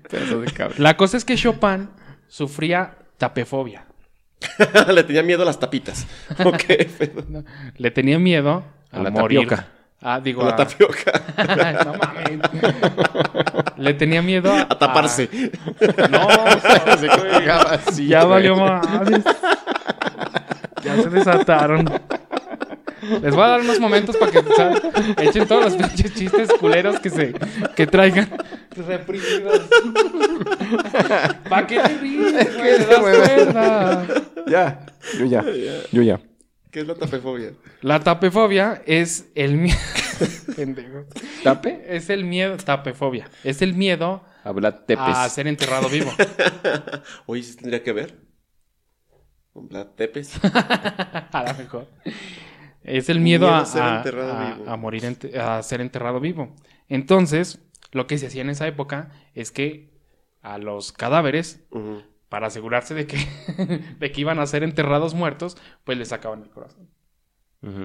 La 0.78 0.96
cosa 0.98 1.18
es 1.18 1.26
que 1.26 1.36
Chopin 1.36 1.90
sufría 2.30 2.96
tapefobia. 3.18 3.84
Le 4.88 5.04
tenía 5.04 5.22
miedo 5.24 5.44
a 5.44 5.46
las 5.46 5.60
tapitas. 5.60 6.08
Ok, 6.46 6.64
pero- 6.98 7.26
¿no? 7.28 7.44
Le 7.76 7.92
tenía 7.92 8.18
miedo 8.20 8.64
a, 8.92 8.98
A 8.98 9.04
la 9.04 9.10
morir. 9.12 9.42
tapioca. 9.48 9.68
Ah, 10.02 10.22
digo, 10.22 10.44
a 10.44 10.46
la 10.46 10.52
a- 10.54 10.56
tapioca. 10.56 11.12
no 11.86 11.94
mames. 11.96 12.40
Le 13.76 13.94
tenía 13.96 14.22
miedo 14.22 14.50
a, 14.54 14.62
A 14.62 14.70
taparse. 14.80 15.30
No, 16.10 16.28
ya 18.08 18.24
valió 18.24 18.56
más. 18.56 18.86
Ya 20.84 20.96
se 21.04 21.10
desataron. 21.10 21.86
Les 23.22 23.34
voy 23.34 23.44
a 23.44 23.48
dar 23.48 23.62
unos 23.62 23.80
momentos 23.80 24.18
para 24.18 24.32
que 24.32 24.40
o 24.40 24.56
sea, 24.56 24.74
echen 25.22 25.48
todos 25.48 25.66
los 25.66 25.76
pinches 25.76 26.14
chistes 26.14 26.50
culeros 26.60 27.00
que 27.00 27.10
se 27.10 27.34
que 27.76 27.88
traigan 27.88 28.30
reprimidos. 28.76 29.62
¿Para 31.50 31.68
qué 31.68 31.80
te 31.80 31.98
ríes, 31.98 32.58
güey? 32.58 32.78
¿Te 32.78 32.86
das 32.86 33.00
cuenta? 33.00 34.06
Ya, 34.48 34.86
yo 35.18 35.26
ya, 35.26 35.46
yo 35.92 36.02
ya. 36.02 36.20
¿Qué 36.72 36.82
es 36.82 36.88
la 36.88 36.96
tapefobia? 36.96 37.54
La 37.82 38.00
tapefobia 38.00 38.82
es 38.86 39.30
el 39.36 39.56
miedo. 39.58 39.80
Pendejo. 40.56 41.06
¿Tape? 41.44 41.86
Es 41.88 42.10
el 42.10 42.26
miedo. 42.26 42.58
Tapefobia. 42.58 43.28
Es 43.44 43.62
el 43.62 43.74
miedo 43.74 44.24
Habla 44.44 44.86
tepes. 44.86 45.06
a 45.08 45.28
ser 45.30 45.48
enterrado 45.48 45.90
vivo. 45.90 46.12
Oye, 47.26 47.44
¿sí 47.44 47.56
tendría 47.56 47.84
que 47.84 47.92
ver? 47.94 48.16
Con 49.54 49.68
Vlad 49.68 49.88
Tepes. 49.96 50.34
A 50.44 51.44
lo 51.48 51.54
mejor. 51.56 51.88
Es 52.90 53.10
el 53.10 53.20
miedo, 53.20 53.48
Miedo 53.48 53.60
a, 53.62 53.66
ser 53.66 53.82
a- 53.84 53.98
enterrado 53.98 54.34
a- 54.34 54.54
vivo. 54.56 54.70
a 54.70 54.78
morir, 54.78 55.04
ente- 55.06 55.38
a 55.38 55.62
ser 55.64 55.82
enterrado 55.82 56.20
vivo. 56.20 56.56
Entonces, 56.88 57.60
lo 57.92 58.08
que 58.08 58.18
se 58.18 58.28
hacía 58.28 58.42
en 58.42 58.50
esa 58.50 58.68
época 58.68 59.12
es 59.36 59.52
que 59.52 59.90
a 60.42 60.58
los 60.58 60.92
cadáveres 60.92 61.66
para 62.30 62.48
asegurarse 62.48 62.94
de 62.94 63.08
que, 63.08 63.18
de 64.00 64.12
que 64.12 64.22
iban 64.22 64.40
a 64.40 64.46
ser 64.46 64.64
enterrados 64.64 65.14
muertos, 65.14 65.58
pues 65.84 65.98
le 65.98 66.06
sacaban 66.06 66.44
el 66.44 66.50
corazón. 66.50 66.90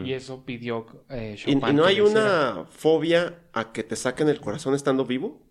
Y 0.04 0.12
eso 0.12 0.44
pidió 0.44 0.86
eh, 1.10 1.34
¿Y, 1.46 1.54
Chopin 1.54 1.68
y 1.68 1.72
no 1.72 1.84
hay 1.84 2.00
hiciera. 2.00 2.52
una 2.52 2.64
fobia 2.70 3.40
a 3.52 3.72
que 3.72 3.82
te 3.82 3.96
saquen 3.96 4.28
el 4.28 4.40
corazón 4.40 4.72
estando 4.74 5.04
vivo? 5.04 5.42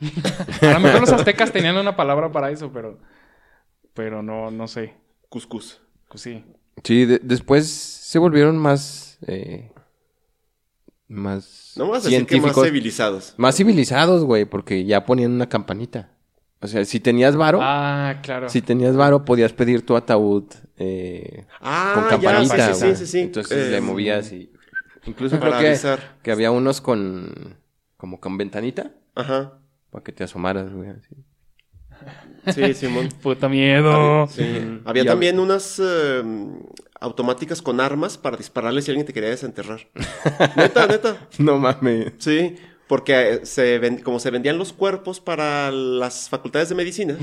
A 0.62 0.72
lo 0.72 0.80
mejor 0.80 1.00
los 1.02 1.12
aztecas 1.12 1.52
tenían 1.52 1.76
una 1.76 1.94
palabra 1.94 2.32
para 2.32 2.50
eso, 2.50 2.72
pero... 2.72 2.98
Pero 3.92 4.22
no, 4.22 4.50
no 4.50 4.66
sé. 4.66 4.94
Cuscús. 5.28 5.82
Pues 6.08 6.22
sí. 6.22 6.42
Sí, 6.82 7.04
de- 7.04 7.20
después 7.22 7.66
se 7.68 8.18
volvieron 8.18 8.58
más... 8.58 9.18
eh, 9.26 9.70
más 11.08 11.74
No 11.76 11.92
a 11.92 11.96
decir 12.00 12.10
que 12.10 12.18
más 12.18 12.28
científicos. 12.54 12.64
civilizados. 12.66 13.34
Más 13.36 13.56
civilizados, 13.56 14.24
güey, 14.24 14.44
porque 14.44 14.84
ya 14.84 15.04
ponían 15.04 15.32
una 15.32 15.48
campanita. 15.48 16.10
O 16.60 16.66
sea, 16.66 16.84
si 16.84 16.98
tenías 16.98 17.36
varo, 17.36 17.58
Ah, 17.62 18.20
claro. 18.22 18.48
si 18.48 18.62
tenías 18.62 18.96
varo, 18.96 19.24
podías 19.24 19.52
pedir 19.52 19.84
tu 19.84 19.96
ataúd 19.96 20.44
eh, 20.78 21.46
Ah, 21.60 21.92
con 21.94 22.20
ya, 22.20 22.30
campanita. 22.32 22.68
sí, 22.74 22.80
sí, 22.80 22.80
güey. 22.86 22.96
sí, 22.96 23.06
sí. 23.06 23.20
Entonces 23.20 23.68
Eh, 23.68 23.70
le 23.70 23.80
movías 23.80 24.32
y... 24.32 24.50
Incluso 25.06 25.38
para 25.40 25.50
creo 25.52 25.60
que, 25.60 25.68
avisar. 25.68 26.16
que 26.22 26.32
había 26.32 26.50
unos 26.50 26.80
con... 26.80 27.58
Como 27.98 28.18
con 28.20 28.36
ventanita, 28.38 28.92
Ajá. 29.14 29.58
para 29.90 30.02
que 30.04 30.12
te 30.12 30.24
asomaras, 30.24 30.72
güey. 30.72 30.90
así. 30.90 31.14
Sí, 32.52 32.74
Simón. 32.74 33.08
Puta 33.22 33.48
miedo. 33.48 34.26
Sí. 34.28 34.80
Había 34.84 35.02
Y 35.02 35.06
también 35.06 35.38
unas 35.38 35.80
eh, 35.82 36.22
automáticas 37.00 37.62
con 37.62 37.80
armas 37.80 38.18
para 38.18 38.36
dispararle 38.36 38.82
si 38.82 38.90
alguien 38.90 39.06
te 39.06 39.12
quería 39.12 39.30
desenterrar. 39.30 39.88
neta, 40.56 40.86
neta. 40.86 41.28
No 41.38 41.58
mames. 41.58 42.12
Sí, 42.18 42.56
porque 42.86 43.34
eh, 43.34 43.46
se 43.46 44.00
como 44.02 44.20
se 44.20 44.30
vendían 44.30 44.58
los 44.58 44.72
cuerpos 44.72 45.20
para 45.20 45.70
las 45.70 46.28
facultades 46.28 46.68
de 46.68 46.74
medicina, 46.74 47.16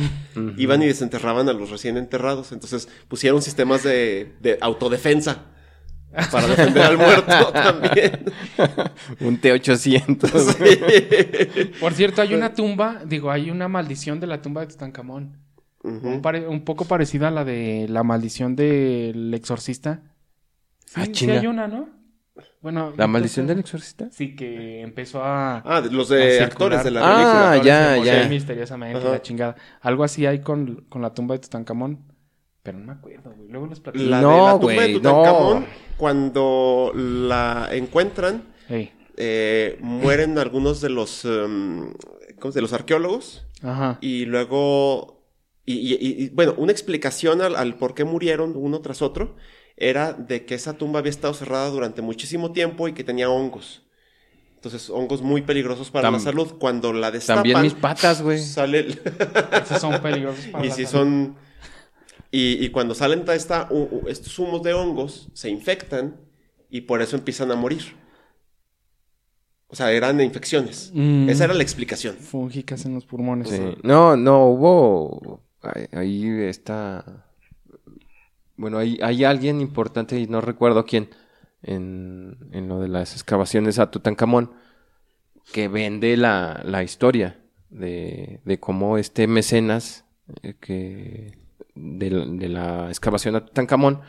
iban 0.57 0.81
y 0.81 0.87
desenterraban 0.87 1.47
a 1.49 1.53
los 1.53 1.69
recién 1.69 1.97
enterrados. 1.97 2.51
Entonces 2.51 2.89
pusieron 3.07 3.41
sistemas 3.41 3.83
de, 3.83 4.33
de 4.41 4.57
autodefensa 4.61 5.45
para 6.31 6.47
defender 6.47 6.83
al 6.83 6.97
muerto 6.97 7.51
también. 7.53 8.25
Un 9.21 9.37
T-800. 9.37 10.27
Sí. 10.39 11.71
Por 11.79 11.93
cierto, 11.93 12.21
hay 12.21 12.33
una 12.33 12.53
tumba, 12.53 13.01
digo, 13.05 13.31
hay 13.31 13.49
una 13.49 13.67
maldición 13.67 14.19
de 14.19 14.27
la 14.27 14.41
tumba 14.41 14.61
de 14.61 14.67
Tutankamón. 14.67 15.37
Un, 15.83 16.21
pare- 16.21 16.47
un 16.47 16.63
poco 16.63 16.85
parecida 16.85 17.29
a 17.29 17.31
la 17.31 17.43
de 17.43 17.87
la 17.89 18.03
maldición 18.03 18.55
del 18.55 19.33
exorcista. 19.33 20.01
Sí, 20.85 20.93
Ah, 21.01 21.05
sí 21.11 21.29
hay 21.31 21.47
una, 21.47 21.67
¿no? 21.67 21.89
Bueno, 22.61 22.93
¿La 22.95 23.07
maldición 23.07 23.47
del 23.47 23.59
exorcista? 23.59 24.07
Sí, 24.11 24.35
que 24.35 24.81
empezó 24.81 25.23
a... 25.23 25.63
Ah, 25.65 25.81
de- 25.81 25.89
los 25.89 26.09
de 26.09 26.41
actores 26.43 26.83
de 26.83 26.91
la 26.91 26.99
Ah, 27.01 27.13
película. 27.15 27.51
Actores 27.93 28.05
ya, 28.05 28.21
ya. 28.23 28.29
misteriosamente, 28.29 28.99
Ajá. 28.99 29.09
la 29.09 29.21
chingada. 29.23 29.55
Algo 29.81 30.03
así 30.03 30.25
hay 30.27 30.41
con, 30.41 30.85
con 30.87 31.01
la 31.01 31.13
tumba 31.13 31.33
de 31.33 31.39
Tutankamón. 31.39 32.10
Pero 32.63 32.77
no 32.77 32.85
me 32.85 32.91
acuerdo, 32.93 33.33
güey. 33.35 33.49
Luego 33.49 33.67
les 33.67 33.79
platico. 33.79 34.05
La 34.05 34.21
No, 34.21 34.29
de 34.31 34.37
la 34.43 34.51
tumba 34.53 34.59
güey, 34.73 34.93
de 34.93 34.93
no. 34.93 34.99
Tutankamón, 35.17 35.65
cuando 35.97 36.91
la 36.95 37.69
encuentran, 37.71 38.53
eh, 39.17 39.77
mueren 39.81 40.37
algunos 40.37 40.79
de 40.81 40.89
los, 40.89 41.25
em, 41.25 41.93
¿cómo 42.39 42.51
se- 42.51 42.57
de 42.57 42.61
los 42.61 42.73
arqueólogos 42.73 43.45
Ajá. 43.63 43.97
y 44.01 44.25
luego, 44.25 45.23
y, 45.65 45.73
y- 45.73 45.93
y- 45.99 46.23
y, 46.25 46.29
bueno, 46.29 46.53
una 46.57 46.71
explicación 46.71 47.41
al, 47.41 47.55
al 47.55 47.75
por 47.75 47.93
qué 47.95 48.03
murieron 48.03 48.53
uno 48.55 48.81
tras 48.81 49.01
otro 49.01 49.35
era 49.77 50.13
de 50.13 50.45
que 50.45 50.53
esa 50.55 50.73
tumba 50.73 50.99
había 50.99 51.09
estado 51.09 51.33
cerrada 51.33 51.69
durante 51.69 52.01
muchísimo 52.01 52.51
tiempo 52.51 52.87
y 52.87 52.93
que 52.93 53.03
tenía 53.03 53.29
hongos. 53.29 53.83
Entonces, 54.55 54.91
hongos 54.91 55.23
muy 55.23 55.41
peligrosos 55.41 55.89
para 55.89 56.09
Tam- 56.09 56.13
la 56.13 56.19
salud. 56.19 56.53
Cuando 56.59 56.93
la 56.93 57.09
destapan, 57.09 57.37
También 57.43 57.61
mis 57.63 57.73
patas, 57.73 58.21
güey. 58.21 58.37
sale 58.39 58.79
el... 58.79 59.01
Esos 59.63 59.81
son 59.81 59.99
peligrosos 60.01 60.45
para 60.51 60.63
y 60.65 60.69
la 60.69 60.75
si 60.75 60.85
salud. 60.85 60.99
son... 60.99 61.35
Y, 62.31 62.63
y 62.65 62.69
cuando 62.69 62.95
salen 62.95 63.25
ta- 63.25 63.35
esta, 63.35 63.67
u- 63.69 63.89
u- 64.03 64.07
estos 64.07 64.37
humos 64.39 64.63
de 64.63 64.73
hongos, 64.73 65.29
se 65.33 65.49
infectan 65.49 66.15
y 66.69 66.81
por 66.81 67.01
eso 67.01 67.17
empiezan 67.17 67.51
a 67.51 67.55
morir. 67.55 67.81
O 69.67 69.75
sea, 69.75 69.91
eran 69.91 70.19
infecciones. 70.21 70.91
Mm. 70.93 71.29
Esa 71.29 71.45
era 71.45 71.53
la 71.53 71.63
explicación. 71.63 72.15
Fúngicas 72.15 72.85
en 72.85 72.93
los 72.93 73.05
pulmones. 73.05 73.49
Sí. 73.49 73.59
No, 73.83 74.15
no, 74.17 74.45
hubo... 74.47 75.43
Ahí, 75.61 75.85
ahí 75.91 76.29
está... 76.43 77.25
Bueno, 78.57 78.77
hay, 78.77 78.99
hay 79.01 79.23
alguien 79.23 79.59
importante 79.61 80.19
y 80.19 80.27
no 80.27 80.39
recuerdo 80.41 80.85
quién 80.85 81.09
en, 81.63 82.37
en 82.51 82.67
lo 82.67 82.79
de 82.79 82.89
las 82.89 83.13
excavaciones 83.13 83.79
a 83.79 83.89
Tutankamón 83.91 84.51
que 85.51 85.67
vende 85.67 86.15
la, 86.17 86.61
la 86.63 86.83
historia 86.83 87.39
de, 87.69 88.39
de 88.45 88.59
cómo 88.59 88.97
este 88.97 89.25
mecenas 89.27 90.05
eh, 90.43 90.53
que 90.59 91.39
de, 91.75 92.09
la- 92.11 92.25
de 92.25 92.49
la 92.49 92.87
excavación 92.89 93.35
a 93.35 93.45
Tutankamón 93.45 94.01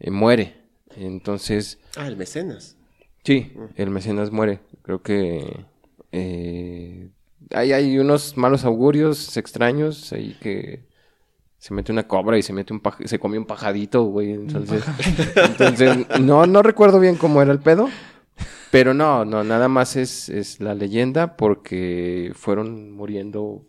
eh, 0.00 0.10
muere. 0.10 0.56
Entonces, 0.96 1.78
Ah, 1.96 2.06
el 2.06 2.16
mecenas. 2.16 2.76
Sí, 3.24 3.52
el 3.76 3.90
mecenas 3.90 4.30
muere. 4.30 4.60
Creo 4.82 5.02
que 5.02 5.64
eh, 6.12 7.08
hay, 7.52 7.72
hay 7.72 7.98
unos 7.98 8.36
malos 8.36 8.64
augurios 8.64 9.36
extraños 9.36 10.12
ahí 10.12 10.36
que 10.40 10.84
se 11.58 11.72
mete 11.72 11.90
una 11.92 12.06
cobra 12.06 12.36
y 12.38 12.42
se 12.42 12.52
mete 12.52 12.72
un 12.74 12.82
paj- 12.82 13.06
se 13.06 13.18
come 13.18 13.38
un 13.38 13.46
pajadito, 13.46 14.04
güey. 14.04 14.32
Entonces, 14.32 14.84
entonces 15.36 15.96
no, 16.20 16.46
no 16.46 16.62
recuerdo 16.62 17.00
bien 17.00 17.16
cómo 17.16 17.40
era 17.42 17.52
el 17.52 17.60
pedo. 17.60 17.88
Pero 18.70 18.92
no, 18.92 19.24
no, 19.24 19.44
nada 19.44 19.68
más 19.68 19.94
es, 19.96 20.28
es 20.28 20.60
la 20.60 20.74
leyenda 20.74 21.36
porque 21.36 22.32
fueron 22.34 22.90
muriendo 22.92 23.62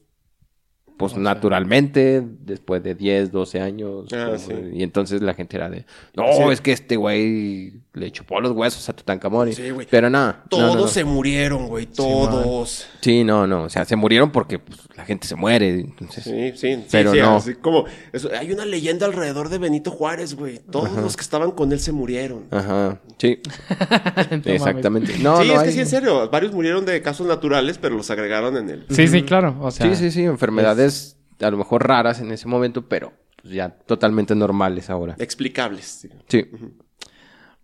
pues 0.98 1.18
naturalmente 1.18 2.24
después 2.46 2.82
de 2.84 2.96
10, 2.96 3.32
12 3.32 3.60
años. 3.60 4.08
Ah, 4.14 4.26
como- 4.28 4.38
sí. 4.38 4.54
Y 4.74 4.84
entonces 4.84 5.22
la 5.22 5.34
gente 5.34 5.58
era 5.58 5.70
de, 5.70 5.86
no, 6.16 6.26
Sí. 6.34 6.43
es 6.52 6.62
que 6.62 6.72
este 6.72 6.96
güey 6.96 7.74
le 7.96 8.12
chupó 8.12 8.39
los 8.41 8.52
huesos 8.52 8.88
a 8.89 8.93
Tutankamón. 8.93 9.52
Sí, 9.54 9.70
güey. 9.72 9.88
Pero 9.89 10.10
no, 10.10 10.36
Todos 10.50 10.76
no, 10.76 10.82
no. 10.82 10.88
se 10.88 11.04
murieron, 11.04 11.68
güey. 11.68 11.86
Todos. 11.86 12.88
Sí, 13.02 13.24
no, 13.24 13.48
no. 13.48 13.64
O 13.64 13.70
sea, 13.70 13.86
se 13.86 13.96
murieron 13.96 14.32
porque 14.32 14.60
pues, 14.60 14.80
la 14.96 15.06
gente 15.06 15.28
se 15.28 15.36
muere. 15.36 15.70
Entonces, 15.80 16.24
Sí, 16.24 16.52
sí, 16.56 16.76
sí, 16.76 16.86
Pero 16.91 17.12
sí, 17.14 17.20
no. 17.20 17.38
así 17.38 17.56
como 17.56 17.86
eso, 18.14 18.30
hay 18.38 18.52
una 18.52 18.66
leyenda 18.66 19.06
alrededor 19.06 19.50
de 19.50 19.58
Benito 19.58 19.91
Juárez, 19.91 20.36
güey. 20.36 20.60
Todos 20.60 20.91
los 20.91 21.16
que 21.16 21.22
estaban 21.22 21.52
con 21.52 21.72
él 21.72 21.80
se 21.80 21.91
murieron. 21.91 22.46
Ajá. 22.52 23.00
Sí, 23.18 23.39
exactamente. 24.46 25.18
No, 25.20 25.41
sí, 25.41 25.48
no 25.48 25.54
es 25.54 25.60
hay- 25.60 25.66
que 25.68 25.72
sí, 25.74 25.80
en 25.80 25.88
serio. 25.88 26.30
Varios 26.30 26.54
murieron 26.54 26.86
de 26.86 27.02
casos 27.02 27.28
naturales, 27.28 27.78
pero 27.78 27.96
los 27.96 28.10
agregaron 28.10 28.58
en 28.58 28.70
el. 28.70 28.86
Sí, 28.89 29.08
sí, 29.08 29.24
claro. 29.24 29.56
O 29.62 29.72
sea, 29.72 29.88
Sí, 29.88 29.96
sí, 29.96 30.12
sí. 30.12 30.24
Enfermedades 30.24 31.18
a 31.41 31.50
lo 31.50 31.58
mejor 31.58 31.88
raras 31.88 32.20
en 32.22 32.32
ese 32.32 32.48
momento, 32.48 32.88
pero 32.88 33.14
pues, 33.41 33.54
ya 33.54 33.70
totalmente 33.70 34.36
normales 34.36 34.89
ahora. 34.89 35.16
Explicables. 35.20 35.86
sí. 35.86 36.10
Sí. 36.28 36.46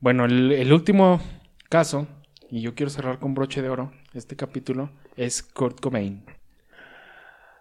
Bueno, 0.02 0.26
el, 0.26 0.52
el 0.52 0.74
último 0.74 1.22
caso, 1.70 2.08
y 2.50 2.62
yo 2.62 2.74
quiero 2.74 2.90
cerrar 2.90 3.20
con 3.20 3.36
broche 3.36 3.62
de 3.62 3.70
oro 3.70 3.92
este 4.16 4.36
capítulo, 4.36 4.90
es 5.16 5.44
Kurt 5.44 5.80
Cobain. 5.80 6.26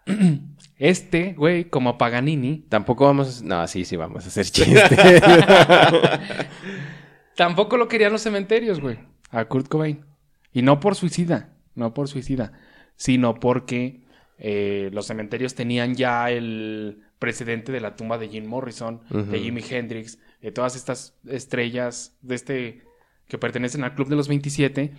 Este, 0.78 1.34
güey, 1.34 1.66
como 1.66 1.98
Paganini, 1.98 2.64
Tampoco 2.70 3.04
vamos... 3.04 3.42
No, 3.42 3.66
sí, 3.66 3.84
sí, 3.84 3.96
vamos 3.96 4.24
a 4.24 4.28
hacer 4.28 4.46
chistes. 4.50 5.22
tampoco 7.36 7.76
lo 7.76 7.86
querían 7.86 8.12
los 8.12 8.22
cementerios, 8.22 8.80
güey, 8.80 8.98
a 9.30 9.44
Kurt 9.44 9.68
Cobain. 9.68 10.06
Y 10.54 10.62
no 10.62 10.80
por 10.80 10.94
suicida, 10.94 11.50
no 11.74 11.92
por 11.92 12.08
suicida, 12.08 12.54
sino 12.96 13.34
porque 13.34 14.00
eh, 14.38 14.88
los 14.94 15.06
cementerios 15.06 15.54
tenían 15.54 15.94
ya 15.94 16.30
el 16.30 17.02
precedente 17.18 17.72
de 17.72 17.80
la 17.80 17.94
tumba 17.94 18.16
de 18.16 18.28
Jim 18.28 18.46
Morrison, 18.46 19.02
de. 19.10 19.38
Jimi 19.38 19.62
Hendrix, 19.68 20.18
de 20.40 20.52
todas 20.52 20.76
estas 20.76 21.14
estrellas 21.26 22.16
de 22.22 22.34
este 22.34 22.82
que 23.28 23.38
pertenecen 23.38 23.84
al 23.84 23.94
Club 23.94 24.08
de 24.08 24.16
los 24.16 24.28
27 24.28 24.92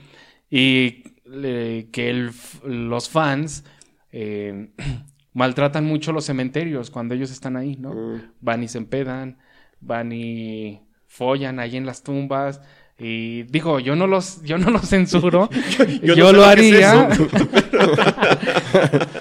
y 0.50 1.04
eh, 1.34 1.90
que 1.92 2.10
el 2.10 2.32
los 2.64 3.10
fans 3.10 3.64
eh, 4.12 4.72
maltratan 5.34 5.86
mucho 5.86 6.12
los 6.12 6.26
cementerios 6.26 6.92
cuando 6.92 7.16
ellos 7.16 7.32
están 7.32 7.56
ahí, 7.56 7.78
¿no? 7.78 7.94
Mm. 7.94 8.32
Van 8.42 8.64
y 8.64 8.68
se 8.68 8.78
empedan, 8.78 9.38
van 9.80 10.12
y 10.12 10.82
follan 11.08 11.60
ahí 11.60 11.78
en 11.78 11.86
las 11.86 12.04
tumbas. 12.04 12.62
Y 13.04 13.44
digo, 13.44 13.80
yo 13.80 13.96
no 13.96 14.06
los, 14.06 14.44
yo 14.44 14.60
no 14.60 14.70
los 14.70 14.88
censuro. 14.88 15.50
yo, 16.04 16.14
yo 16.14 16.26
no 16.26 16.28
sé 16.28 16.34
lo 16.34 16.44
es 16.44 16.48
haría. 16.48 17.10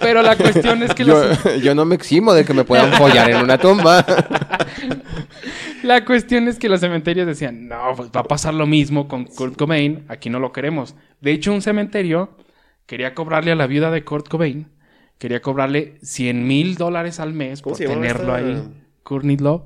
Pero 0.00 0.22
la 0.22 0.36
cuestión 0.36 0.82
es 0.82 0.92
que 0.94 1.04
yo, 1.04 1.14
los, 1.14 1.62
yo 1.62 1.74
no 1.74 1.86
me 1.86 1.94
eximo 1.94 2.34
de 2.34 2.44
que 2.44 2.52
me 2.52 2.64
puedan 2.64 2.92
follar 2.92 3.30
en 3.30 3.38
una 3.38 3.56
tumba. 3.56 4.04
la 5.82 6.04
cuestión 6.04 6.48
es 6.48 6.58
que 6.58 6.68
los 6.68 6.80
cementerios 6.80 7.26
decían, 7.26 7.68
no, 7.68 7.92
pues 7.96 8.10
va 8.14 8.20
a 8.20 8.24
pasar 8.24 8.54
lo 8.54 8.66
mismo 8.66 9.08
con 9.08 9.24
Kurt 9.24 9.56
Cobain, 9.56 10.04
aquí 10.08 10.30
no 10.30 10.38
lo 10.38 10.52
queremos. 10.52 10.94
De 11.20 11.32
hecho, 11.32 11.52
un 11.52 11.62
cementerio 11.62 12.36
quería 12.86 13.14
cobrarle 13.14 13.52
a 13.52 13.56
la 13.56 13.66
viuda 13.66 13.90
de 13.90 14.04
Kurt 14.04 14.28
Cobain, 14.28 14.68
quería 15.18 15.40
cobrarle 15.42 15.98
100 16.02 16.46
mil 16.46 16.76
dólares 16.76 17.20
al 17.20 17.32
mes 17.34 17.62
¿Cómo 17.62 17.76
por 17.76 17.86
tenerlo 17.86 18.34
ahí. 18.34 18.62
Courtney 19.02 19.36
Love. 19.36 19.62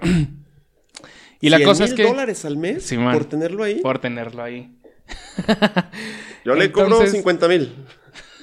Y 1.42 1.48
la 1.48 1.56
100 1.56 1.68
cosa 1.68 1.84
es 1.84 1.90
mil 1.92 1.96
que... 1.96 2.02
dólares 2.04 2.44
al 2.44 2.56
mes 2.58 2.82
Sí, 2.82 2.98
man. 2.98 3.14
por 3.14 3.24
tenerlo 3.24 3.62
ahí. 3.64 3.80
Por 3.80 3.98
tenerlo 3.98 4.42
ahí. 4.42 4.76
Yo 6.44 6.54
le 6.54 6.70
cobro 6.70 6.88
Entonces- 6.88 7.12
50 7.12 7.48
mil. 7.48 7.72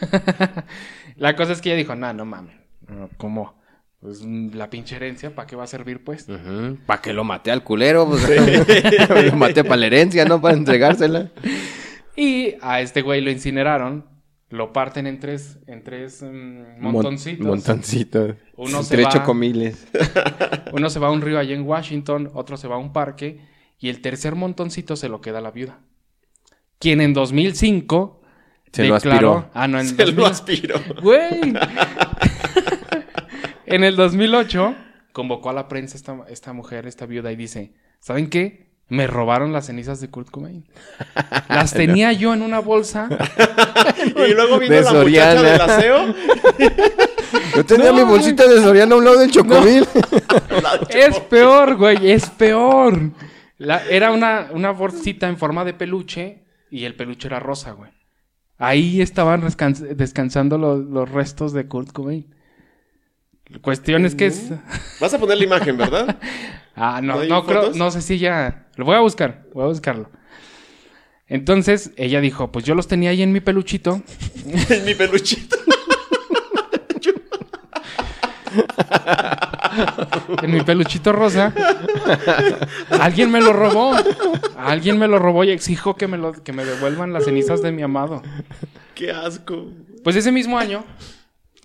La 1.16 1.36
cosa 1.36 1.52
es 1.54 1.62
que 1.62 1.70
ella 1.70 1.78
dijo, 1.78 1.96
no, 1.96 2.12
no 2.14 2.26
mames. 2.26 2.56
¿Cómo? 3.18 3.57
Pues 4.08 4.22
mm, 4.24 4.51
la 4.55 4.70
pinche 4.70 4.95
herencia, 4.95 5.36
¿para 5.36 5.45
qué 5.47 5.58
va 5.58 5.66
a 5.66 5.68
servir, 5.68 6.01
pues? 6.01 6.28
Para 6.86 7.01
que 7.01 7.12
lo 7.12 7.26
mate 7.26 7.51
al 7.51 7.62
culero, 7.66 8.08
pues. 8.08 8.24
lo 9.26 9.36
maté 9.36 9.66
para 9.66 9.76
la 9.76 9.88
herencia, 9.88 10.24
no 10.24 10.39
para 10.39 10.55
entregársela. 10.55 11.30
Y 12.16 12.55
a 12.62 12.80
este 12.80 13.01
güey 13.01 13.20
lo 13.20 13.30
incineraron, 13.30 14.05
lo 14.49 14.72
parten 14.72 15.08
en 15.08 15.20
tres, 15.20 15.60
en 15.68 15.84
tres 15.84 16.22
mm, 16.24 16.80
montoncitos. 16.82 17.39
Mon- 17.45 17.58
montoncitos. 17.58 18.36
Uno 18.55 18.82
se 18.82 18.95
Tres 18.95 19.08
va- 19.08 19.12
chocomiles. 19.12 19.86
Uno 20.72 20.89
se 20.89 20.99
va 20.99 21.08
a 21.08 21.12
un 21.12 21.20
río 21.22 21.38
allá 21.38 21.53
en 21.53 21.64
Washington, 21.64 22.32
otro 22.34 22.55
se 22.55 22.70
va 22.70 22.76
a 22.76 22.80
un 22.80 22.93
parque 22.93 23.41
y 23.78 23.89
el 23.89 23.99
tercer 23.99 24.36
montoncito 24.36 24.95
se 24.95 25.10
lo 25.10 25.20
queda 25.20 25.39
a 25.39 25.41
la 25.41 25.51
viuda. 25.51 25.80
Quien 26.80 27.01
en 27.01 27.14
2005 27.14 28.22
Se 28.72 28.88
lo 28.88 28.95
aspiró. 28.95 29.49
Ah, 29.53 29.68
no, 29.68 29.82
en 29.82 29.88
Se 29.88 29.95
lo 30.05 30.14
2000 30.14 30.26
aspiro. 30.32 30.80
Güey. 31.01 31.53
En 33.68 33.84
el 33.84 33.95
2008 33.95 34.76
convocó 35.13 35.49
a 35.49 35.53
la 35.53 35.68
prensa 35.68 35.95
esta, 35.97 36.18
esta 36.30 36.53
mujer, 36.53 36.88
esta 36.88 37.05
viuda 37.05 37.32
y 37.32 37.36
dice, 37.36 37.74
¿saben 37.99 38.30
qué? 38.30 38.68
Me 38.89 39.05
robaron 39.05 39.51
las 39.51 39.65
cenizas 39.65 39.99
de 39.99 40.09
Kurt 40.09 40.30
Cobain. 40.30 40.65
Las 41.49 41.74
tenía 41.74 42.13
yo 42.13 42.34
en 42.34 42.41
una 42.41 42.59
bolsa. 42.59 43.09
Y 44.15 44.34
luego 44.34 44.59
vino 44.59 44.74
De 44.76 44.82
la 44.82 44.89
Soriana. 44.91 45.41
muchacha 45.41 45.51
del 45.51 45.61
aseo. 45.61 46.15
Yo 47.55 47.65
tenía 47.65 47.91
No, 47.91 47.97
mi 47.97 48.03
bolsita 48.03 48.47
de 48.47 48.61
Soriana 48.61 48.95
a 48.95 48.97
un 48.97 49.03
lado 49.05 49.20
del 49.20 49.32
chocomil. 49.32 49.86
Es 50.89 51.20
peor, 51.22 51.76
güey, 51.76 52.11
es 52.11 52.30
peor. 52.30 53.11
La- 53.57 53.84
era 53.89 54.11
una, 54.11 54.49
una 54.53 54.72
bolsita 54.72 55.28
en 55.28 55.38
forma 55.38 55.65
de 55.65 55.74
peluche 55.74 56.43
y 56.70 56.86
el 56.86 56.95
peluche 56.95 57.28
era 57.28 57.39
rosa, 57.39 57.72
güey. 57.72 57.91
Ahí 58.57 59.01
estaban 59.01 59.43
descansando 59.97 60.57
los, 60.57 60.86
los 60.86 61.09
restos 61.11 61.51
de 61.53 61.68
Kurt 61.68 61.91
Cobain. 61.91 62.34
Cuestión 63.62 64.06
es 64.06 64.16
que 64.16 64.28
es... 64.28 64.50
Vas 65.00 65.14
a 65.14 65.20
poner 65.20 65.38
la 65.38 65.43
imagen, 65.43 65.78
¿verdad? 65.78 66.18
Ah, 66.80 67.02
¿No 67.02 67.24
no, 67.24 67.43
creo, 67.43 67.74
no 67.74 67.89
sé 67.89 68.04
si 68.04 68.20
ya... 68.20 68.68
Lo 68.76 68.86
voy 68.86 68.95
a 68.95 69.00
buscar, 69.00 69.45
voy 69.52 69.64
a 69.64 69.68
buscarlo. 69.68 70.12
Entonces, 71.28 71.89
ella 71.98 72.22
dijo, 72.22 72.52
pues 72.52 72.66
yo 72.66 72.76
los 72.76 72.88
tenía 72.88 73.10
ahí 73.10 73.24
en 73.24 73.32
mi 73.32 73.39
peluchito. 73.39 74.04
En 74.70 74.86
mi 74.86 74.93
peluchito. 74.93 75.58
en 80.43 80.52
mi 80.52 80.62
peluchito 80.62 81.14
rosa. 81.14 81.54
Alguien 82.91 83.32
me 83.32 83.41
lo 83.41 83.54
robó. 83.54 83.95
Alguien 84.56 85.00
me 85.00 85.08
lo 85.08 85.20
robó 85.20 85.43
y 85.43 85.50
exijo 85.50 85.95
que 85.95 86.08
me, 86.08 86.18
lo, 86.18 86.32
que 86.32 86.54
me 86.54 86.64
devuelvan 86.64 87.12
las 87.12 87.26
cenizas 87.26 87.62
de 87.62 87.72
mi 87.72 87.82
amado. 87.82 88.22
Qué 88.95 89.12
asco. 89.12 89.68
Pues 90.04 90.16
ese 90.16 90.32
mismo 90.32 90.58
año, 90.58 90.86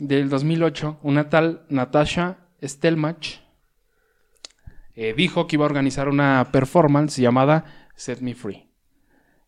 del 0.09 0.29
2008, 0.29 0.99
una 1.03 1.29
tal 1.29 1.65
Natasha 1.69 2.39
Stelmach 2.63 3.41
eh, 4.95 5.15
dijo 5.17 5.47
que 5.47 5.57
iba 5.57 5.65
a 5.65 5.67
organizar 5.67 6.09
una 6.09 6.49
performance 6.53 7.21
llamada 7.21 7.65
Set 7.95 8.21
Me 8.21 8.35
Free, 8.35 8.69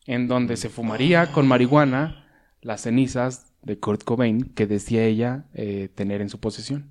en 0.06 0.28
donde 0.28 0.56
se 0.56 0.68
fumaría 0.68 1.32
con 1.32 1.48
marihuana 1.48 2.26
las 2.60 2.82
cenizas 2.82 3.52
de 3.62 3.78
Kurt 3.80 4.04
Cobain 4.04 4.44
que 4.54 4.66
decía 4.66 5.04
ella 5.04 5.46
eh, 5.54 5.88
tener 5.92 6.20
en 6.20 6.28
su 6.28 6.38
posesión. 6.38 6.90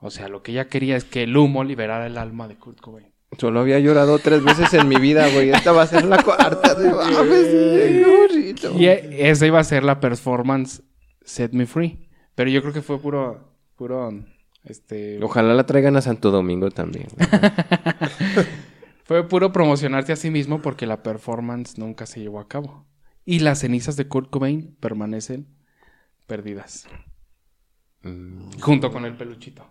O 0.00 0.10
sea, 0.10 0.28
lo 0.28 0.42
que 0.42 0.52
ella 0.52 0.68
quería 0.68 0.96
es 0.96 1.04
que 1.04 1.22
el 1.22 1.36
humo 1.36 1.62
liberara 1.62 2.06
el 2.06 2.18
alma 2.18 2.48
de 2.48 2.56
Kurt 2.56 2.80
Cobain. 2.80 3.12
Solo 3.38 3.60
había 3.60 3.78
llorado 3.78 4.18
tres 4.18 4.42
veces 4.42 4.72
en 4.74 4.88
mi 4.88 4.96
vida, 4.96 5.28
güey. 5.28 5.50
Esta 5.50 5.70
va 5.70 5.82
a 5.82 5.86
ser 5.86 6.04
la 6.04 6.22
cuarta. 6.22 6.76
Y 8.76 8.86
e- 8.86 9.30
esa 9.30 9.46
iba 9.46 9.60
a 9.60 9.64
ser 9.64 9.84
la 9.84 10.00
performance 10.00 10.82
Set 11.24 11.52
Me 11.52 11.66
Free. 11.66 12.07
Pero 12.38 12.50
yo 12.50 12.62
creo 12.62 12.72
que 12.72 12.82
fue 12.82 13.00
puro, 13.00 13.52
puro, 13.74 14.14
este, 14.62 15.18
Ojalá 15.20 15.54
la 15.54 15.66
traigan 15.66 15.96
a 15.96 16.00
Santo 16.00 16.30
Domingo 16.30 16.70
también. 16.70 17.08
fue 19.04 19.26
puro 19.26 19.50
promocionarte 19.50 20.12
a 20.12 20.16
sí 20.16 20.30
mismo 20.30 20.62
porque 20.62 20.86
la 20.86 21.02
performance 21.02 21.78
nunca 21.78 22.06
se 22.06 22.20
llevó 22.20 22.38
a 22.38 22.46
cabo. 22.46 22.86
Y 23.24 23.40
las 23.40 23.58
cenizas 23.58 23.96
de 23.96 24.06
Kurt 24.06 24.30
Cobain 24.30 24.76
permanecen 24.78 25.48
perdidas. 26.28 26.86
Junto 28.60 28.92
con 28.92 29.04
el 29.04 29.16
peluchito. 29.16 29.66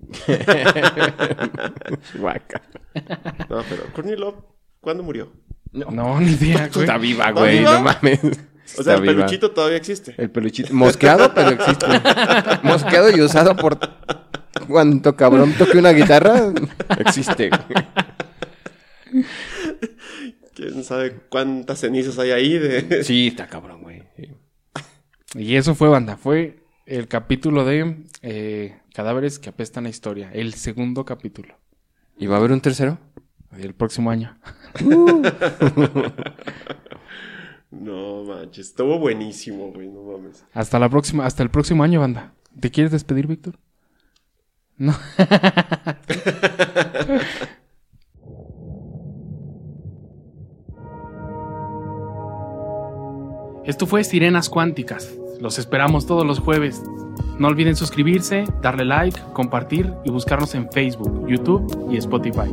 Guaca. 2.18 2.62
No, 3.48 3.62
pero 3.68 3.92
Courtney 3.94 4.16
Love, 4.16 4.42
¿cuándo 4.80 5.04
murió? 5.04 5.30
No, 5.70 6.20
ni 6.20 6.32
idea, 6.32 6.66
güey. 6.66 6.80
Está 6.80 6.98
viva, 6.98 7.30
güey. 7.30 7.60
viva? 7.60 7.74
No 7.74 7.82
mames. 7.82 8.20
O 8.76 8.82
sea, 8.82 8.96
el 8.96 9.02
viva. 9.02 9.14
peluchito 9.14 9.50
todavía 9.50 9.76
existe. 9.76 10.14
El 10.18 10.30
peluchito. 10.30 10.72
Mosqueado, 10.74 11.32
pero 11.34 11.50
existe. 11.50 11.86
Mosqueado 12.62 13.16
y 13.16 13.20
usado 13.20 13.56
por 13.56 13.78
cuanto 14.66 15.16
cabrón 15.16 15.54
toque 15.56 15.78
una 15.78 15.90
guitarra. 15.90 16.52
Existe. 16.98 17.50
¿Quién 20.54 20.84
sabe 20.84 21.14
cuántas 21.28 21.80
cenizas 21.80 22.18
hay 22.18 22.32
ahí 22.32 22.58
de... 22.58 23.02
Sí, 23.04 23.28
está 23.28 23.46
cabrón, 23.46 23.82
güey. 23.82 24.02
Sí. 24.16 24.32
Y 25.34 25.56
eso 25.56 25.74
fue, 25.74 25.88
banda. 25.88 26.16
Fue 26.16 26.64
el 26.86 27.06
capítulo 27.06 27.64
de 27.64 28.04
eh, 28.22 28.76
Cadáveres 28.92 29.38
que 29.38 29.50
apestan 29.50 29.86
a 29.86 29.88
historia. 29.88 30.30
El 30.32 30.54
segundo 30.54 31.04
capítulo. 31.04 31.54
¿Y 32.18 32.26
va 32.26 32.34
a 32.34 32.38
haber 32.38 32.50
un 32.50 32.60
tercero? 32.60 32.98
El 33.56 33.74
próximo 33.74 34.10
año. 34.10 34.36
No 37.70 38.24
manches, 38.24 38.68
estuvo 38.68 38.98
buenísimo, 38.98 39.70
güey, 39.72 39.88
no 39.88 40.02
mames. 40.02 40.42
Hasta 40.54 40.78
la 40.78 40.88
próxima, 40.88 41.26
hasta 41.26 41.42
el 41.42 41.50
próximo 41.50 41.84
año, 41.84 42.00
banda. 42.00 42.32
¿Te 42.58 42.70
quieres 42.70 42.92
despedir, 42.92 43.26
Víctor? 43.26 43.58
No. 44.76 44.94
Esto 53.64 53.86
fue 53.86 54.02
Sirenas 54.02 54.48
Cuánticas. 54.48 55.14
Los 55.42 55.58
esperamos 55.58 56.06
todos 56.06 56.26
los 56.26 56.38
jueves. 56.38 56.82
No 57.38 57.48
olviden 57.48 57.76
suscribirse, 57.76 58.44
darle 58.62 58.86
like, 58.86 59.20
compartir 59.34 59.92
y 60.06 60.10
buscarnos 60.10 60.54
en 60.54 60.72
Facebook, 60.72 61.28
YouTube 61.28 61.92
y 61.92 61.98
Spotify. 61.98 62.50